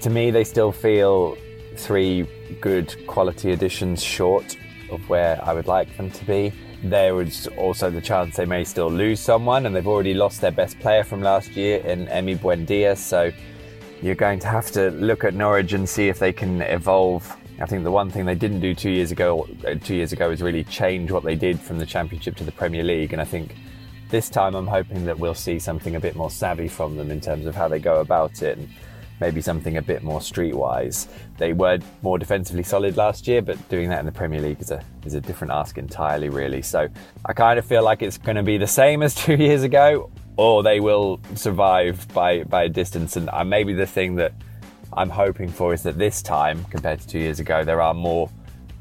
to 0.00 0.08
me, 0.08 0.30
they 0.30 0.44
still 0.44 0.72
feel 0.72 1.36
three 1.76 2.26
good 2.62 3.06
quality 3.06 3.52
additions 3.52 4.02
short 4.02 4.56
of 4.90 5.06
where 5.10 5.38
I 5.44 5.52
would 5.52 5.66
like 5.66 5.94
them 5.98 6.10
to 6.10 6.24
be 6.24 6.54
there 6.82 7.14
was 7.14 7.46
also 7.58 7.90
the 7.90 8.00
chance 8.00 8.36
they 8.36 8.44
may 8.44 8.64
still 8.64 8.90
lose 8.90 9.20
someone, 9.20 9.66
and 9.66 9.74
they've 9.74 9.86
already 9.86 10.14
lost 10.14 10.40
their 10.40 10.52
best 10.52 10.78
player 10.80 11.04
from 11.04 11.22
last 11.22 11.56
year 11.56 11.78
in 11.78 12.06
Emi 12.06 12.38
Buendia. 12.38 12.96
So 12.96 13.32
you're 14.02 14.14
going 14.14 14.38
to 14.40 14.48
have 14.48 14.70
to 14.72 14.90
look 14.90 15.24
at 15.24 15.34
Norwich 15.34 15.72
and 15.72 15.88
see 15.88 16.08
if 16.08 16.18
they 16.18 16.32
can 16.32 16.62
evolve. 16.62 17.34
I 17.60 17.66
think 17.66 17.84
the 17.84 17.90
one 17.90 18.10
thing 18.10 18.26
they 18.26 18.34
didn't 18.34 18.60
do 18.60 18.74
two 18.74 18.90
years 18.90 19.10
ago, 19.10 19.48
uh, 19.66 19.74
two 19.82 19.94
years 19.94 20.12
ago, 20.12 20.30
is 20.30 20.42
really 20.42 20.64
change 20.64 21.10
what 21.10 21.24
they 21.24 21.34
did 21.34 21.58
from 21.58 21.78
the 21.78 21.86
Championship 21.86 22.36
to 22.36 22.44
the 22.44 22.52
Premier 22.52 22.84
League, 22.84 23.12
and 23.12 23.22
I 23.22 23.24
think 23.24 23.56
this 24.10 24.28
time 24.28 24.54
I'm 24.54 24.66
hoping 24.66 25.06
that 25.06 25.18
we'll 25.18 25.34
see 25.34 25.58
something 25.58 25.96
a 25.96 26.00
bit 26.00 26.14
more 26.14 26.30
savvy 26.30 26.68
from 26.68 26.96
them 26.96 27.10
in 27.10 27.20
terms 27.20 27.46
of 27.46 27.54
how 27.54 27.68
they 27.68 27.78
go 27.78 28.00
about 28.00 28.42
it. 28.42 28.58
And, 28.58 28.68
maybe 29.20 29.40
something 29.40 29.76
a 29.76 29.82
bit 29.82 30.02
more 30.02 30.20
streetwise. 30.20 31.08
They 31.38 31.52
were 31.52 31.78
more 32.02 32.18
defensively 32.18 32.62
solid 32.62 32.96
last 32.96 33.26
year, 33.26 33.42
but 33.42 33.68
doing 33.68 33.88
that 33.90 34.00
in 34.00 34.06
the 34.06 34.12
Premier 34.12 34.40
League 34.40 34.60
is 34.60 34.70
a 34.70 34.82
is 35.04 35.14
a 35.14 35.20
different 35.20 35.52
ask 35.52 35.78
entirely, 35.78 36.28
really. 36.28 36.62
So 36.62 36.88
I 37.24 37.32
kind 37.32 37.58
of 37.58 37.64
feel 37.64 37.82
like 37.82 38.02
it's 38.02 38.18
going 38.18 38.36
to 38.36 38.42
be 38.42 38.58
the 38.58 38.66
same 38.66 39.02
as 39.02 39.14
two 39.24 39.36
years 39.36 39.62
ago, 39.62 40.10
or 40.36 40.62
they 40.62 40.80
will 40.80 41.20
survive 41.34 42.06
by 42.12 42.44
by 42.44 42.64
a 42.64 42.68
distance. 42.68 43.16
And 43.16 43.28
uh, 43.30 43.44
maybe 43.44 43.72
the 43.72 43.86
thing 43.86 44.16
that 44.16 44.32
I'm 44.92 45.10
hoping 45.10 45.48
for 45.48 45.74
is 45.74 45.82
that 45.82 45.98
this 45.98 46.22
time, 46.22 46.64
compared 46.64 47.00
to 47.00 47.08
two 47.08 47.18
years 47.18 47.40
ago, 47.40 47.64
there 47.64 47.80
are 47.80 47.94
more 47.94 48.30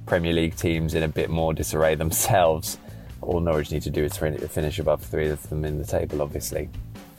Premier 0.06 0.34
League 0.34 0.56
teams 0.56 0.94
in 0.94 1.04
a 1.04 1.08
bit 1.08 1.30
more 1.30 1.54
disarray 1.54 1.96
themselves. 1.96 2.78
All 3.22 3.40
Norwich 3.40 3.72
need 3.72 3.82
to 3.84 3.90
do 3.90 4.04
is 4.04 4.16
finish 4.18 4.78
above 4.78 5.02
three 5.02 5.30
of 5.30 5.50
them 5.50 5.66
in 5.66 5.80
the 5.80 5.86
table, 5.86 6.22
obviously. 6.22 6.70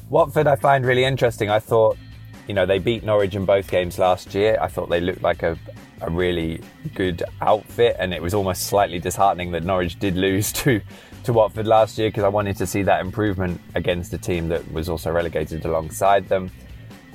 Watford, 0.08 0.46
I 0.46 0.54
find 0.54 0.86
really 0.86 1.04
interesting. 1.04 1.50
I 1.50 1.58
thought 1.58 1.98
you 2.46 2.54
know, 2.54 2.66
they 2.66 2.78
beat 2.78 3.02
Norwich 3.02 3.34
in 3.34 3.44
both 3.44 3.70
games 3.70 3.98
last 3.98 4.34
year. 4.34 4.56
I 4.60 4.68
thought 4.68 4.88
they 4.88 5.00
looked 5.00 5.22
like 5.22 5.42
a, 5.42 5.58
a 6.00 6.10
really 6.10 6.60
good 6.94 7.22
outfit, 7.40 7.96
and 7.98 8.14
it 8.14 8.22
was 8.22 8.34
almost 8.34 8.64
slightly 8.64 8.98
disheartening 8.98 9.50
that 9.52 9.64
Norwich 9.64 9.98
did 9.98 10.16
lose 10.16 10.52
to, 10.64 10.80
to 11.24 11.32
Watford 11.32 11.66
last 11.66 11.98
year 11.98 12.08
because 12.08 12.24
I 12.24 12.28
wanted 12.28 12.56
to 12.58 12.66
see 12.66 12.82
that 12.82 13.00
improvement 13.00 13.60
against 13.74 14.12
a 14.12 14.18
team 14.18 14.48
that 14.48 14.70
was 14.72 14.88
also 14.88 15.10
relegated 15.10 15.64
alongside 15.64 16.28
them. 16.28 16.50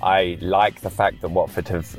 I 0.03 0.37
like 0.41 0.81
the 0.81 0.89
fact 0.89 1.21
that 1.21 1.29
Watford 1.29 1.67
have 1.67 1.95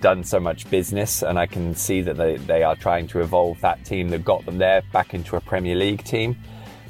done 0.00 0.22
so 0.22 0.38
much 0.38 0.68
business, 0.70 1.22
and 1.22 1.38
I 1.38 1.46
can 1.46 1.74
see 1.74 2.02
that 2.02 2.16
they, 2.16 2.36
they 2.36 2.62
are 2.62 2.76
trying 2.76 3.06
to 3.08 3.20
evolve 3.20 3.60
that 3.62 3.84
team 3.84 4.10
that 4.10 4.24
got 4.24 4.44
them 4.44 4.58
there 4.58 4.82
back 4.92 5.14
into 5.14 5.36
a 5.36 5.40
Premier 5.40 5.74
League 5.74 6.04
team. 6.04 6.36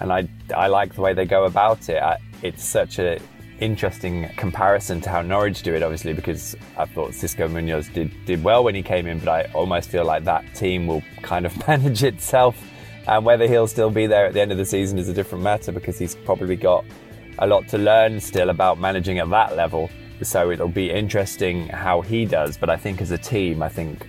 And 0.01 0.13
I, 0.13 0.29
I 0.55 0.67
like 0.67 0.95
the 0.95 1.01
way 1.01 1.15
they 1.15 1.27
go 1.27 1.45
about 1.45 1.89
it. 1.89 2.03
I, 2.03 2.19
it's 2.43 2.65
such 2.65 2.99
a 2.99 3.21
interesting 3.61 4.29
comparison 4.37 5.01
to 5.03 5.11
how 5.11 5.23
Norwich 5.23 5.63
do 5.63 5.75
it, 5.75 5.83
obviously, 5.83 6.13
because 6.13 6.57
I 6.77 6.87
thought 6.87 7.11
Xisco 7.11 7.51
Munoz 7.51 7.89
did, 7.89 8.13
did 8.25 8.43
well 8.43 8.65
when 8.65 8.75
he 8.75 8.83
came 8.83 9.07
in, 9.07 9.19
but 9.19 9.29
I 9.29 9.51
almost 9.53 9.89
feel 9.91 10.05
like 10.05 10.25
that 10.25 10.55
team 10.55 10.87
will 10.87 11.03
kind 11.23 11.47
of 11.47 11.69
manage 11.69 12.03
itself. 12.05 12.57
And 13.07 13.25
whether 13.25 13.49
he'll 13.49 13.67
still 13.67 13.91
be 13.91 14.07
there 14.07 14.27
at 14.27 14.35
the 14.35 14.41
end 14.41 14.53
of 14.53 14.59
the 14.59 14.65
season 14.65 14.99
is 14.99 15.09
a 15.09 15.15
different 15.15 15.43
matter 15.43 15.73
because 15.73 15.99
he's 15.99 16.15
probably 16.15 16.57
got 16.57 16.85
a 17.39 17.47
lot 17.47 17.67
to 17.69 17.79
learn 17.79 18.21
still 18.21 18.51
about 18.51 18.79
managing 18.79 19.19
at 19.19 19.31
that 19.31 19.57
level. 19.57 19.89
So 20.23 20.51
it'll 20.51 20.69
be 20.69 20.91
interesting 20.91 21.69
how 21.69 22.03
he 22.03 22.27
does. 22.27 22.59
But 22.59 22.69
I 22.69 22.77
think 22.77 23.01
as 23.01 23.11
a 23.11 23.19
team, 23.19 23.63
I 23.63 23.69
think 23.69 24.07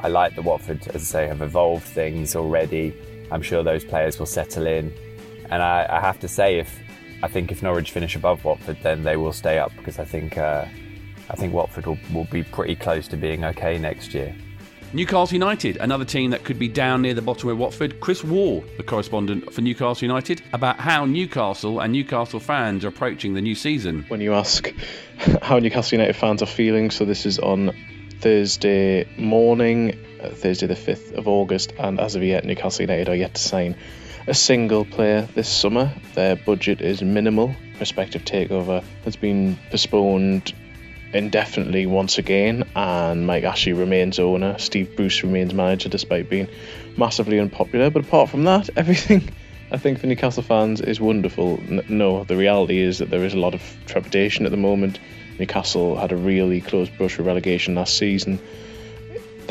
I 0.00 0.08
like 0.08 0.34
the 0.34 0.42
Watford, 0.42 0.86
as 0.88 1.02
I 1.02 1.04
say, 1.04 1.26
have 1.28 1.42
evolved 1.42 1.84
things 1.84 2.34
already. 2.34 2.94
I'm 3.30 3.42
sure 3.42 3.62
those 3.62 3.84
players 3.84 4.18
will 4.18 4.26
settle 4.26 4.66
in. 4.66 4.92
And 5.50 5.62
I, 5.62 5.86
I 5.88 6.00
have 6.00 6.18
to 6.20 6.28
say, 6.28 6.58
if 6.58 6.79
I 7.22 7.28
think 7.28 7.52
if 7.52 7.62
Norwich 7.62 7.90
finish 7.90 8.16
above 8.16 8.44
Watford, 8.44 8.78
then 8.82 9.02
they 9.02 9.16
will 9.16 9.32
stay 9.32 9.58
up 9.58 9.72
because 9.76 9.98
I 9.98 10.04
think 10.04 10.38
uh, 10.38 10.64
I 11.28 11.34
think 11.36 11.52
Watford 11.52 11.86
will, 11.86 11.98
will 12.12 12.24
be 12.24 12.42
pretty 12.42 12.76
close 12.76 13.06
to 13.08 13.16
being 13.16 13.44
okay 13.44 13.78
next 13.78 14.14
year. 14.14 14.34
Newcastle 14.92 15.34
United, 15.34 15.76
another 15.76 16.04
team 16.04 16.30
that 16.30 16.42
could 16.42 16.58
be 16.58 16.66
down 16.66 17.02
near 17.02 17.14
the 17.14 17.22
bottom 17.22 17.48
of 17.48 17.56
Watford. 17.56 18.00
Chris 18.00 18.24
Waugh, 18.24 18.60
the 18.76 18.82
correspondent 18.82 19.52
for 19.54 19.60
Newcastle 19.60 20.04
United, 20.04 20.42
about 20.52 20.80
how 20.80 21.04
Newcastle 21.04 21.78
and 21.78 21.92
Newcastle 21.92 22.40
fans 22.40 22.84
are 22.84 22.88
approaching 22.88 23.34
the 23.34 23.40
new 23.40 23.54
season. 23.54 24.04
When 24.08 24.20
you 24.20 24.34
ask 24.34 24.74
how 25.42 25.60
Newcastle 25.60 25.96
United 25.96 26.16
fans 26.16 26.42
are 26.42 26.46
feeling, 26.46 26.90
so 26.90 27.04
this 27.04 27.24
is 27.24 27.38
on 27.38 27.72
Thursday 28.18 29.06
morning, 29.16 29.96
uh, 30.20 30.30
Thursday 30.30 30.66
the 30.66 30.74
5th 30.74 31.12
of 31.12 31.28
August, 31.28 31.72
and 31.78 32.00
as 32.00 32.16
of 32.16 32.24
yet, 32.24 32.44
Newcastle 32.44 32.82
United 32.82 33.08
are 33.08 33.14
yet 33.14 33.34
to 33.34 33.40
sign 33.40 33.76
a 34.26 34.34
single 34.34 34.84
player 34.84 35.28
this 35.34 35.48
summer. 35.48 35.92
Their 36.14 36.36
budget 36.36 36.80
is 36.80 37.02
minimal. 37.02 37.54
Prospective 37.76 38.24
takeover 38.24 38.84
has 39.04 39.16
been 39.16 39.58
postponed 39.70 40.54
indefinitely 41.12 41.86
once 41.86 42.18
again, 42.18 42.64
and 42.76 43.26
Mike 43.26 43.44
Ashley 43.44 43.72
remains 43.72 44.18
owner. 44.18 44.58
Steve 44.58 44.94
Bruce 44.96 45.22
remains 45.22 45.54
manager 45.54 45.88
despite 45.88 46.28
being 46.28 46.48
massively 46.96 47.40
unpopular. 47.40 47.90
But 47.90 48.06
apart 48.06 48.30
from 48.30 48.44
that, 48.44 48.70
everything 48.76 49.30
I 49.72 49.78
think 49.78 50.00
for 50.00 50.06
Newcastle 50.06 50.42
fans 50.42 50.80
is 50.80 51.00
wonderful. 51.00 51.60
No, 51.88 52.24
the 52.24 52.36
reality 52.36 52.78
is 52.78 52.98
that 52.98 53.10
there 53.10 53.24
is 53.24 53.34
a 53.34 53.38
lot 53.38 53.54
of 53.54 53.62
trepidation 53.86 54.44
at 54.44 54.50
the 54.50 54.56
moment. 54.56 54.98
Newcastle 55.38 55.96
had 55.96 56.12
a 56.12 56.16
really 56.16 56.60
close 56.60 56.88
brush 56.88 57.16
with 57.16 57.26
relegation 57.26 57.76
last 57.76 57.96
season. 57.96 58.38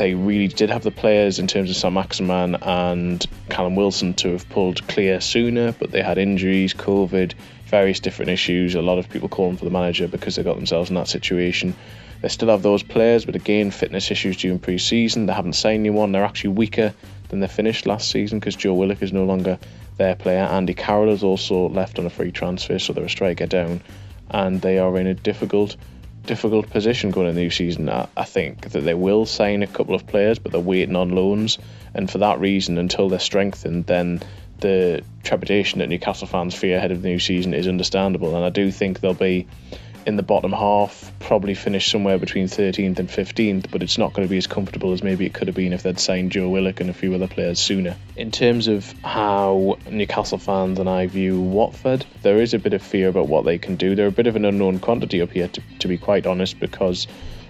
They 0.00 0.14
really 0.14 0.48
did 0.48 0.70
have 0.70 0.82
the 0.82 0.90
players 0.90 1.38
in 1.38 1.46
terms 1.46 1.68
of 1.68 1.76
Saint-Maximin 1.76 2.54
and 2.62 3.26
Callum 3.50 3.76
Wilson 3.76 4.14
to 4.14 4.30
have 4.30 4.48
pulled 4.48 4.88
clear 4.88 5.20
sooner, 5.20 5.72
but 5.72 5.90
they 5.90 6.00
had 6.00 6.16
injuries, 6.16 6.72
COVID, 6.72 7.34
various 7.66 8.00
different 8.00 8.30
issues. 8.30 8.74
A 8.74 8.80
lot 8.80 8.96
of 8.96 9.10
people 9.10 9.28
calling 9.28 9.58
for 9.58 9.66
the 9.66 9.70
manager 9.70 10.08
because 10.08 10.36
they 10.36 10.42
got 10.42 10.56
themselves 10.56 10.88
in 10.88 10.96
that 10.96 11.06
situation. 11.06 11.76
They 12.22 12.28
still 12.28 12.48
have 12.48 12.62
those 12.62 12.82
players, 12.82 13.26
but 13.26 13.36
again, 13.36 13.70
fitness 13.70 14.10
issues 14.10 14.38
during 14.38 14.58
pre 14.58 14.78
season. 14.78 15.26
They 15.26 15.34
haven't 15.34 15.52
signed 15.52 15.80
anyone. 15.80 16.12
They're 16.12 16.24
actually 16.24 16.54
weaker 16.54 16.94
than 17.28 17.40
they 17.40 17.48
finished 17.48 17.84
last 17.84 18.10
season 18.10 18.40
because 18.40 18.56
Joe 18.56 18.72
Willock 18.72 19.02
is 19.02 19.12
no 19.12 19.24
longer 19.26 19.58
their 19.98 20.14
player. 20.14 20.44
Andy 20.44 20.72
Carroll 20.72 21.10
has 21.10 21.22
also 21.22 21.68
left 21.68 21.98
on 21.98 22.06
a 22.06 22.10
free 22.10 22.32
transfer, 22.32 22.78
so 22.78 22.94
they're 22.94 23.04
a 23.04 23.10
striker 23.10 23.44
down. 23.44 23.82
And 24.30 24.62
they 24.62 24.78
are 24.78 24.96
in 24.96 25.06
a 25.06 25.12
difficult 25.12 25.76
difficult 26.30 26.70
position 26.70 27.10
going 27.10 27.26
into 27.26 27.34
the 27.34 27.42
new 27.42 27.50
season. 27.50 27.88
I, 27.88 28.06
I, 28.16 28.22
think 28.22 28.70
that 28.70 28.82
they 28.82 28.94
will 28.94 29.26
sign 29.26 29.64
a 29.64 29.66
couple 29.66 29.96
of 29.96 30.06
players, 30.06 30.38
but 30.38 30.52
they're 30.52 30.60
waiting 30.60 30.94
on 30.94 31.10
loans. 31.10 31.58
And 31.92 32.08
for 32.08 32.18
that 32.18 32.38
reason, 32.38 32.78
until 32.78 33.08
they're 33.08 33.18
strengthened, 33.18 33.86
then 33.86 34.22
the 34.60 35.02
trepidation 35.24 35.80
that 35.80 35.88
Newcastle 35.88 36.28
fans 36.28 36.54
fear 36.54 36.76
ahead 36.76 36.92
of 36.92 37.02
the 37.02 37.08
new 37.08 37.18
season 37.18 37.52
is 37.52 37.66
understandable, 37.66 38.36
and 38.36 38.44
I 38.44 38.50
do 38.50 38.70
think 38.70 39.00
they'll 39.00 39.12
be 39.12 39.48
in 40.06 40.16
the 40.16 40.22
bottom 40.22 40.52
half, 40.52 41.12
probably 41.20 41.54
finish 41.54 41.90
somewhere 41.90 42.18
between 42.18 42.46
13th 42.46 42.98
and 42.98 43.08
15th, 43.08 43.70
but 43.70 43.82
it's 43.82 43.98
not 43.98 44.12
going 44.12 44.26
to 44.26 44.30
be 44.30 44.38
as 44.38 44.46
comfortable 44.46 44.92
as 44.92 45.02
maybe 45.02 45.26
it 45.26 45.34
could 45.34 45.48
have 45.48 45.56
been 45.56 45.72
if 45.72 45.82
they'd 45.82 46.00
signed 46.00 46.32
Joe 46.32 46.48
Willock 46.48 46.80
and 46.80 46.90
a 46.90 46.94
few 46.94 47.14
other 47.14 47.28
players 47.28 47.58
sooner. 47.58 47.96
In 48.16 48.30
terms 48.30 48.68
of 48.68 48.92
how 49.02 49.78
Newcastle 49.88 50.38
fans 50.38 50.78
and 50.78 50.88
I 50.88 51.06
view 51.06 51.40
Watford, 51.40 52.06
there 52.22 52.40
is 52.40 52.54
a 52.54 52.58
bit 52.58 52.72
of 52.72 52.82
fear 52.82 53.08
about 53.08 53.28
what 53.28 53.44
they 53.44 53.58
can 53.58 53.76
do. 53.76 53.94
They're 53.94 54.06
a 54.06 54.12
bit 54.12 54.26
of 54.26 54.36
an 54.36 54.44
unknown 54.44 54.80
quantity 54.80 55.20
up 55.22 55.30
here, 55.30 55.48
to, 55.48 55.62
to 55.80 55.88
be 55.88 55.98
quite 55.98 56.26
honest, 56.26 56.58
because 56.58 57.06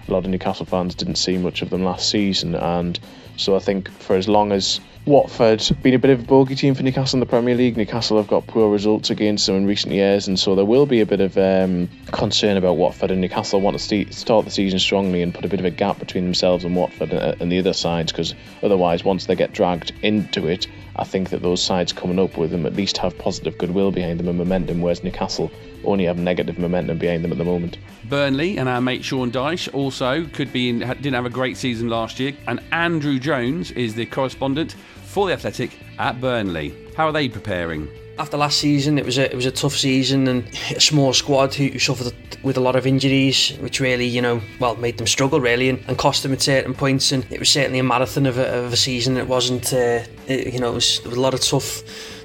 a 0.07 0.11
lot 0.11 0.25
of 0.25 0.29
Newcastle 0.29 0.65
fans 0.65 0.95
didn't 0.95 1.15
see 1.15 1.37
much 1.37 1.61
of 1.61 1.69
them 1.69 1.83
last 1.83 2.09
season, 2.09 2.55
and 2.55 2.99
so 3.37 3.55
I 3.55 3.59
think 3.59 3.89
for 3.89 4.15
as 4.15 4.27
long 4.27 4.51
as 4.51 4.79
Watford 5.05 5.67
been 5.81 5.95
a 5.95 5.99
bit 5.99 6.11
of 6.11 6.19
a 6.19 6.23
bogey 6.23 6.53
team 6.53 6.75
for 6.75 6.83
Newcastle 6.83 7.17
in 7.17 7.21
the 7.21 7.25
Premier 7.25 7.55
League. 7.55 7.75
Newcastle 7.75 8.17
have 8.17 8.27
got 8.27 8.45
poor 8.45 8.71
results 8.71 9.09
against 9.09 9.47
them 9.47 9.55
in 9.55 9.65
recent 9.65 9.95
years, 9.95 10.27
and 10.27 10.39
so 10.39 10.53
there 10.53 10.63
will 10.63 10.85
be 10.85 11.01
a 11.01 11.07
bit 11.07 11.21
of 11.21 11.35
um, 11.39 11.89
concern 12.11 12.55
about 12.55 12.77
Watford. 12.77 13.09
And 13.09 13.19
Newcastle 13.19 13.61
want 13.61 13.79
to 13.79 13.83
st- 13.83 14.13
start 14.13 14.45
the 14.45 14.51
season 14.51 14.77
strongly 14.77 15.23
and 15.23 15.33
put 15.33 15.43
a 15.43 15.47
bit 15.47 15.59
of 15.59 15.65
a 15.65 15.71
gap 15.71 15.97
between 15.97 16.25
themselves 16.25 16.65
and 16.65 16.75
Watford 16.75 17.13
and, 17.13 17.41
and 17.41 17.51
the 17.51 17.57
other 17.57 17.73
sides, 17.73 18.11
because 18.11 18.35
otherwise, 18.61 19.03
once 19.03 19.25
they 19.25 19.35
get 19.35 19.53
dragged 19.53 19.91
into 20.03 20.47
it, 20.47 20.67
I 20.95 21.03
think 21.03 21.31
that 21.31 21.41
those 21.41 21.63
sides 21.63 21.93
coming 21.93 22.19
up 22.19 22.37
with 22.37 22.51
them 22.51 22.67
at 22.67 22.75
least 22.75 22.99
have 22.99 23.17
positive 23.17 23.57
goodwill 23.57 23.91
behind 23.91 24.19
them 24.19 24.27
and 24.27 24.37
momentum, 24.37 24.81
whereas 24.81 25.03
Newcastle 25.03 25.51
only 25.83 26.05
have 26.05 26.17
negative 26.17 26.57
momentum 26.57 26.97
behind 26.97 27.23
them 27.23 27.31
at 27.31 27.37
the 27.37 27.45
moment. 27.45 27.77
Burnley 28.05 28.57
and 28.57 28.67
our 28.67 28.81
mate 28.81 29.03
Sean 29.03 29.31
Dyche 29.31 29.73
also 29.73 30.25
could 30.27 30.51
be 30.51 30.69
in, 30.69 30.79
didn't 30.79 31.13
have 31.13 31.25
a 31.25 31.29
great 31.29 31.57
season 31.57 31.89
last 31.89 32.19
year, 32.19 32.33
and 32.47 32.59
Andrew 32.71 33.19
Jones 33.19 33.71
is 33.71 33.95
the 33.95 34.05
correspondent 34.05 34.75
for 35.03 35.27
the 35.27 35.33
Athletic 35.33 35.77
at 35.99 36.19
Burnley. 36.21 36.73
How 36.95 37.07
are 37.07 37.11
they 37.11 37.29
preparing? 37.29 37.87
After 38.19 38.37
last 38.37 38.59
season, 38.59 38.99
it 38.99 39.05
was 39.05 39.17
a 39.17 39.31
it 39.31 39.35
was 39.35 39.45
a 39.45 39.51
tough 39.51 39.73
season 39.73 40.27
and 40.27 40.47
a 40.75 40.79
small 40.79 41.13
squad 41.13 41.55
who, 41.55 41.67
who 41.67 41.79
suffered 41.79 42.13
with 42.43 42.57
a 42.57 42.59
lot 42.59 42.75
of 42.75 42.85
injuries, 42.85 43.57
which 43.59 43.79
really 43.79 44.05
you 44.05 44.21
know 44.21 44.41
well 44.59 44.75
made 44.75 44.97
them 44.97 45.07
struggle 45.07 45.39
really 45.39 45.69
and, 45.69 45.83
and 45.87 45.97
cost 45.97 46.23
them 46.23 46.33
at 46.33 46.41
certain 46.41 46.73
points. 46.73 47.11
And 47.11 47.25
it 47.31 47.39
was 47.39 47.49
certainly 47.49 47.79
a 47.79 47.83
marathon 47.83 48.25
of 48.25 48.37
a, 48.37 48.65
of 48.65 48.73
a 48.73 48.77
season. 48.77 49.17
It 49.17 49.27
wasn't 49.27 49.73
uh, 49.73 50.03
it, 50.27 50.53
you 50.53 50.59
know 50.59 50.71
it 50.71 50.75
was, 50.75 50.99
it 50.99 51.07
was 51.07 51.17
a 51.17 51.21
lot 51.21 51.33
of 51.33 51.41
tough 51.41 51.81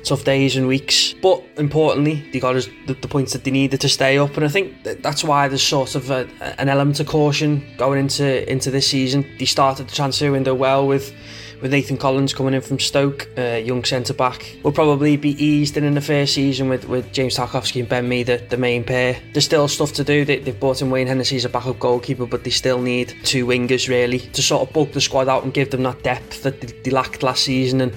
tough 0.07 0.25
days 0.25 0.57
and 0.57 0.67
weeks. 0.67 1.15
But 1.15 1.43
importantly, 1.57 2.29
they 2.33 2.41
got 2.41 2.57
us 2.57 2.69
the, 2.87 2.95
the, 2.95 3.09
points 3.09 3.33
that 3.33 3.45
they 3.45 3.51
needed 3.51 3.81
to 3.81 3.89
stay 3.89 4.19
up, 4.19 4.37
and 4.37 4.45
I 4.45 4.49
think 4.49 4.85
that 4.85 5.03
that's 5.03 5.25
why 5.25 5.49
there's 5.49 5.63
sort 5.63 5.95
of 5.95 6.11
a, 6.11 6.29
an 6.59 6.69
element 6.69 7.01
of 7.01 7.07
caution 7.07 7.67
going 7.77 7.99
into 7.99 8.51
into 8.51 8.71
this 8.71 8.87
season. 8.89 9.27
They 9.39 9.45
started 9.45 9.89
the 9.89 9.95
transfer 9.95 10.33
window 10.33 10.55
well 10.55 10.87
with 10.87 11.13
with 11.61 11.73
Nathan 11.73 11.97
Collins 11.97 12.35
coming 12.35 12.55
in 12.55 12.61
from 12.61 12.79
Stoke, 12.79 13.29
uh, 13.39 13.61
young 13.65 13.85
centre 13.85 14.13
back. 14.13 14.57
Will 14.63 14.73
probably 14.73 15.17
be 15.17 15.43
eased 15.43 15.77
in 15.77 15.85
in 15.85 15.95
the 15.95 16.01
first 16.01 16.35
season 16.35 16.69
with, 16.69 16.87
with 16.87 17.13
James 17.13 17.37
Tarkowski 17.37 17.81
and 17.81 17.89
Ben 17.89 18.09
Mee, 18.09 18.23
the, 18.23 18.39
the 18.51 18.57
main 18.57 18.85
pair. 18.85 19.21
There's 19.33 19.45
still 19.45 19.69
stuff 19.69 19.93
to 19.95 20.05
do. 20.05 20.25
They, 20.25 20.39
they've 20.39 20.59
brought 20.59 20.83
in 20.83 20.91
Wayne 20.91 21.07
Hennessey 21.07 21.37
as 21.37 21.45
a 21.45 21.49
backup 21.49 21.79
goalkeeper, 21.79 22.27
but 22.27 22.45
they 22.45 22.51
still 22.51 22.81
need 22.81 23.15
two 23.25 23.47
wingers 23.47 23.89
really 23.89 24.19
to 24.19 24.43
sort 24.43 24.69
of 24.69 24.75
bulk 24.75 24.93
the 24.93 25.01
squad 25.01 25.29
out 25.29 25.45
and 25.45 25.55
give 25.55 25.71
them 25.71 25.83
that 25.85 26.03
depth 26.03 26.43
that 26.43 26.61
they, 26.61 26.67
they 26.83 26.91
lacked 26.91 27.23
last 27.23 27.45
season. 27.45 27.81
And 27.81 27.95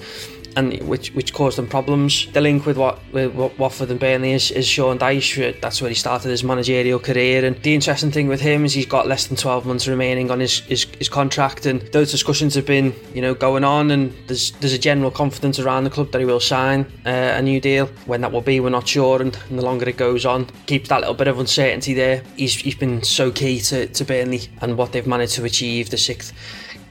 and 0.56 0.80
which 0.82 1.12
which 1.14 1.32
caused 1.32 1.58
them 1.58 1.66
problems. 1.66 2.30
The 2.32 2.40
link 2.40 2.66
with 2.66 2.76
what 2.76 2.98
with 3.12 3.34
Watford 3.34 3.90
and 3.90 4.00
Burnley 4.00 4.32
is, 4.32 4.50
is 4.50 4.66
Sean 4.66 4.98
Dyche. 4.98 5.60
That's 5.60 5.80
where 5.80 5.88
he 5.88 5.94
started 5.94 6.28
his 6.28 6.44
managerial 6.44 6.98
career. 6.98 7.44
And 7.44 7.56
the 7.62 7.74
interesting 7.74 8.10
thing 8.10 8.28
with 8.28 8.40
him 8.40 8.64
is 8.64 8.74
he's 8.74 8.86
got 8.86 9.06
less 9.06 9.26
than 9.26 9.36
12 9.36 9.66
months 9.66 9.86
remaining 9.88 10.30
on 10.30 10.40
his, 10.40 10.60
his, 10.60 10.84
his 10.98 11.08
contract. 11.08 11.66
And 11.66 11.80
those 11.92 12.10
discussions 12.10 12.54
have 12.54 12.66
been 12.66 12.94
you 13.14 13.22
know 13.22 13.34
going 13.34 13.64
on. 13.64 13.90
And 13.90 14.12
there's 14.26 14.52
there's 14.52 14.72
a 14.72 14.78
general 14.78 15.10
confidence 15.10 15.58
around 15.58 15.84
the 15.84 15.90
club 15.90 16.12
that 16.12 16.18
he 16.18 16.24
will 16.24 16.40
sign 16.40 16.86
uh, 17.06 17.34
a 17.36 17.42
new 17.42 17.60
deal. 17.60 17.86
When 18.06 18.20
that 18.22 18.32
will 18.32 18.40
be, 18.40 18.60
we're 18.60 18.70
not 18.70 18.88
sure. 18.88 19.22
And, 19.22 19.36
and 19.48 19.58
the 19.58 19.64
longer 19.64 19.88
it 19.88 19.96
goes 19.96 20.26
on, 20.26 20.46
keeps 20.66 20.88
that 20.88 21.00
little 21.00 21.14
bit 21.14 21.28
of 21.28 21.38
uncertainty 21.38 21.94
there. 21.94 22.22
He's 22.36 22.54
he's 22.54 22.74
been 22.74 23.02
so 23.02 23.30
key 23.30 23.60
to, 23.60 23.86
to 23.86 24.04
Burnley 24.04 24.42
and 24.60 24.76
what 24.76 24.92
they've 24.92 25.06
managed 25.06 25.34
to 25.34 25.44
achieve 25.44 25.90
the 25.90 25.98
sixth 25.98 26.32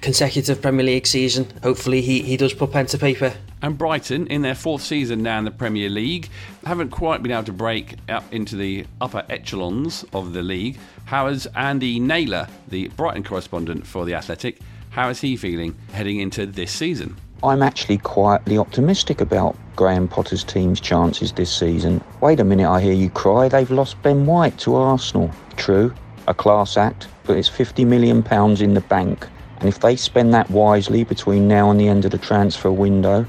consecutive 0.02 0.62
Premier 0.62 0.86
League 0.86 1.08
season. 1.08 1.48
Hopefully, 1.64 2.02
he, 2.02 2.22
he 2.22 2.38
does 2.38 2.54
put 2.54 2.72
pen 2.72 2.86
to 2.88 2.98
paper. 2.98 3.34
And 3.62 3.78
Brighton, 3.78 4.28
in 4.28 4.42
their 4.42 4.56
fourth 4.56 4.82
season 4.82 5.22
now 5.22 5.38
in 5.40 5.46
the 5.46 5.52
Premier 5.52 5.90
League, 5.90 6.30
haven't 6.66 6.92
quite 6.92 7.22
been 7.22 7.32
able 7.32 7.44
to 7.44 7.54
break 7.54 7.96
up 8.08 8.24
into 8.34 8.56
the 8.56 8.86
upper 9.02 9.26
echelons 9.30 10.06
of 10.14 10.34
the 10.34 10.42
league. 10.42 10.78
How 11.06 11.28
is 11.28 11.46
Andy 11.56 12.00
Naylor, 12.00 12.48
the 12.70 12.88
Brighton 12.90 13.24
correspondent 13.24 13.86
for 13.86 14.06
The 14.06 14.14
Athletic, 14.14 14.60
how 14.92 15.10
is 15.10 15.22
he 15.22 15.36
feeling 15.36 15.76
heading 15.92 16.20
into 16.20 16.46
this 16.46 16.72
season? 16.72 17.16
I'm 17.44 17.62
actually 17.62 17.98
quietly 17.98 18.58
optimistic 18.58 19.22
about 19.22 19.56
Graham 19.76 20.08
Potter's 20.08 20.44
team's 20.44 20.82
chances 20.82 21.32
this 21.32 21.52
season. 21.56 22.02
Wait 22.22 22.40
a 22.40 22.44
minute, 22.44 22.70
I 22.70 22.82
hear 22.82 22.94
you 22.94 23.10
cry. 23.10 23.48
They've 23.48 23.72
lost 23.72 24.02
Ben 24.02 24.26
White 24.26 24.58
to 24.60 24.76
Arsenal. 24.76 25.32
True, 25.56 25.94
a 26.28 26.34
class 26.34 26.76
act, 26.76 27.08
but 27.24 27.38
it's 27.38 27.50
£50 27.50 27.86
million 27.86 28.18
in 28.62 28.74
the 28.74 28.84
bank. 28.90 29.28
And 29.60 29.68
if 29.68 29.80
they 29.80 29.96
spend 29.96 30.34
that 30.34 30.50
wisely 30.50 31.04
between 31.04 31.48
now 31.48 31.70
and 31.70 31.80
the 31.80 31.90
end 31.90 32.06
of 32.06 32.12
the 32.12 32.18
transfer 32.18 32.72
window, 32.72 33.26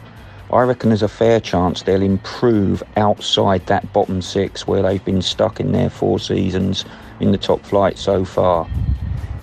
I 0.52 0.62
reckon 0.62 0.90
there's 0.90 1.02
a 1.02 1.08
fair 1.08 1.40
chance 1.40 1.82
they'll 1.82 2.02
improve 2.02 2.82
outside 2.96 3.66
that 3.66 3.92
bottom 3.92 4.22
six 4.22 4.66
where 4.66 4.82
they've 4.82 5.04
been 5.04 5.22
stuck 5.22 5.60
in 5.60 5.72
their 5.72 5.90
four 5.90 6.18
seasons 6.18 6.84
in 7.20 7.32
the 7.32 7.38
top 7.38 7.64
flight 7.64 7.98
so 7.98 8.24
far. 8.24 8.68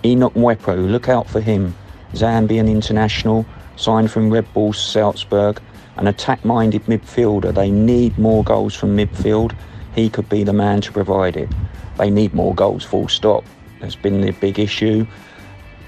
Enoch 0.06 0.34
Mwepu, 0.34 0.90
look 0.90 1.10
out 1.10 1.30
for 1.30 1.42
him. 1.42 1.76
Zambian 2.14 2.70
international, 2.70 3.46
signed 3.76 4.12
from 4.12 4.32
Red 4.32 4.52
Bull 4.54 4.72
Salzburg, 4.72 5.62
an 5.98 6.08
attack 6.08 6.44
minded 6.46 6.84
midfielder. 6.86 7.54
They 7.54 7.72
need 7.72 8.18
more 8.18 8.44
goals 8.44 8.76
from 8.76 8.96
midfield. 8.96 9.56
He 9.94 10.10
could 10.10 10.30
be 10.30 10.44
the 10.44 10.54
man 10.54 10.82
to 10.82 10.92
provide 10.92 11.36
it. 11.36 11.50
They 11.98 12.10
need 12.10 12.34
more 12.34 12.56
goals, 12.56 12.84
full 12.84 13.08
stop. 13.08 13.44
That's 13.82 13.96
been 13.96 14.22
the 14.22 14.32
big 14.32 14.60
issue 14.60 15.06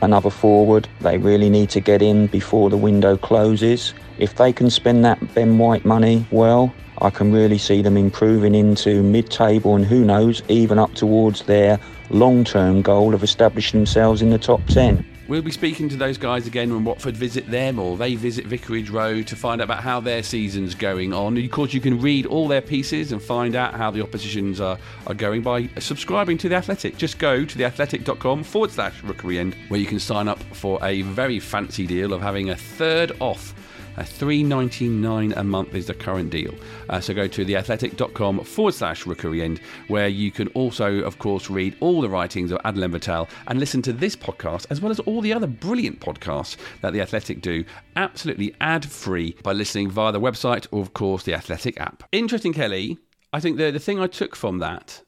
another 0.01 0.29
forward. 0.29 0.87
They 1.01 1.17
really 1.17 1.49
need 1.49 1.69
to 1.71 1.79
get 1.79 2.01
in 2.01 2.27
before 2.27 2.69
the 2.69 2.77
window 2.77 3.17
closes. 3.17 3.93
If 4.17 4.35
they 4.35 4.51
can 4.51 4.69
spend 4.69 5.05
that 5.05 5.33
Ben 5.33 5.57
White 5.57 5.85
money 5.85 6.25
well, 6.31 6.73
I 7.01 7.09
can 7.09 7.31
really 7.31 7.57
see 7.57 7.81
them 7.81 7.95
improving 7.97 8.55
into 8.55 9.01
mid 9.03 9.29
table 9.29 9.75
and 9.75 9.85
who 9.85 10.03
knows, 10.03 10.41
even 10.49 10.79
up 10.79 10.93
towards 10.95 11.43
their 11.43 11.79
long 12.09 12.43
term 12.43 12.81
goal 12.81 13.13
of 13.13 13.23
establishing 13.23 13.79
themselves 13.79 14.21
in 14.21 14.29
the 14.29 14.37
top 14.37 14.65
10. 14.67 15.18
We'll 15.29 15.43
be 15.43 15.51
speaking 15.51 15.87
to 15.89 15.95
those 15.95 16.17
guys 16.17 16.47
again 16.47 16.73
when 16.73 16.83
Watford 16.83 17.15
visit 17.15 17.45
them 17.51 17.77
or 17.77 17.97
they 17.97 18.15
visit 18.15 18.47
Vicarage 18.47 18.89
Road 18.89 19.27
to 19.27 19.35
find 19.35 19.61
out 19.61 19.65
about 19.65 19.83
how 19.83 19.99
their 19.99 20.23
season's 20.23 20.73
going 20.73 21.13
on. 21.13 21.37
Of 21.37 21.51
course, 21.51 21.71
you 21.71 21.79
can 21.79 22.01
read 22.01 22.25
all 22.25 22.47
their 22.47 22.63
pieces 22.63 23.11
and 23.11 23.21
find 23.21 23.55
out 23.55 23.75
how 23.75 23.91
the 23.91 24.01
oppositions 24.01 24.59
are, 24.59 24.79
are 25.05 25.13
going 25.13 25.43
by 25.43 25.69
subscribing 25.77 26.39
to 26.39 26.49
The 26.49 26.55
Athletic. 26.55 26.97
Just 26.97 27.19
go 27.19 27.45
to 27.45 27.57
theathletic.com 27.59 28.43
forward 28.43 28.71
slash 28.71 29.03
rookery 29.03 29.37
end 29.37 29.55
where 29.67 29.79
you 29.79 29.85
can 29.85 29.99
sign 29.99 30.27
up 30.27 30.41
for 30.55 30.83
a 30.83 31.03
very 31.03 31.39
fancy 31.39 31.85
deal 31.85 32.11
of 32.11 32.23
having 32.23 32.49
a 32.49 32.55
third 32.55 33.11
off 33.19 33.53
uh, 33.99 34.03
$3.99 34.03 35.35
a 35.35 35.43
month 35.43 35.75
is 35.75 35.87
the 35.87 35.93
current 35.93 36.29
deal. 36.29 36.53
Uh, 36.89 37.01
so 37.01 37.13
go 37.13 37.27
to 37.27 37.43
theathletic.com 37.43 38.43
forward 38.45 38.73
slash 38.73 39.05
rookery 39.05 39.41
end, 39.41 39.59
where 39.89 40.07
you 40.07 40.31
can 40.31 40.47
also, 40.49 41.01
of 41.01 41.19
course, 41.19 41.49
read 41.49 41.75
all 41.81 41.99
the 41.99 42.09
writings 42.09 42.51
of 42.51 42.59
Adam 42.63 42.81
Leventhal 42.81 43.27
and 43.47 43.59
listen 43.59 43.81
to 43.81 43.91
this 43.91 44.15
podcast, 44.15 44.67
as 44.69 44.79
well 44.79 44.91
as 44.91 44.99
all 45.01 45.19
the 45.19 45.33
other 45.33 45.47
brilliant 45.47 45.99
podcasts 45.99 46.55
that 46.81 46.93
The 46.93 47.01
Athletic 47.01 47.41
do, 47.41 47.65
absolutely 47.97 48.55
ad 48.61 48.85
free 48.85 49.35
by 49.43 49.51
listening 49.51 49.91
via 49.91 50.13
the 50.13 50.21
website 50.21 50.65
or, 50.71 50.81
of 50.81 50.93
course, 50.93 51.23
the 51.23 51.33
Athletic 51.33 51.79
app. 51.79 52.03
Interesting, 52.13 52.53
Kelly. 52.53 52.97
I 53.33 53.41
think 53.41 53.57
the, 53.57 53.69
the 53.69 53.79
thing 53.79 53.99
I 53.99 54.07
took 54.07 54.35
from 54.35 54.59
that 54.59 55.03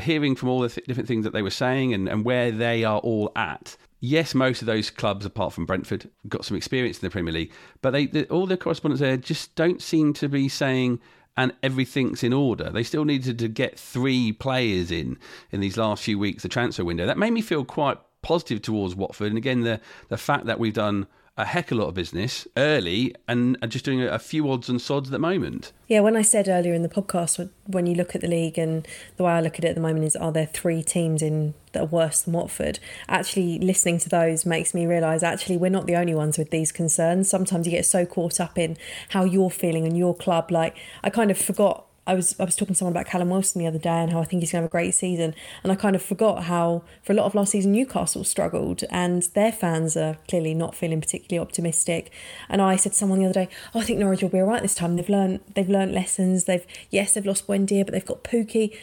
hearing 0.00 0.34
from 0.34 0.48
all 0.48 0.60
the 0.60 0.68
th- 0.68 0.86
different 0.86 1.08
things 1.08 1.24
that 1.24 1.32
they 1.32 1.42
were 1.42 1.50
saying 1.50 1.94
and, 1.94 2.08
and 2.08 2.24
where 2.24 2.50
they 2.50 2.84
are 2.84 2.98
all 2.98 3.30
at, 3.36 3.76
yes, 4.04 4.34
most 4.34 4.62
of 4.62 4.66
those 4.66 4.90
clubs, 4.90 5.24
apart 5.24 5.52
from 5.52 5.66
Brentford, 5.66 6.10
got 6.28 6.44
some 6.44 6.56
experience 6.56 6.98
in 6.98 7.06
the 7.06 7.10
Premier 7.10 7.32
League, 7.32 7.52
but 7.80 7.90
they, 7.92 8.06
the, 8.06 8.28
all 8.28 8.46
the 8.46 8.56
correspondents 8.56 9.00
there 9.00 9.16
just 9.16 9.54
don't 9.54 9.80
seem 9.82 10.12
to 10.14 10.28
be 10.28 10.48
saying 10.48 11.00
and 11.36 11.52
everything's 11.62 12.22
in 12.22 12.32
order. 12.32 12.70
They 12.70 12.84
still 12.84 13.04
needed 13.04 13.38
to 13.40 13.48
get 13.48 13.78
three 13.78 14.32
players 14.32 14.90
in 14.90 15.18
in 15.50 15.60
these 15.60 15.76
last 15.76 16.04
few 16.04 16.18
weeks, 16.18 16.42
the 16.42 16.48
transfer 16.48 16.84
window. 16.84 17.06
That 17.06 17.18
made 17.18 17.32
me 17.32 17.40
feel 17.40 17.64
quite 17.64 17.98
positive 18.22 18.62
towards 18.62 18.94
Watford. 18.94 19.28
And 19.28 19.38
again, 19.38 19.62
the 19.62 19.80
the 20.08 20.16
fact 20.16 20.46
that 20.46 20.60
we've 20.60 20.74
done 20.74 21.06
a 21.36 21.44
heck 21.44 21.72
of 21.72 21.78
a 21.78 21.80
lot 21.80 21.88
of 21.88 21.94
business 21.94 22.46
early 22.56 23.12
and 23.26 23.58
just 23.68 23.84
doing 23.84 24.00
a 24.00 24.18
few 24.18 24.48
odds 24.50 24.68
and 24.68 24.80
sods 24.80 25.08
at 25.08 25.12
the 25.12 25.18
moment. 25.18 25.72
Yeah, 25.88 26.00
when 26.00 26.16
I 26.16 26.22
said 26.22 26.48
earlier 26.48 26.74
in 26.74 26.82
the 26.82 26.88
podcast, 26.88 27.50
when 27.66 27.86
you 27.86 27.94
look 27.94 28.14
at 28.14 28.20
the 28.20 28.28
league 28.28 28.56
and 28.56 28.86
the 29.16 29.24
way 29.24 29.32
I 29.32 29.40
look 29.40 29.58
at 29.58 29.64
it 29.64 29.68
at 29.68 29.74
the 29.74 29.80
moment 29.80 30.04
is, 30.04 30.14
are 30.14 30.30
there 30.30 30.46
three 30.46 30.82
teams 30.82 31.22
in 31.22 31.54
that 31.72 31.82
are 31.82 31.86
worse 31.86 32.22
than 32.22 32.34
Watford? 32.34 32.78
Actually, 33.08 33.58
listening 33.58 33.98
to 33.98 34.08
those 34.08 34.46
makes 34.46 34.74
me 34.74 34.86
realise 34.86 35.24
actually 35.24 35.56
we're 35.56 35.70
not 35.70 35.86
the 35.86 35.96
only 35.96 36.14
ones 36.14 36.38
with 36.38 36.50
these 36.50 36.70
concerns. 36.70 37.28
Sometimes 37.28 37.66
you 37.66 37.72
get 37.72 37.84
so 37.84 38.06
caught 38.06 38.38
up 38.38 38.56
in 38.56 38.76
how 39.08 39.24
you're 39.24 39.50
feeling 39.50 39.86
and 39.86 39.98
your 39.98 40.14
club. 40.14 40.52
Like 40.52 40.76
I 41.02 41.10
kind 41.10 41.32
of 41.32 41.38
forgot 41.38 41.84
I 42.06 42.14
was 42.14 42.38
I 42.38 42.44
was 42.44 42.56
talking 42.56 42.74
to 42.74 42.78
someone 42.78 42.92
about 42.92 43.06
Callum 43.06 43.30
Wilson 43.30 43.60
the 43.60 43.66
other 43.66 43.78
day 43.78 43.88
and 43.88 44.12
how 44.12 44.20
I 44.20 44.24
think 44.24 44.42
he's 44.42 44.52
going 44.52 44.60
to 44.60 44.64
have 44.64 44.70
a 44.70 44.72
great 44.72 44.94
season, 44.94 45.34
and 45.62 45.72
I 45.72 45.74
kind 45.74 45.96
of 45.96 46.02
forgot 46.02 46.44
how 46.44 46.82
for 47.02 47.12
a 47.12 47.16
lot 47.16 47.26
of 47.26 47.34
last 47.34 47.52
season 47.52 47.72
Newcastle 47.72 48.24
struggled, 48.24 48.84
and 48.90 49.22
their 49.34 49.52
fans 49.52 49.96
are 49.96 50.18
clearly 50.28 50.54
not 50.54 50.74
feeling 50.74 51.00
particularly 51.00 51.44
optimistic. 51.44 52.12
And 52.48 52.60
I 52.60 52.76
said 52.76 52.92
to 52.92 52.98
someone 52.98 53.20
the 53.20 53.26
other 53.26 53.46
day, 53.46 53.48
"Oh, 53.74 53.80
I 53.80 53.84
think 53.84 53.98
Norwich 53.98 54.22
will 54.22 54.28
be 54.28 54.40
all 54.40 54.46
right 54.46 54.62
this 54.62 54.74
time. 54.74 54.96
They've 54.96 55.08
learned 55.08 55.40
they've 55.54 55.68
learned 55.68 55.92
lessons. 55.92 56.44
They've 56.44 56.66
yes, 56.90 57.14
they've 57.14 57.26
lost 57.26 57.46
Buendia, 57.46 57.84
but 57.84 57.92
they've 57.92 58.04
got 58.04 58.22
Pukki." 58.22 58.76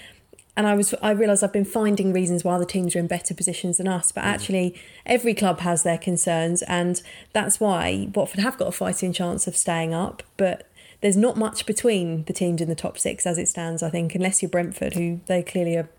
And 0.58 0.68
I 0.68 0.76
was 0.76 0.94
I 1.02 1.12
realised 1.12 1.44
I've 1.44 1.54
been 1.54 1.64
finding 1.64 2.12
reasons 2.12 2.44
why 2.44 2.58
the 2.58 2.66
teams 2.66 2.96
are 2.96 3.00
in 3.00 3.08
better 3.08 3.34
positions 3.34 3.78
than 3.78 3.88
us, 3.88 4.12
but 4.12 4.24
mm. 4.24 4.28
actually 4.28 4.76
every 5.06 5.34
club 5.34 5.60
has 5.60 5.84
their 5.84 5.98
concerns, 5.98 6.62
and 6.64 7.02
that's 7.34 7.60
why 7.60 8.10
Watford 8.14 8.42
have 8.42 8.58
got 8.58 8.68
a 8.68 8.72
fighting 8.72 9.14
chance 9.14 9.48
of 9.48 9.56
staying 9.56 9.94
up, 9.94 10.24
but 10.38 10.68
there's 11.02 11.18
not 11.18 11.38
much 11.38 11.66
between 11.66 12.24
the 12.26 12.34
teams 12.34 12.62
in 12.62 12.70
the 12.70 12.76
top 12.76 12.98
six 12.98 13.26
as 13.26 13.38
it 13.38 13.48
stands, 13.48 13.84
I 13.84 13.90
think, 13.90 14.16
unless 14.16 14.42
you're 14.42 14.50
Brentford, 14.50 14.94
who 14.94 15.20
they 15.28 15.44
clearly 15.44 15.76
are 15.76 15.90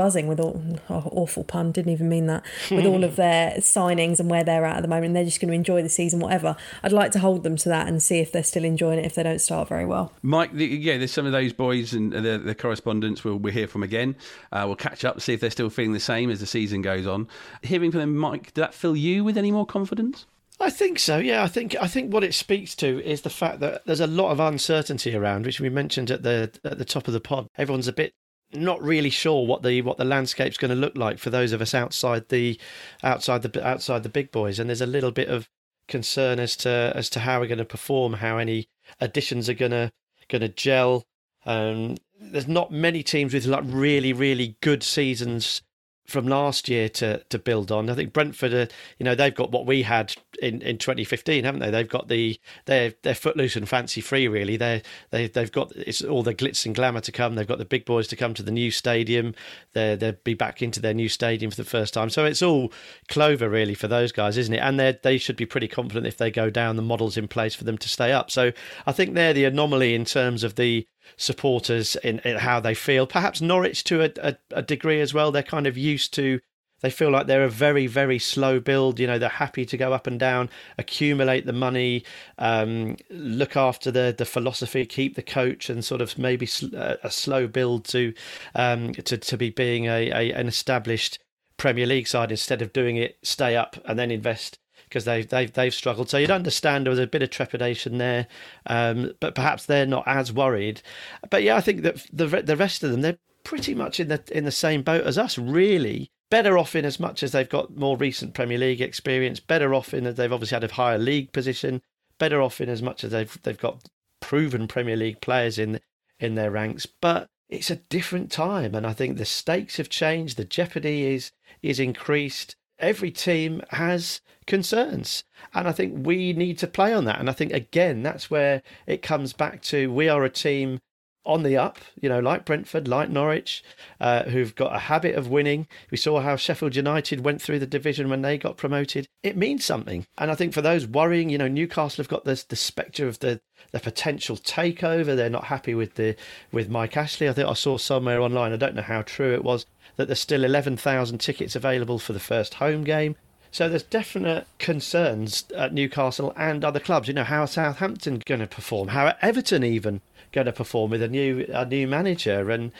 buzzing 0.00 0.26
with 0.26 0.40
all 0.40 0.62
oh, 0.88 1.10
awful 1.12 1.44
pun 1.44 1.72
didn't 1.72 1.92
even 1.92 2.08
mean 2.08 2.24
that 2.24 2.42
with 2.70 2.86
all 2.86 3.04
of 3.04 3.16
their 3.16 3.50
signings 3.58 4.18
and 4.18 4.30
where 4.30 4.42
they're 4.42 4.64
at 4.64 4.76
at 4.76 4.80
the 4.80 4.88
moment. 4.88 5.12
They're 5.12 5.26
just 5.26 5.40
going 5.40 5.50
to 5.50 5.54
enjoy 5.54 5.82
the 5.82 5.90
season 5.90 6.20
whatever. 6.20 6.56
I'd 6.82 6.90
like 6.90 7.12
to 7.12 7.18
hold 7.18 7.42
them 7.42 7.54
to 7.56 7.68
that 7.68 7.86
and 7.86 8.02
see 8.02 8.18
if 8.18 8.32
they're 8.32 8.42
still 8.42 8.64
enjoying 8.64 8.98
it 8.98 9.04
if 9.04 9.14
they 9.14 9.22
don't 9.22 9.40
start 9.42 9.68
very 9.68 9.84
well. 9.84 10.12
Mike 10.22 10.54
the, 10.54 10.64
yeah 10.64 10.96
there's 10.96 11.12
some 11.12 11.26
of 11.26 11.32
those 11.32 11.52
boys 11.52 11.92
and 11.92 12.12
the, 12.12 12.38
the 12.38 12.54
correspondents 12.54 13.24
we'll, 13.24 13.36
we'll 13.36 13.52
hear 13.52 13.68
from 13.68 13.82
again. 13.82 14.16
Uh, 14.52 14.64
we'll 14.66 14.76
catch 14.76 15.04
up 15.04 15.20
see 15.20 15.34
if 15.34 15.40
they're 15.40 15.50
still 15.50 15.68
feeling 15.68 15.92
the 15.92 16.00
same 16.00 16.30
as 16.30 16.40
the 16.40 16.46
season 16.46 16.80
goes 16.80 17.06
on. 17.06 17.28
Hearing 17.62 17.90
from 17.90 18.00
them 18.00 18.16
mike 18.16 18.54
did 18.54 18.62
that 18.62 18.72
fill 18.72 18.96
you 18.96 19.22
with 19.22 19.36
any 19.36 19.50
more 19.50 19.66
confidence 19.66 20.24
I 20.62 20.68
think 20.68 20.98
so. 20.98 21.16
Yeah, 21.18 21.42
I 21.42 21.48
think 21.48 21.74
I 21.80 21.86
think 21.86 22.12
what 22.12 22.22
it 22.22 22.34
speaks 22.34 22.74
to 22.76 23.02
is 23.02 23.22
the 23.22 23.30
fact 23.30 23.60
that 23.60 23.86
there's 23.86 24.00
a 24.00 24.06
lot 24.06 24.30
of 24.30 24.40
uncertainty 24.40 25.16
around, 25.16 25.46
which 25.46 25.58
we 25.58 25.70
mentioned 25.70 26.10
at 26.10 26.22
the 26.22 26.52
at 26.62 26.76
the 26.76 26.84
top 26.84 27.08
of 27.08 27.14
the 27.14 27.20
pod. 27.20 27.48
Everyone's 27.56 27.88
a 27.88 27.92
bit 27.94 28.12
not 28.52 28.82
really 28.82 29.10
sure 29.10 29.46
what 29.46 29.62
the 29.62 29.80
what 29.80 29.96
the 29.96 30.04
landscape's 30.04 30.58
going 30.58 30.70
to 30.70 30.74
look 30.74 30.96
like 30.96 31.18
for 31.18 31.30
those 31.30 31.52
of 31.52 31.62
us 31.62 31.74
outside 31.74 32.28
the 32.28 32.60
outside 33.02 33.42
the 33.42 33.66
outside 33.66 34.02
the 34.02 34.10
big 34.10 34.30
boys, 34.30 34.58
and 34.58 34.68
there's 34.68 34.82
a 34.82 34.86
little 34.86 35.12
bit 35.12 35.28
of 35.28 35.48
concern 35.88 36.38
as 36.38 36.56
to 36.56 36.92
as 36.94 37.08
to 37.10 37.20
how 37.20 37.40
we're 37.40 37.46
going 37.46 37.58
to 37.58 37.64
perform, 37.64 38.14
how 38.14 38.36
any 38.36 38.68
additions 39.00 39.48
are 39.48 39.54
going 39.54 39.70
to 39.70 39.90
going 40.28 40.42
to 40.42 40.48
gel. 40.48 41.04
Um, 41.46 41.96
there's 42.20 42.48
not 42.48 42.70
many 42.70 43.02
teams 43.02 43.32
with 43.32 43.46
like 43.46 43.64
really 43.64 44.12
really 44.12 44.56
good 44.60 44.82
seasons 44.82 45.62
from 46.06 46.26
last 46.26 46.68
year 46.68 46.88
to 46.88 47.18
to 47.24 47.38
build 47.38 47.70
on. 47.70 47.88
I 47.88 47.94
think 47.94 48.12
Brentford, 48.12 48.52
are, 48.52 48.68
you 48.98 49.04
know, 49.04 49.14
they've 49.14 49.34
got 49.34 49.52
what 49.52 49.66
we 49.66 49.82
had 49.82 50.14
in, 50.42 50.60
in 50.62 50.78
2015, 50.78 51.44
haven't 51.44 51.60
they? 51.60 51.70
They've 51.70 51.88
got 51.88 52.08
the 52.08 52.38
they're 52.66 52.94
they're 53.02 53.14
footloose 53.14 53.56
and 53.56 53.68
fancy 53.68 54.00
free. 54.00 54.26
Really, 54.28 54.56
they 54.56 54.82
they 55.10 55.28
they've 55.28 55.52
got 55.52 55.72
it's 55.76 56.02
all 56.02 56.22
the 56.22 56.34
glitz 56.34 56.66
and 56.66 56.74
glamour 56.74 57.00
to 57.00 57.12
come. 57.12 57.34
They've 57.34 57.46
got 57.46 57.58
the 57.58 57.64
big 57.64 57.84
boys 57.84 58.08
to 58.08 58.16
come 58.16 58.34
to 58.34 58.42
the 58.42 58.50
new 58.50 58.70
stadium. 58.70 59.34
They 59.72 59.94
they'll 59.94 60.16
be 60.24 60.34
back 60.34 60.62
into 60.62 60.80
their 60.80 60.94
new 60.94 61.08
stadium 61.08 61.50
for 61.50 61.56
the 61.56 61.64
first 61.64 61.94
time. 61.94 62.10
So 62.10 62.24
it's 62.24 62.42
all 62.42 62.72
clover 63.08 63.48
really 63.48 63.74
for 63.74 63.88
those 63.88 64.12
guys, 64.12 64.36
isn't 64.36 64.54
it? 64.54 64.58
And 64.58 64.78
they 64.80 64.98
they 65.02 65.18
should 65.18 65.36
be 65.36 65.46
pretty 65.46 65.68
confident 65.68 66.06
if 66.06 66.16
they 66.16 66.30
go 66.30 66.50
down. 66.50 66.76
The 66.76 66.82
models 66.82 67.16
in 67.16 67.28
place 67.28 67.54
for 67.54 67.64
them 67.64 67.78
to 67.78 67.88
stay 67.88 68.12
up. 68.12 68.30
So 68.30 68.52
I 68.86 68.92
think 68.92 69.14
they're 69.14 69.32
the 69.32 69.44
anomaly 69.44 69.94
in 69.94 70.04
terms 70.04 70.42
of 70.44 70.56
the 70.56 70.86
supporters 71.16 71.96
in, 71.96 72.18
in 72.20 72.38
how 72.38 72.60
they 72.60 72.74
feel. 72.74 73.06
Perhaps 73.06 73.40
Norwich 73.40 73.84
to 73.84 74.02
a, 74.02 74.10
a, 74.22 74.36
a, 74.50 74.62
degree 74.62 75.00
as 75.00 75.14
well. 75.14 75.30
They're 75.30 75.42
kind 75.42 75.66
of 75.66 75.76
used 75.76 76.14
to. 76.14 76.40
They 76.80 76.90
feel 76.90 77.10
like 77.10 77.26
they're 77.26 77.44
a 77.44 77.50
very, 77.50 77.86
very 77.86 78.18
slow 78.18 78.58
build. 78.58 78.98
You 78.98 79.06
know, 79.06 79.18
they're 79.18 79.28
happy 79.28 79.66
to 79.66 79.76
go 79.76 79.92
up 79.92 80.06
and 80.06 80.18
down, 80.18 80.48
accumulate 80.78 81.44
the 81.44 81.52
money, 81.52 82.04
um, 82.38 82.96
look 83.10 83.54
after 83.54 83.90
the 83.90 84.14
the 84.16 84.24
philosophy, 84.24 84.86
keep 84.86 85.14
the 85.14 85.22
coach, 85.22 85.68
and 85.68 85.84
sort 85.84 86.00
of 86.00 86.16
maybe 86.16 86.48
uh, 86.74 86.96
a 87.02 87.10
slow 87.10 87.46
build 87.46 87.84
to 87.86 88.14
um, 88.54 88.94
to 88.94 89.18
to 89.18 89.36
be 89.36 89.50
being 89.50 89.86
a, 89.86 90.10
a 90.10 90.32
an 90.32 90.48
established 90.48 91.18
Premier 91.58 91.84
League 91.84 92.08
side 92.08 92.30
instead 92.30 92.62
of 92.62 92.72
doing 92.72 92.96
it 92.96 93.18
stay 93.22 93.54
up 93.54 93.76
and 93.84 93.98
then 93.98 94.10
invest 94.10 94.58
because 94.90 95.04
they've 95.04 95.26
they've 95.28 95.52
they've 95.52 95.74
struggled. 95.74 96.10
So 96.10 96.18
you'd 96.18 96.30
understand 96.30 96.84
there 96.84 96.90
was 96.90 96.98
a 96.98 97.06
bit 97.06 97.22
of 97.22 97.30
trepidation 97.30 97.98
there, 97.98 98.26
um, 98.66 99.12
but 99.20 99.34
perhaps 99.34 99.64
they're 99.64 99.86
not 99.86 100.06
as 100.06 100.32
worried. 100.32 100.82
But 101.30 101.42
yeah, 101.42 101.56
I 101.56 101.60
think 101.60 101.82
that 101.82 102.04
the 102.12 102.26
the 102.26 102.56
rest 102.56 102.82
of 102.82 102.90
them 102.90 103.00
they're 103.00 103.18
pretty 103.44 103.74
much 103.74 104.00
in 104.00 104.08
the 104.08 104.22
in 104.30 104.44
the 104.44 104.50
same 104.50 104.82
boat 104.82 105.04
as 105.04 105.16
us, 105.16 105.38
really. 105.38 106.10
Better 106.30 106.58
off 106.58 106.76
in 106.76 106.84
as 106.84 107.00
much 107.00 107.22
as 107.22 107.32
they've 107.32 107.48
got 107.48 107.76
more 107.76 107.96
recent 107.96 108.34
Premier 108.34 108.58
League 108.58 108.80
experience. 108.80 109.40
Better 109.40 109.74
off 109.74 109.94
in 109.94 110.04
that 110.04 110.16
they've 110.16 110.32
obviously 110.32 110.56
had 110.56 110.64
a 110.64 110.72
higher 110.72 110.98
league 110.98 111.32
position. 111.32 111.82
Better 112.18 112.40
off 112.40 112.60
in 112.60 112.68
as 112.68 112.82
much 112.82 113.02
as 113.02 113.10
they've 113.10 113.42
they've 113.42 113.58
got 113.58 113.88
proven 114.20 114.68
Premier 114.68 114.96
League 114.96 115.20
players 115.20 115.58
in 115.58 115.80
in 116.18 116.34
their 116.34 116.50
ranks. 116.50 116.86
But 116.86 117.28
it's 117.48 117.70
a 117.70 117.76
different 117.76 118.30
time, 118.30 118.74
and 118.74 118.86
I 118.86 118.92
think 118.92 119.16
the 119.16 119.24
stakes 119.24 119.78
have 119.78 119.88
changed. 119.88 120.36
The 120.36 120.44
jeopardy 120.44 121.14
is 121.14 121.32
is 121.62 121.80
increased 121.80 122.56
every 122.80 123.10
team 123.10 123.62
has 123.70 124.20
concerns. 124.46 125.24
And 125.54 125.68
I 125.68 125.72
think 125.72 126.06
we 126.06 126.32
need 126.32 126.58
to 126.58 126.66
play 126.66 126.92
on 126.92 127.04
that. 127.04 127.20
And 127.20 127.30
I 127.30 127.32
think, 127.32 127.52
again, 127.52 128.02
that's 128.02 128.30
where 128.30 128.62
it 128.86 129.02
comes 129.02 129.32
back 129.32 129.62
to 129.62 129.92
we 129.92 130.08
are 130.08 130.24
a 130.24 130.30
team 130.30 130.80
on 131.26 131.42
the 131.42 131.56
up, 131.56 131.78
you 132.00 132.08
know, 132.08 132.18
like 132.18 132.44
Brentford, 132.44 132.88
like 132.88 133.10
Norwich, 133.10 133.62
uh, 134.00 134.24
who've 134.24 134.54
got 134.54 134.74
a 134.74 134.78
habit 134.78 135.14
of 135.14 135.28
winning. 135.28 135.68
We 135.90 135.98
saw 135.98 136.20
how 136.20 136.36
Sheffield 136.36 136.74
United 136.74 137.24
went 137.24 137.42
through 137.42 137.58
the 137.58 137.66
division 137.66 138.08
when 138.08 138.22
they 138.22 138.38
got 138.38 138.56
promoted. 138.56 139.06
It 139.22 139.36
means 139.36 139.64
something. 139.64 140.06
And 140.16 140.30
I 140.30 140.34
think 140.34 140.54
for 140.54 140.62
those 140.62 140.86
worrying, 140.86 141.28
you 141.28 141.38
know, 141.38 141.46
Newcastle 141.48 142.02
have 142.02 142.08
got 142.08 142.24
this 142.24 142.44
the 142.44 142.56
spectre 142.56 143.06
of 143.06 143.18
the 143.18 143.40
the 143.72 143.80
potential 143.80 144.36
takeover. 144.36 145.14
They're 145.14 145.28
not 145.28 145.44
happy 145.44 145.74
with 145.74 145.94
the 145.94 146.16
with 146.52 146.70
Mike 146.70 146.96
Ashley. 146.96 147.28
I 147.28 147.32
think 147.34 147.48
I 147.48 147.54
saw 147.54 147.76
somewhere 147.76 148.20
online, 148.20 148.52
I 148.52 148.56
don't 148.56 148.74
know 148.74 148.82
how 148.82 149.02
true 149.02 149.34
it 149.34 149.44
was, 149.44 149.66
that 150.00 150.06
there's 150.06 150.18
still 150.18 150.44
11,000 150.44 151.18
tickets 151.18 151.54
available 151.54 151.98
for 151.98 152.14
the 152.14 152.18
first 152.18 152.54
home 152.54 152.84
game. 152.84 153.16
So 153.52 153.68
there's 153.68 153.82
definite 153.82 154.46
concerns 154.58 155.44
at 155.54 155.74
Newcastle 155.74 156.32
and 156.38 156.64
other 156.64 156.80
clubs. 156.80 157.06
You 157.06 157.14
know, 157.14 157.24
how 157.24 157.44
Southampton 157.44 158.22
going 158.24 158.40
to 158.40 158.46
perform? 158.46 158.88
How 158.88 159.14
Everton 159.20 159.62
even 159.62 160.00
going 160.32 160.46
to 160.46 160.52
perform 160.52 160.92
with 160.92 161.02
a 161.02 161.08
new 161.08 161.44
a 161.52 161.66
new 161.66 161.86
manager? 161.86 162.50
And 162.50 162.72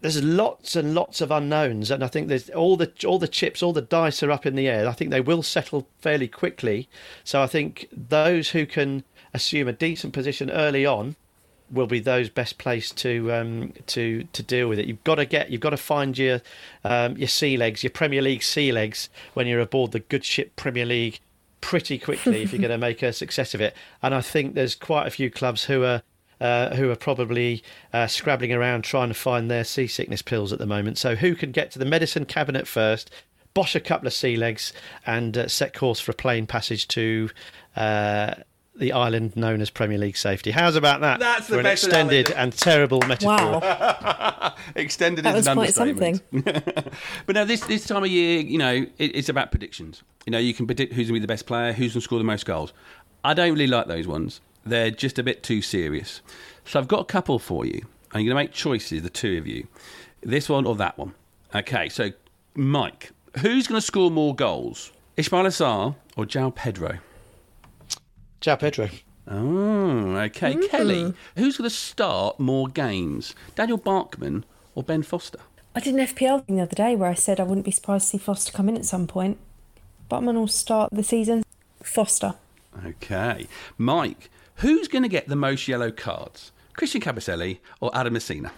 there's 0.00 0.24
lots 0.24 0.74
and 0.74 0.92
lots 0.92 1.20
of 1.20 1.30
unknowns. 1.30 1.90
And 1.92 2.02
I 2.02 2.08
think 2.08 2.26
there's 2.26 2.50
all 2.50 2.76
the 2.76 2.90
all 3.06 3.20
the 3.20 3.28
chips, 3.28 3.62
all 3.62 3.72
the 3.72 3.82
dice 3.82 4.22
are 4.24 4.32
up 4.32 4.44
in 4.44 4.56
the 4.56 4.68
air. 4.68 4.88
I 4.88 4.92
think 4.92 5.10
they 5.10 5.20
will 5.20 5.42
settle 5.42 5.86
fairly 6.00 6.26
quickly. 6.26 6.88
So 7.22 7.42
I 7.42 7.46
think 7.46 7.86
those 7.92 8.50
who 8.50 8.66
can 8.66 9.04
assume 9.32 9.68
a 9.68 9.72
decent 9.72 10.12
position 10.12 10.50
early 10.50 10.84
on 10.84 11.14
will 11.70 11.86
be 11.86 12.00
those 12.00 12.28
best 12.28 12.58
placed 12.58 12.96
to 12.98 13.32
um, 13.32 13.72
to 13.86 14.24
to 14.32 14.42
deal 14.42 14.68
with 14.68 14.78
it. 14.78 14.86
You've 14.86 15.04
got 15.04 15.16
to 15.16 15.26
get, 15.26 15.50
you've 15.50 15.60
got 15.60 15.70
to 15.70 15.76
find 15.76 16.16
your 16.16 16.40
um, 16.84 17.16
your 17.16 17.28
sea 17.28 17.56
legs, 17.56 17.82
your 17.82 17.90
Premier 17.90 18.22
League 18.22 18.42
sea 18.42 18.72
legs 18.72 19.08
when 19.34 19.46
you're 19.46 19.60
aboard 19.60 19.92
the 19.92 20.00
good 20.00 20.24
ship 20.24 20.56
Premier 20.56 20.86
League 20.86 21.20
pretty 21.60 21.98
quickly 21.98 22.42
if 22.42 22.52
you're 22.52 22.60
going 22.60 22.70
to 22.78 22.78
make 22.78 23.02
a 23.02 23.12
success 23.12 23.54
of 23.54 23.60
it. 23.60 23.74
And 24.02 24.14
I 24.14 24.20
think 24.20 24.54
there's 24.54 24.74
quite 24.74 25.06
a 25.06 25.10
few 25.10 25.30
clubs 25.30 25.64
who 25.64 25.84
are. 25.84 26.02
Uh, 26.40 26.74
who 26.74 26.88
are 26.90 26.96
probably 26.96 27.62
uh, 27.92 28.06
scrabbling 28.06 28.50
around 28.50 28.82
trying 28.82 29.08
to 29.08 29.14
find 29.14 29.50
their 29.50 29.62
seasickness 29.62 30.22
pills 30.22 30.54
at 30.54 30.58
the 30.58 30.64
moment. 30.64 30.96
So, 30.96 31.14
who 31.14 31.34
can 31.34 31.52
get 31.52 31.70
to 31.72 31.78
the 31.78 31.84
medicine 31.84 32.24
cabinet 32.24 32.66
first, 32.66 33.10
bosh 33.52 33.74
a 33.74 33.80
couple 33.80 34.06
of 34.06 34.14
sea 34.14 34.36
legs, 34.36 34.72
and 35.04 35.36
uh, 35.36 35.48
set 35.48 35.74
course 35.74 36.00
for 36.00 36.12
a 36.12 36.14
plane 36.14 36.46
passage 36.46 36.88
to 36.88 37.28
uh, 37.76 38.36
the 38.76 38.92
island 38.92 39.36
known 39.36 39.60
as 39.60 39.68
Premier 39.70 39.98
League 39.98 40.16
safety. 40.16 40.50
How's 40.50 40.76
about 40.76 41.00
that? 41.00 41.20
That's 41.20 41.48
the 41.48 41.54
for 41.54 41.58
an 41.58 41.64
best 41.64 41.84
extended 41.84 42.30
analogy. 42.30 42.34
and 42.34 42.52
terrible 42.52 43.00
metaphor. 43.00 43.60
Wow. 43.60 44.54
Extended 44.74 45.24
That 45.24 45.36
is 45.36 45.46
an 45.46 45.58
was 45.58 45.74
quite 45.74 45.88
understatement. 45.88 46.94
but 47.26 47.34
now 47.34 47.44
this 47.44 47.60
this 47.62 47.86
time 47.86 48.04
of 48.04 48.10
year, 48.10 48.40
you 48.40 48.58
know, 48.58 48.72
it, 48.72 49.16
it's 49.16 49.28
about 49.28 49.50
predictions. 49.50 50.02
You 50.26 50.30
know, 50.30 50.38
you 50.38 50.54
can 50.54 50.66
predict 50.66 50.92
who's 50.92 51.08
going 51.08 51.14
to 51.14 51.20
be 51.20 51.20
the 51.20 51.26
best 51.26 51.46
player, 51.46 51.72
who's 51.72 51.92
going 51.92 52.00
to 52.00 52.04
score 52.04 52.18
the 52.18 52.24
most 52.24 52.46
goals. 52.46 52.72
I 53.24 53.34
don't 53.34 53.52
really 53.52 53.66
like 53.66 53.86
those 53.86 54.06
ones. 54.06 54.40
They're 54.64 54.90
just 54.90 55.18
a 55.18 55.22
bit 55.22 55.42
too 55.42 55.62
serious. 55.62 56.20
So 56.64 56.78
I've 56.78 56.88
got 56.88 57.00
a 57.00 57.04
couple 57.04 57.38
for 57.38 57.64
you. 57.64 57.82
I'm 58.12 58.20
going 58.20 58.28
to 58.28 58.34
make 58.34 58.52
choices, 58.52 59.02
the 59.02 59.10
two 59.10 59.38
of 59.38 59.46
you. 59.46 59.66
This 60.22 60.48
one 60.48 60.66
or 60.66 60.74
that 60.76 60.98
one? 60.98 61.14
Okay, 61.54 61.88
so 61.88 62.10
Mike, 62.54 63.10
who's 63.38 63.66
going 63.66 63.80
to 63.80 63.86
score 63.86 64.10
more 64.10 64.34
goals? 64.34 64.92
Ismaila 65.16 65.48
Sarr 65.48 65.96
or 66.16 66.24
João 66.24 66.54
Pedro? 66.54 66.98
João 68.40 68.58
Pedro. 68.58 68.88
Oh, 69.28 70.16
okay. 70.16 70.54
Mm. 70.54 70.68
Kelly, 70.70 71.14
who's 71.36 71.58
going 71.58 71.68
to 71.68 71.74
start 71.74 72.40
more 72.40 72.68
games? 72.68 73.34
Daniel 73.54 73.76
Bachmann 73.76 74.44
or 74.74 74.82
Ben 74.82 75.02
Foster? 75.02 75.40
I 75.74 75.80
did 75.80 75.94
an 75.94 76.06
FPL 76.06 76.44
thing 76.44 76.56
the 76.56 76.62
other 76.62 76.74
day 76.74 76.96
where 76.96 77.10
I 77.10 77.14
said 77.14 77.38
I 77.38 77.44
wouldn't 77.44 77.66
be 77.66 77.70
surprised 77.70 78.06
to 78.06 78.10
see 78.10 78.18
Foster 78.18 78.52
come 78.52 78.68
in 78.68 78.76
at 78.76 78.84
some 78.84 79.06
point. 79.06 79.38
Bachmann 80.08 80.36
will 80.36 80.48
start 80.48 80.90
the 80.90 81.04
season. 81.04 81.44
Foster. 81.82 82.34
Okay. 82.84 83.46
Mike, 83.78 84.30
who's 84.56 84.88
going 84.88 85.02
to 85.02 85.08
get 85.08 85.28
the 85.28 85.36
most 85.36 85.68
yellow 85.68 85.90
cards? 85.90 86.50
Christian 86.72 87.00
Kabasele 87.00 87.58
or 87.80 87.94
Adam 87.94 88.14
Masina? 88.14 88.50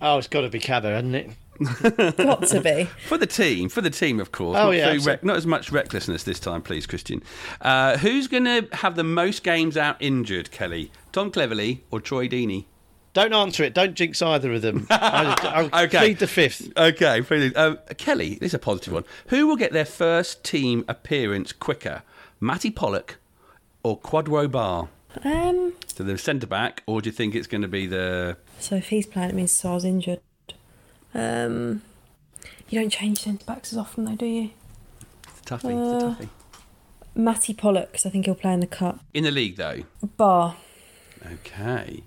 Oh, 0.00 0.18
it's 0.18 0.28
got 0.28 0.42
to 0.42 0.50
be 0.50 0.60
Cabo, 0.60 0.92
hasn't 0.92 1.14
it? 1.14 1.30
Got 1.82 2.46
to 2.48 2.60
be. 2.62 2.84
For 3.06 3.18
the 3.18 3.26
team, 3.26 3.68
for 3.68 3.80
the 3.80 3.90
team, 3.90 4.18
of 4.20 4.32
course. 4.32 4.56
Oh, 4.58 4.66
not, 4.66 4.70
yeah, 4.70 4.92
through 4.92 5.04
rec- 5.04 5.24
not 5.24 5.36
as 5.36 5.46
much 5.46 5.70
recklessness 5.70 6.22
this 6.24 6.40
time, 6.40 6.62
please, 6.62 6.86
Christian. 6.86 7.22
Uh, 7.60 7.98
who's 7.98 8.28
going 8.28 8.44
to 8.44 8.68
have 8.76 8.96
the 8.96 9.04
most 9.04 9.42
games 9.42 9.76
out 9.76 9.96
injured, 10.00 10.50
Kelly? 10.50 10.90
Tom 11.12 11.30
Cleverley 11.30 11.80
or 11.90 12.00
Troy 12.00 12.28
Deeney? 12.28 12.64
Don't 13.12 13.32
answer 13.32 13.64
it. 13.64 13.74
Don't 13.74 13.94
jinx 13.94 14.22
either 14.22 14.52
of 14.52 14.62
them. 14.62 14.86
I'll, 14.90 15.68
I'll 15.72 15.84
Okay. 15.84 15.98
plead 15.98 16.18
the 16.20 16.28
fifth. 16.28 16.72
Okay, 16.76 17.22
please. 17.22 17.52
Um, 17.56 17.78
Kelly, 17.98 18.36
this 18.36 18.50
is 18.50 18.54
a 18.54 18.58
positive 18.60 18.92
one. 18.94 19.04
Who 19.28 19.46
will 19.48 19.56
get 19.56 19.72
their 19.72 19.84
first 19.84 20.44
team 20.44 20.84
appearance 20.88 21.52
quicker? 21.52 22.02
Matty 22.38 22.70
Pollock 22.70 23.18
or 23.82 23.98
Kwadwo 23.98 24.46
Baah? 24.48 24.88
Um, 25.24 25.72
So 25.88 26.04
the 26.04 26.16
centre 26.16 26.46
back, 26.46 26.84
or 26.86 27.02
do 27.02 27.08
you 27.08 27.12
think 27.12 27.34
it's 27.34 27.48
going 27.48 27.62
to 27.62 27.68
be 27.68 27.86
the. 27.88 28.36
so 28.60 28.76
if 28.76 28.90
he's 28.90 29.06
playing, 29.06 29.30
it 29.30 29.34
means 29.34 29.50
Sar's 29.50 29.84
injured. 29.84 30.20
Um, 31.14 31.82
you 32.68 32.80
don't 32.80 32.90
change 32.90 33.20
centre 33.22 33.44
backs 33.44 33.72
as 33.72 33.78
often, 33.78 34.04
though, 34.04 34.14
do 34.16 34.26
you? 34.26 34.50
It's 35.28 35.40
a 35.40 35.42
toughie, 35.54 35.56
it's 35.56 35.64
a 36.04 36.06
Uh, 36.06 36.14
toughie. 36.14 36.28
Matty 37.14 37.54
Pollock, 37.54 37.92
'cause 37.92 38.06
I 38.06 38.10
think 38.10 38.26
he'll 38.26 38.34
play 38.36 38.52
in 38.52 38.60
the 38.60 38.66
cup. 38.66 39.00
In 39.12 39.24
the 39.24 39.30
league, 39.32 39.56
though. 39.56 39.82
Baah. 40.18 40.54
Okay. 41.32 42.04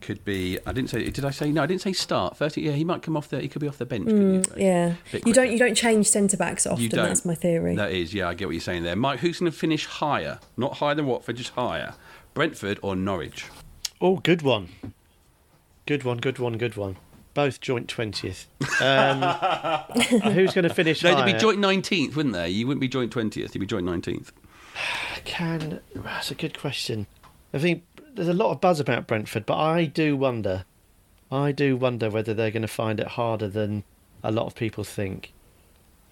Could 0.00 0.24
be. 0.24 0.58
I 0.64 0.72
didn't 0.72 0.90
say. 0.90 1.10
Did 1.10 1.24
I 1.24 1.30
say 1.30 1.50
no? 1.50 1.64
I 1.64 1.66
didn't 1.66 1.82
say 1.82 1.92
start. 1.92 2.36
First, 2.36 2.56
yeah, 2.56 2.70
he 2.72 2.84
might 2.84 3.02
come 3.02 3.16
off 3.16 3.28
the. 3.28 3.40
He 3.40 3.48
could 3.48 3.60
be 3.60 3.66
off 3.68 3.78
the 3.78 3.84
bench. 3.84 4.06
couldn't 4.06 4.44
he? 4.46 4.50
Mm, 4.52 4.56
yeah. 4.56 4.94
Bit 5.10 5.26
You 5.26 5.32
don't. 5.34 5.50
You 5.50 5.58
don't 5.58 5.74
change 5.74 6.06
centre 6.08 6.36
backs 6.36 6.66
often. 6.68 6.84
You 6.84 6.88
don't. 6.88 7.04
That's 7.08 7.24
my 7.24 7.34
theory. 7.34 7.74
That 7.74 7.90
is, 7.90 8.14
yeah, 8.14 8.28
I 8.28 8.34
get 8.34 8.46
what 8.46 8.52
you're 8.52 8.60
saying 8.60 8.84
there. 8.84 8.94
Mike, 8.94 9.18
who's 9.20 9.40
going 9.40 9.50
to 9.50 9.58
finish 9.58 9.86
higher? 9.86 10.38
Not 10.56 10.74
higher 10.78 10.94
than 10.94 11.06
Watford, 11.06 11.36
just 11.36 11.50
higher. 11.50 11.94
Brentford 12.32 12.78
or 12.80 12.94
Norwich? 12.94 13.46
Oh, 14.00 14.16
good 14.18 14.42
one. 14.42 14.68
Good 15.84 16.04
one, 16.04 16.18
good 16.18 16.38
one, 16.38 16.58
good 16.58 16.76
one. 16.76 16.96
Both 17.38 17.60
joint 17.60 17.86
20th. 17.86 18.46
Um, 18.82 19.22
who's 20.32 20.52
going 20.54 20.66
to 20.66 20.74
finish 20.74 21.04
No, 21.04 21.14
they'd 21.14 21.34
be 21.34 21.38
joint 21.38 21.60
19th, 21.60 22.16
wouldn't 22.16 22.34
they? 22.34 22.48
You 22.48 22.66
wouldn't 22.66 22.80
be 22.80 22.88
joint 22.88 23.14
20th, 23.14 23.54
you'd 23.54 23.60
be 23.60 23.64
joint 23.64 23.86
19th. 23.86 24.32
Can 25.24 25.78
that's 25.94 26.32
a 26.32 26.34
good 26.34 26.58
question. 26.58 27.06
I 27.54 27.58
think 27.58 27.84
there's 28.12 28.26
a 28.26 28.32
lot 28.32 28.50
of 28.50 28.60
buzz 28.60 28.80
about 28.80 29.06
Brentford, 29.06 29.46
but 29.46 29.56
I 29.56 29.84
do 29.84 30.16
wonder. 30.16 30.64
I 31.30 31.52
do 31.52 31.76
wonder 31.76 32.10
whether 32.10 32.34
they're 32.34 32.50
going 32.50 32.62
to 32.62 32.66
find 32.66 32.98
it 32.98 33.06
harder 33.06 33.46
than 33.46 33.84
a 34.24 34.32
lot 34.32 34.46
of 34.46 34.56
people 34.56 34.82
think. 34.82 35.32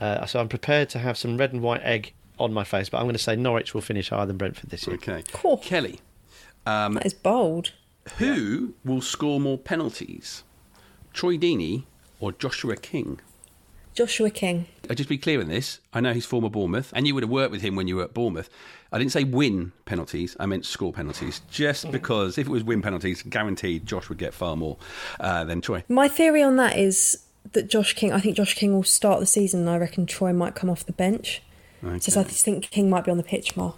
Uh, 0.01 0.27
so 0.27 0.39
I'm 0.39 0.49
prepared 0.49 0.89
to 0.91 1.01
have 1.01 1.19
some 1.19 1.37
red 1.37 1.53
and 1.53 1.61
white 1.61 1.83
egg 1.83 2.13
on 2.39 2.53
my 2.53 2.63
face, 2.63 2.89
but 2.89 2.99
I'm 2.99 3.05
going 3.07 3.17
to 3.17 3.19
say 3.19 3.35
Norwich 3.35 3.75
will 3.75 3.81
finish 3.81 4.11
higher 4.11 4.27
than 4.27 4.37
Brentford 4.37 4.71
this 4.71 4.87
year. 4.87 4.95
Okay. 4.95 5.25
Cool. 5.33 5.57
Kelly, 5.57 5.99
um, 6.67 6.95
That 6.95 7.07
is 7.07 7.15
bold. 7.15 7.73
who 8.19 8.75
will 8.85 9.01
score 9.01 9.41
more 9.41 9.59
penalties? 9.59 10.45
Troy 11.17 11.39
Deeney 11.39 11.85
or 12.21 12.31
Joshua 12.31 12.77
King? 12.77 13.21
Joshua 13.95 14.29
King. 14.29 14.67
Uh, 14.91 14.93
just 14.93 15.09
be 15.09 15.17
clear 15.17 15.41
in 15.41 15.49
this. 15.49 15.81
I 15.95 16.01
know 16.01 16.13
he's 16.13 16.27
former 16.27 16.51
Bournemouth, 16.51 16.93
and 16.95 17.07
you 17.07 17.15
would 17.15 17.23
have 17.23 17.31
worked 17.31 17.51
with 17.51 17.63
him 17.63 17.75
when 17.75 17.89
you 17.89 17.97
were 17.97 18.05
at 18.05 18.13
Bournemouth. 18.13 18.51
I 18.93 18.99
didn't 18.99 19.13
say 19.13 19.25
win 19.25 19.73
penalties, 19.87 20.37
I 20.39 20.45
meant 20.45 20.67
score 20.67 20.93
penalties. 20.93 21.41
Just 21.51 21.91
because 21.91 22.37
if 22.37 22.47
it 22.47 22.51
was 22.51 22.63
win 22.63 22.83
penalties, 22.83 23.23
guaranteed 23.23 23.87
Josh 23.87 24.11
would 24.11 24.19
get 24.19 24.35
far 24.35 24.57
more 24.57 24.77
uh, 25.19 25.45
than 25.45 25.63
Troy. 25.63 25.85
My 25.89 26.07
theory 26.07 26.43
on 26.43 26.57
that 26.57 26.77
is 26.77 27.25
that 27.53 27.71
Josh 27.71 27.95
King. 27.95 28.13
I 28.13 28.21
think 28.21 28.37
Josh 28.37 28.53
King 28.53 28.75
will 28.75 28.83
start 28.83 29.19
the 29.19 29.27
season, 29.27 29.61
and 29.61 29.71
I 29.71 29.79
reckon 29.79 30.05
Troy 30.05 30.35
might 30.35 30.55
come 30.55 30.69
off 30.69 30.85
the 30.85 30.93
bench. 30.93 31.43
So 32.01 32.21
I 32.21 32.25
just 32.25 32.45
think 32.45 32.71
King 32.71 32.91
might 32.91 33.05
be 33.05 33.11
on 33.11 33.17
the 33.17 33.23
pitch 33.23 33.57
more. 33.57 33.75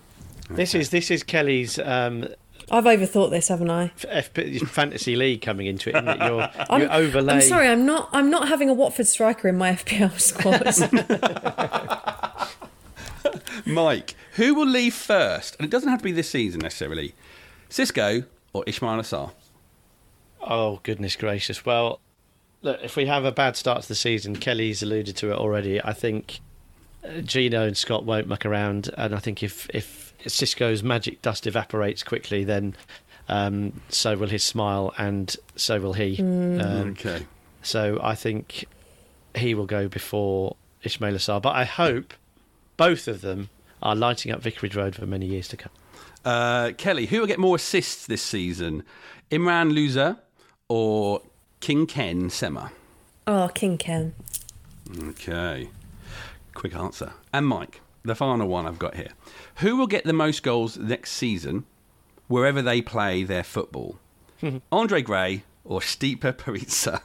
This 0.51 0.75
is 0.75 0.91
this 0.91 1.11
is 1.11 1.23
Kelly's 1.23 1.79
um, 1.79 2.27
I've 2.71 2.85
overthought 2.85 3.31
this, 3.31 3.49
haven't 3.49 3.71
I? 3.71 3.93
FP, 3.99 4.67
fantasy 4.69 5.17
league 5.17 5.43
coming 5.43 5.67
into 5.67 5.91
it. 5.91 5.97
Isn't 5.97 6.09
it? 6.09 6.19
You're, 6.27 6.51
I'm, 6.71 6.83
you 6.83 6.89
overlay. 6.89 7.35
I'm 7.35 7.41
sorry, 7.41 7.69
I'm 7.69 7.87
not. 7.87 8.09
I'm 8.13 8.31
not 8.31 8.49
having 8.49 8.69
a 8.69 8.75
Watford 8.75 9.07
striker 9.07 9.49
in 9.49 9.57
my 9.57 9.73
FPL 9.73 10.19
squad. 10.21 10.65
Mike, 13.67 14.15
who 14.35 14.55
will 14.55 14.67
leave 14.67 14.95
first? 14.95 15.57
And 15.59 15.67
it 15.67 15.71
doesn't 15.71 15.89
have 15.89 16.01
to 16.01 16.05
be 16.05 16.13
this 16.13 16.31
season 16.31 16.61
necessarily. 16.61 17.15
Xisco 17.71 18.25
or 18.53 18.65
Ismaila 18.65 19.01
Sarr? 19.01 19.33
Oh 20.41 20.81
goodness 20.83 21.17
gracious! 21.17 21.65
Well, 21.67 22.01
look, 22.63 22.81
if 22.83 22.97
we 22.97 23.07
have 23.07 23.25
a 23.25 23.33
bad 23.33 23.57
start 23.57 23.83
to 23.83 23.89
the 23.89 23.95
season, 23.95 24.37
Kelly's 24.37 24.83
alluded 24.83 25.17
to 25.17 25.31
it 25.31 25.37
already. 25.37 25.83
I 25.83 25.93
think 25.93 26.41
uh, 27.05 27.21
Gino 27.21 27.67
and 27.67 27.77
Scott 27.77 28.05
won't 28.05 28.27
muck 28.27 28.47
around, 28.47 28.91
and 28.97 29.15
I 29.15 29.19
think 29.19 29.43
if 29.43 29.69
if 29.75 30.08
Xisco's 30.29 30.83
magic 30.83 31.21
dust 31.23 31.47
evaporates 31.47 32.03
quickly, 32.03 32.45
then 32.45 32.77
um, 33.29 33.81
so 33.89 34.17
will 34.17 34.29
his 34.29 34.45
smile, 34.45 34.95
and 34.97 35.35
so 35.57 35.81
will 35.81 35.93
he. 35.95 36.17
Um, 36.21 36.61
Okay. 36.91 37.27
So 37.63 37.99
I 38.03 38.15
think 38.15 38.65
he 39.35 39.55
will 39.55 39.67
go 39.67 39.89
before 39.89 40.57
Ismaila 40.85 41.17
Sarr. 41.17 41.43
But 41.43 41.55
I 41.57 41.65
hope 41.65 42.15
both 42.77 43.09
of 43.09 43.21
them 43.21 43.51
are 43.83 43.95
lighting 43.97 44.33
up 44.33 44.41
Vicarage 44.41 44.75
Road 44.77 44.95
for 44.95 45.07
many 45.07 45.27
years 45.27 45.49
to 45.49 45.57
come. 45.57 45.73
Uh, 46.25 46.73
Kelly, 46.79 47.07
who 47.07 47.21
will 47.21 47.27
get 47.27 47.39
more 47.39 47.57
assists 47.57 48.07
this 48.07 48.23
season? 48.23 48.83
Imran 49.31 49.73
Louza 49.73 50.19
or 50.69 51.23
King 51.61 51.87
Ken 51.87 52.31
Sema? 52.31 52.73
oh, 53.27 53.51
King 53.55 53.77
Ken. 53.77 54.15
Okay. 55.09 55.69
Quick 56.55 56.75
answer. 56.75 57.13
And 57.33 57.47
Mike, 57.47 57.81
the 58.09 58.15
final 58.15 58.49
one 58.49 58.67
I've 58.67 58.79
got 58.79 58.95
here. 58.97 59.11
Who 59.57 59.77
will 59.77 59.87
get 59.87 60.05
the 60.05 60.13
most 60.13 60.43
goals 60.43 60.77
next 60.77 61.13
season 61.13 61.65
wherever 62.27 62.61
they 62.63 62.83
play 62.83 63.23
their 63.23 63.45
football? 63.45 63.99
Andre 64.73 65.03
Gray 65.03 65.45
or 65.65 65.81
Stipe 65.81 66.21
Perica? 66.21 67.01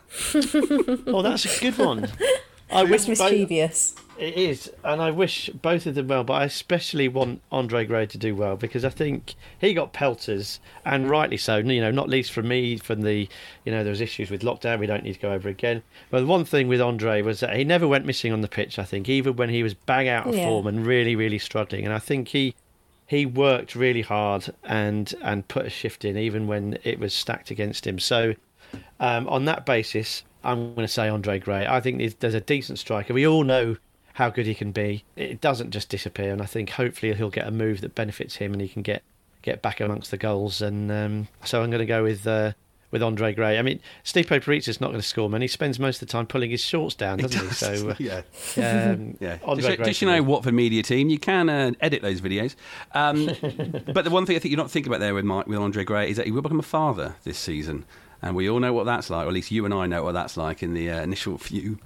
Oh, 1.07 1.21
that's 1.21 1.45
a 1.45 1.61
good 1.61 1.77
one. 1.77 2.05
I 2.71 2.81
It's 2.83 3.07
wish 3.07 3.17
both- 3.19 3.31
mischievous. 3.31 3.95
It 4.19 4.35
is, 4.37 4.71
and 4.83 5.01
I 5.01 5.09
wish 5.09 5.49
both 5.49 5.87
of 5.87 5.95
them 5.95 6.07
well, 6.07 6.23
but 6.23 6.33
I 6.33 6.43
especially 6.45 7.07
want 7.07 7.41
Andre 7.51 7.83
Gray 7.83 8.05
to 8.05 8.17
do 8.17 8.35
well 8.35 8.55
because 8.55 8.85
I 8.85 8.89
think 8.89 9.33
he 9.59 9.73
got 9.73 9.91
pelters, 9.91 10.59
and 10.85 11.09
rightly 11.09 11.35
so. 11.37 11.57
You 11.57 11.81
know, 11.81 11.89
not 11.91 12.09
least 12.09 12.31
from 12.31 12.47
me, 12.47 12.77
from 12.77 13.01
the, 13.01 13.27
you 13.65 13.71
know, 13.71 13.83
there 13.83 13.89
was 13.91 14.01
issues 14.01 14.29
with 14.29 14.41
lockdown. 14.43 14.79
We 14.79 14.85
don't 14.85 15.03
need 15.03 15.13
to 15.13 15.19
go 15.19 15.31
over 15.33 15.49
again. 15.49 15.81
But 16.11 16.19
the 16.21 16.25
one 16.27 16.45
thing 16.45 16.67
with 16.67 16.79
Andre 16.79 17.23
was 17.23 17.39
that 17.39 17.55
he 17.55 17.63
never 17.63 17.87
went 17.87 18.05
missing 18.05 18.31
on 18.31 18.41
the 18.41 18.47
pitch. 18.47 18.77
I 18.77 18.83
think 18.83 19.09
even 19.09 19.35
when 19.35 19.49
he 19.49 19.63
was 19.63 19.73
bang 19.73 20.07
out 20.07 20.27
of 20.27 20.35
Yeah. 20.35 20.45
form 20.45 20.67
and 20.67 20.85
really, 20.85 21.15
really 21.15 21.39
struggling, 21.39 21.83
and 21.83 21.93
I 21.93 21.99
think 21.99 22.29
he 22.29 22.53
he 23.07 23.25
worked 23.25 23.75
really 23.75 24.01
hard 24.01 24.53
and 24.63 25.13
and 25.23 25.47
put 25.47 25.65
a 25.65 25.69
shift 25.69 26.05
in 26.05 26.17
even 26.17 26.45
when 26.47 26.77
it 26.83 26.99
was 26.99 27.13
stacked 27.15 27.49
against 27.51 27.85
him. 27.87 27.97
So 27.99 28.35
um, 28.99 29.27
on 29.27 29.45
that 29.45 29.65
basis, 29.65 30.23
I'm 30.43 30.75
going 30.75 30.85
to 30.87 30.93
say 30.93 31.09
Andre 31.09 31.39
Gray. 31.39 31.65
I 31.67 31.79
think 31.79 31.97
there's- 31.97 32.15
there's 32.19 32.33
a 32.33 32.41
decent 32.41 32.77
striker. 32.79 33.13
We 33.13 33.25
all 33.27 33.43
know 33.43 33.77
how 34.13 34.29
good 34.29 34.45
he 34.45 34.55
can 34.55 34.71
be. 34.71 35.03
It 35.15 35.41
doesn't 35.41 35.71
just 35.71 35.89
disappear, 35.89 36.31
and 36.31 36.41
I 36.41 36.45
think 36.45 36.71
hopefully 36.71 37.13
he'll 37.13 37.29
get 37.29 37.47
a 37.47 37.51
move 37.51 37.81
that 37.81 37.95
benefits 37.95 38.37
him, 38.37 38.53
and 38.53 38.61
he 38.61 38.67
can 38.67 38.81
get 38.81 39.03
get 39.41 39.61
back 39.61 39.79
amongst 39.81 40.11
the 40.11 40.17
goals. 40.17 40.61
And 40.61 40.91
um, 40.91 41.27
so 41.43 41.61
I'm 41.61 41.69
going 41.69 41.79
to 41.79 41.85
go 41.85 42.03
with. 42.03 42.25
Uh, 42.25 42.53
with 42.91 43.01
Andre 43.01 43.33
Gray, 43.33 43.57
I 43.57 43.63
mean, 43.63 43.79
Steve 44.03 44.27
Paparizza's 44.27 44.79
not 44.79 44.89
going 44.89 45.01
to 45.01 45.07
score, 45.07 45.27
man. 45.27 45.41
He 45.41 45.47
spends 45.47 45.79
most 45.79 45.99
of 45.99 46.07
the 46.07 46.11
time 46.11 46.27
pulling 46.27 46.51
his 46.51 46.61
shorts 46.61 46.93
down, 46.93 47.17
doesn't 47.17 47.41
he? 47.43 47.51
So, 47.51 47.89
uh, 47.89 47.95
yeah. 47.99 48.21
um, 48.91 49.17
Yeah. 49.19 49.39
Andre 49.43 49.63
Just, 49.63 49.77
Gray 49.77 49.85
just 49.87 50.01
you 50.03 50.07
for 50.07 50.13
know, 50.13 50.21
Watford 50.21 50.53
media 50.53 50.83
team, 50.83 51.09
you 51.09 51.17
can 51.17 51.49
uh, 51.49 51.71
edit 51.81 52.03
those 52.03 52.21
videos. 52.21 52.53
Um, 52.91 53.25
but 53.93 54.03
the 54.03 54.11
one 54.11 54.27
thing 54.27 54.35
I 54.35 54.39
think 54.39 54.51
you're 54.51 54.57
not 54.61 54.69
thinking 54.69 54.91
about 54.91 54.99
there 54.99 55.15
with 55.15 55.25
Mike, 55.25 55.47
with 55.47 55.57
Andre 55.57 55.83
Gray 55.83 56.11
is 56.11 56.17
that 56.17 56.27
he 56.27 56.31
will 56.31 56.43
become 56.43 56.59
a 56.59 56.61
father 56.61 57.15
this 57.23 57.39
season, 57.39 57.83
and 58.21 58.35
we 58.35 58.47
all 58.47 58.59
know 58.59 58.73
what 58.73 58.85
that's 58.85 59.09
like, 59.09 59.25
or 59.25 59.29
at 59.29 59.33
least 59.33 59.49
you 59.49 59.65
and 59.65 59.73
I 59.73 59.87
know 59.87 60.03
what 60.03 60.11
that's 60.11 60.37
like 60.37 60.61
in 60.61 60.75
the 60.75 60.91
uh, 60.91 61.01
initial 61.01 61.39
few 61.39 61.79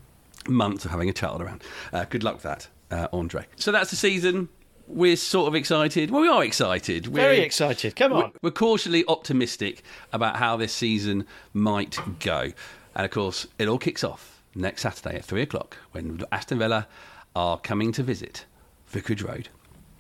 months 0.48 0.86
of 0.86 0.92
having 0.92 1.10
a 1.10 1.14
child 1.14 1.42
around. 1.42 1.64
Uh, 1.94 2.06
good 2.06 2.24
luck 2.24 2.36
with 2.36 2.44
that, 2.44 2.68
uh, 2.92 3.08
Andre. 3.14 3.46
So 3.56 3.72
that's 3.72 3.90
the 3.90 3.96
season. 3.96 4.50
We're 4.88 5.18
sort 5.18 5.50
of 5.50 5.56
excited. 5.56 6.12
Well, 6.12 6.22
we 6.22 6.30
are 6.30 6.44
excited. 6.44 7.08
We're, 7.08 7.22
Very 7.22 7.40
excited. 7.40 7.96
Come 7.96 8.14
on. 8.14 8.32
We're 8.42 8.52
cautiously 8.52 9.04
optimistic 9.08 9.84
about 10.14 10.38
how 10.38 10.56
this 10.56 10.72
season 10.74 11.26
might 11.54 11.98
go. 12.20 12.52
And 12.96 13.06
of 13.06 13.12
course, 13.12 13.48
it 13.60 13.68
all 13.68 13.80
kicks 13.80 14.04
off 14.04 14.42
next 14.56 14.84
Saturday 14.84 15.18
at 15.18 15.26
three 15.26 15.42
o'clock 15.42 15.78
when 15.92 16.24
Aston 16.32 16.60
Villa 16.60 16.88
are 17.36 17.60
coming 17.60 17.92
to 17.92 18.02
visit 18.04 18.46
Vicarage 18.88 19.22
Road. 19.22 19.50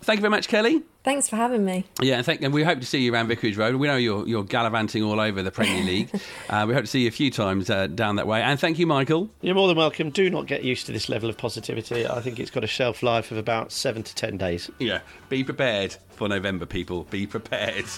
Thank 0.01 0.17
you 0.19 0.21
very 0.21 0.31
much, 0.31 0.47
Kelly. 0.47 0.83
Thanks 1.03 1.27
for 1.27 1.35
having 1.35 1.65
me. 1.65 1.85
Yeah, 2.01 2.17
and, 2.17 2.25
thank, 2.25 2.41
and 2.41 2.53
we 2.53 2.63
hope 2.63 2.79
to 2.79 2.85
see 2.85 2.99
you 2.99 3.13
around 3.13 3.27
Vicarage 3.27 3.57
Road. 3.57 3.75
We 3.75 3.87
know 3.87 3.97
you're, 3.97 4.27
you're 4.27 4.43
gallivanting 4.43 5.03
all 5.03 5.19
over 5.19 5.41
the 5.41 5.51
Premier 5.51 5.83
League. 5.85 6.09
uh, 6.49 6.65
we 6.67 6.73
hope 6.73 6.83
to 6.83 6.87
see 6.87 7.01
you 7.01 7.07
a 7.07 7.11
few 7.11 7.31
times 7.31 7.69
uh, 7.69 7.87
down 7.87 8.15
that 8.17 8.27
way. 8.27 8.41
And 8.41 8.59
thank 8.59 8.79
you, 8.79 8.87
Michael. 8.87 9.29
You're 9.41 9.55
more 9.55 9.67
than 9.67 9.77
welcome. 9.77 10.09
Do 10.09 10.29
not 10.29 10.47
get 10.47 10.63
used 10.63 10.85
to 10.85 10.91
this 10.91 11.09
level 11.09 11.29
of 11.29 11.37
positivity. 11.37 12.07
I 12.07 12.21
think 12.21 12.39
it's 12.39 12.51
got 12.51 12.63
a 12.63 12.67
shelf 12.67 13.03
life 13.03 13.31
of 13.31 13.37
about 13.37 13.71
seven 13.71 14.03
to 14.03 14.15
ten 14.15 14.37
days. 14.37 14.69
Yeah, 14.79 14.99
be 15.29 15.43
prepared 15.43 15.95
for 16.11 16.27
November, 16.29 16.65
people. 16.65 17.03
Be 17.05 17.25
prepared. 17.27 17.85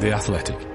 The 0.00 0.12
Athletic. 0.12 0.73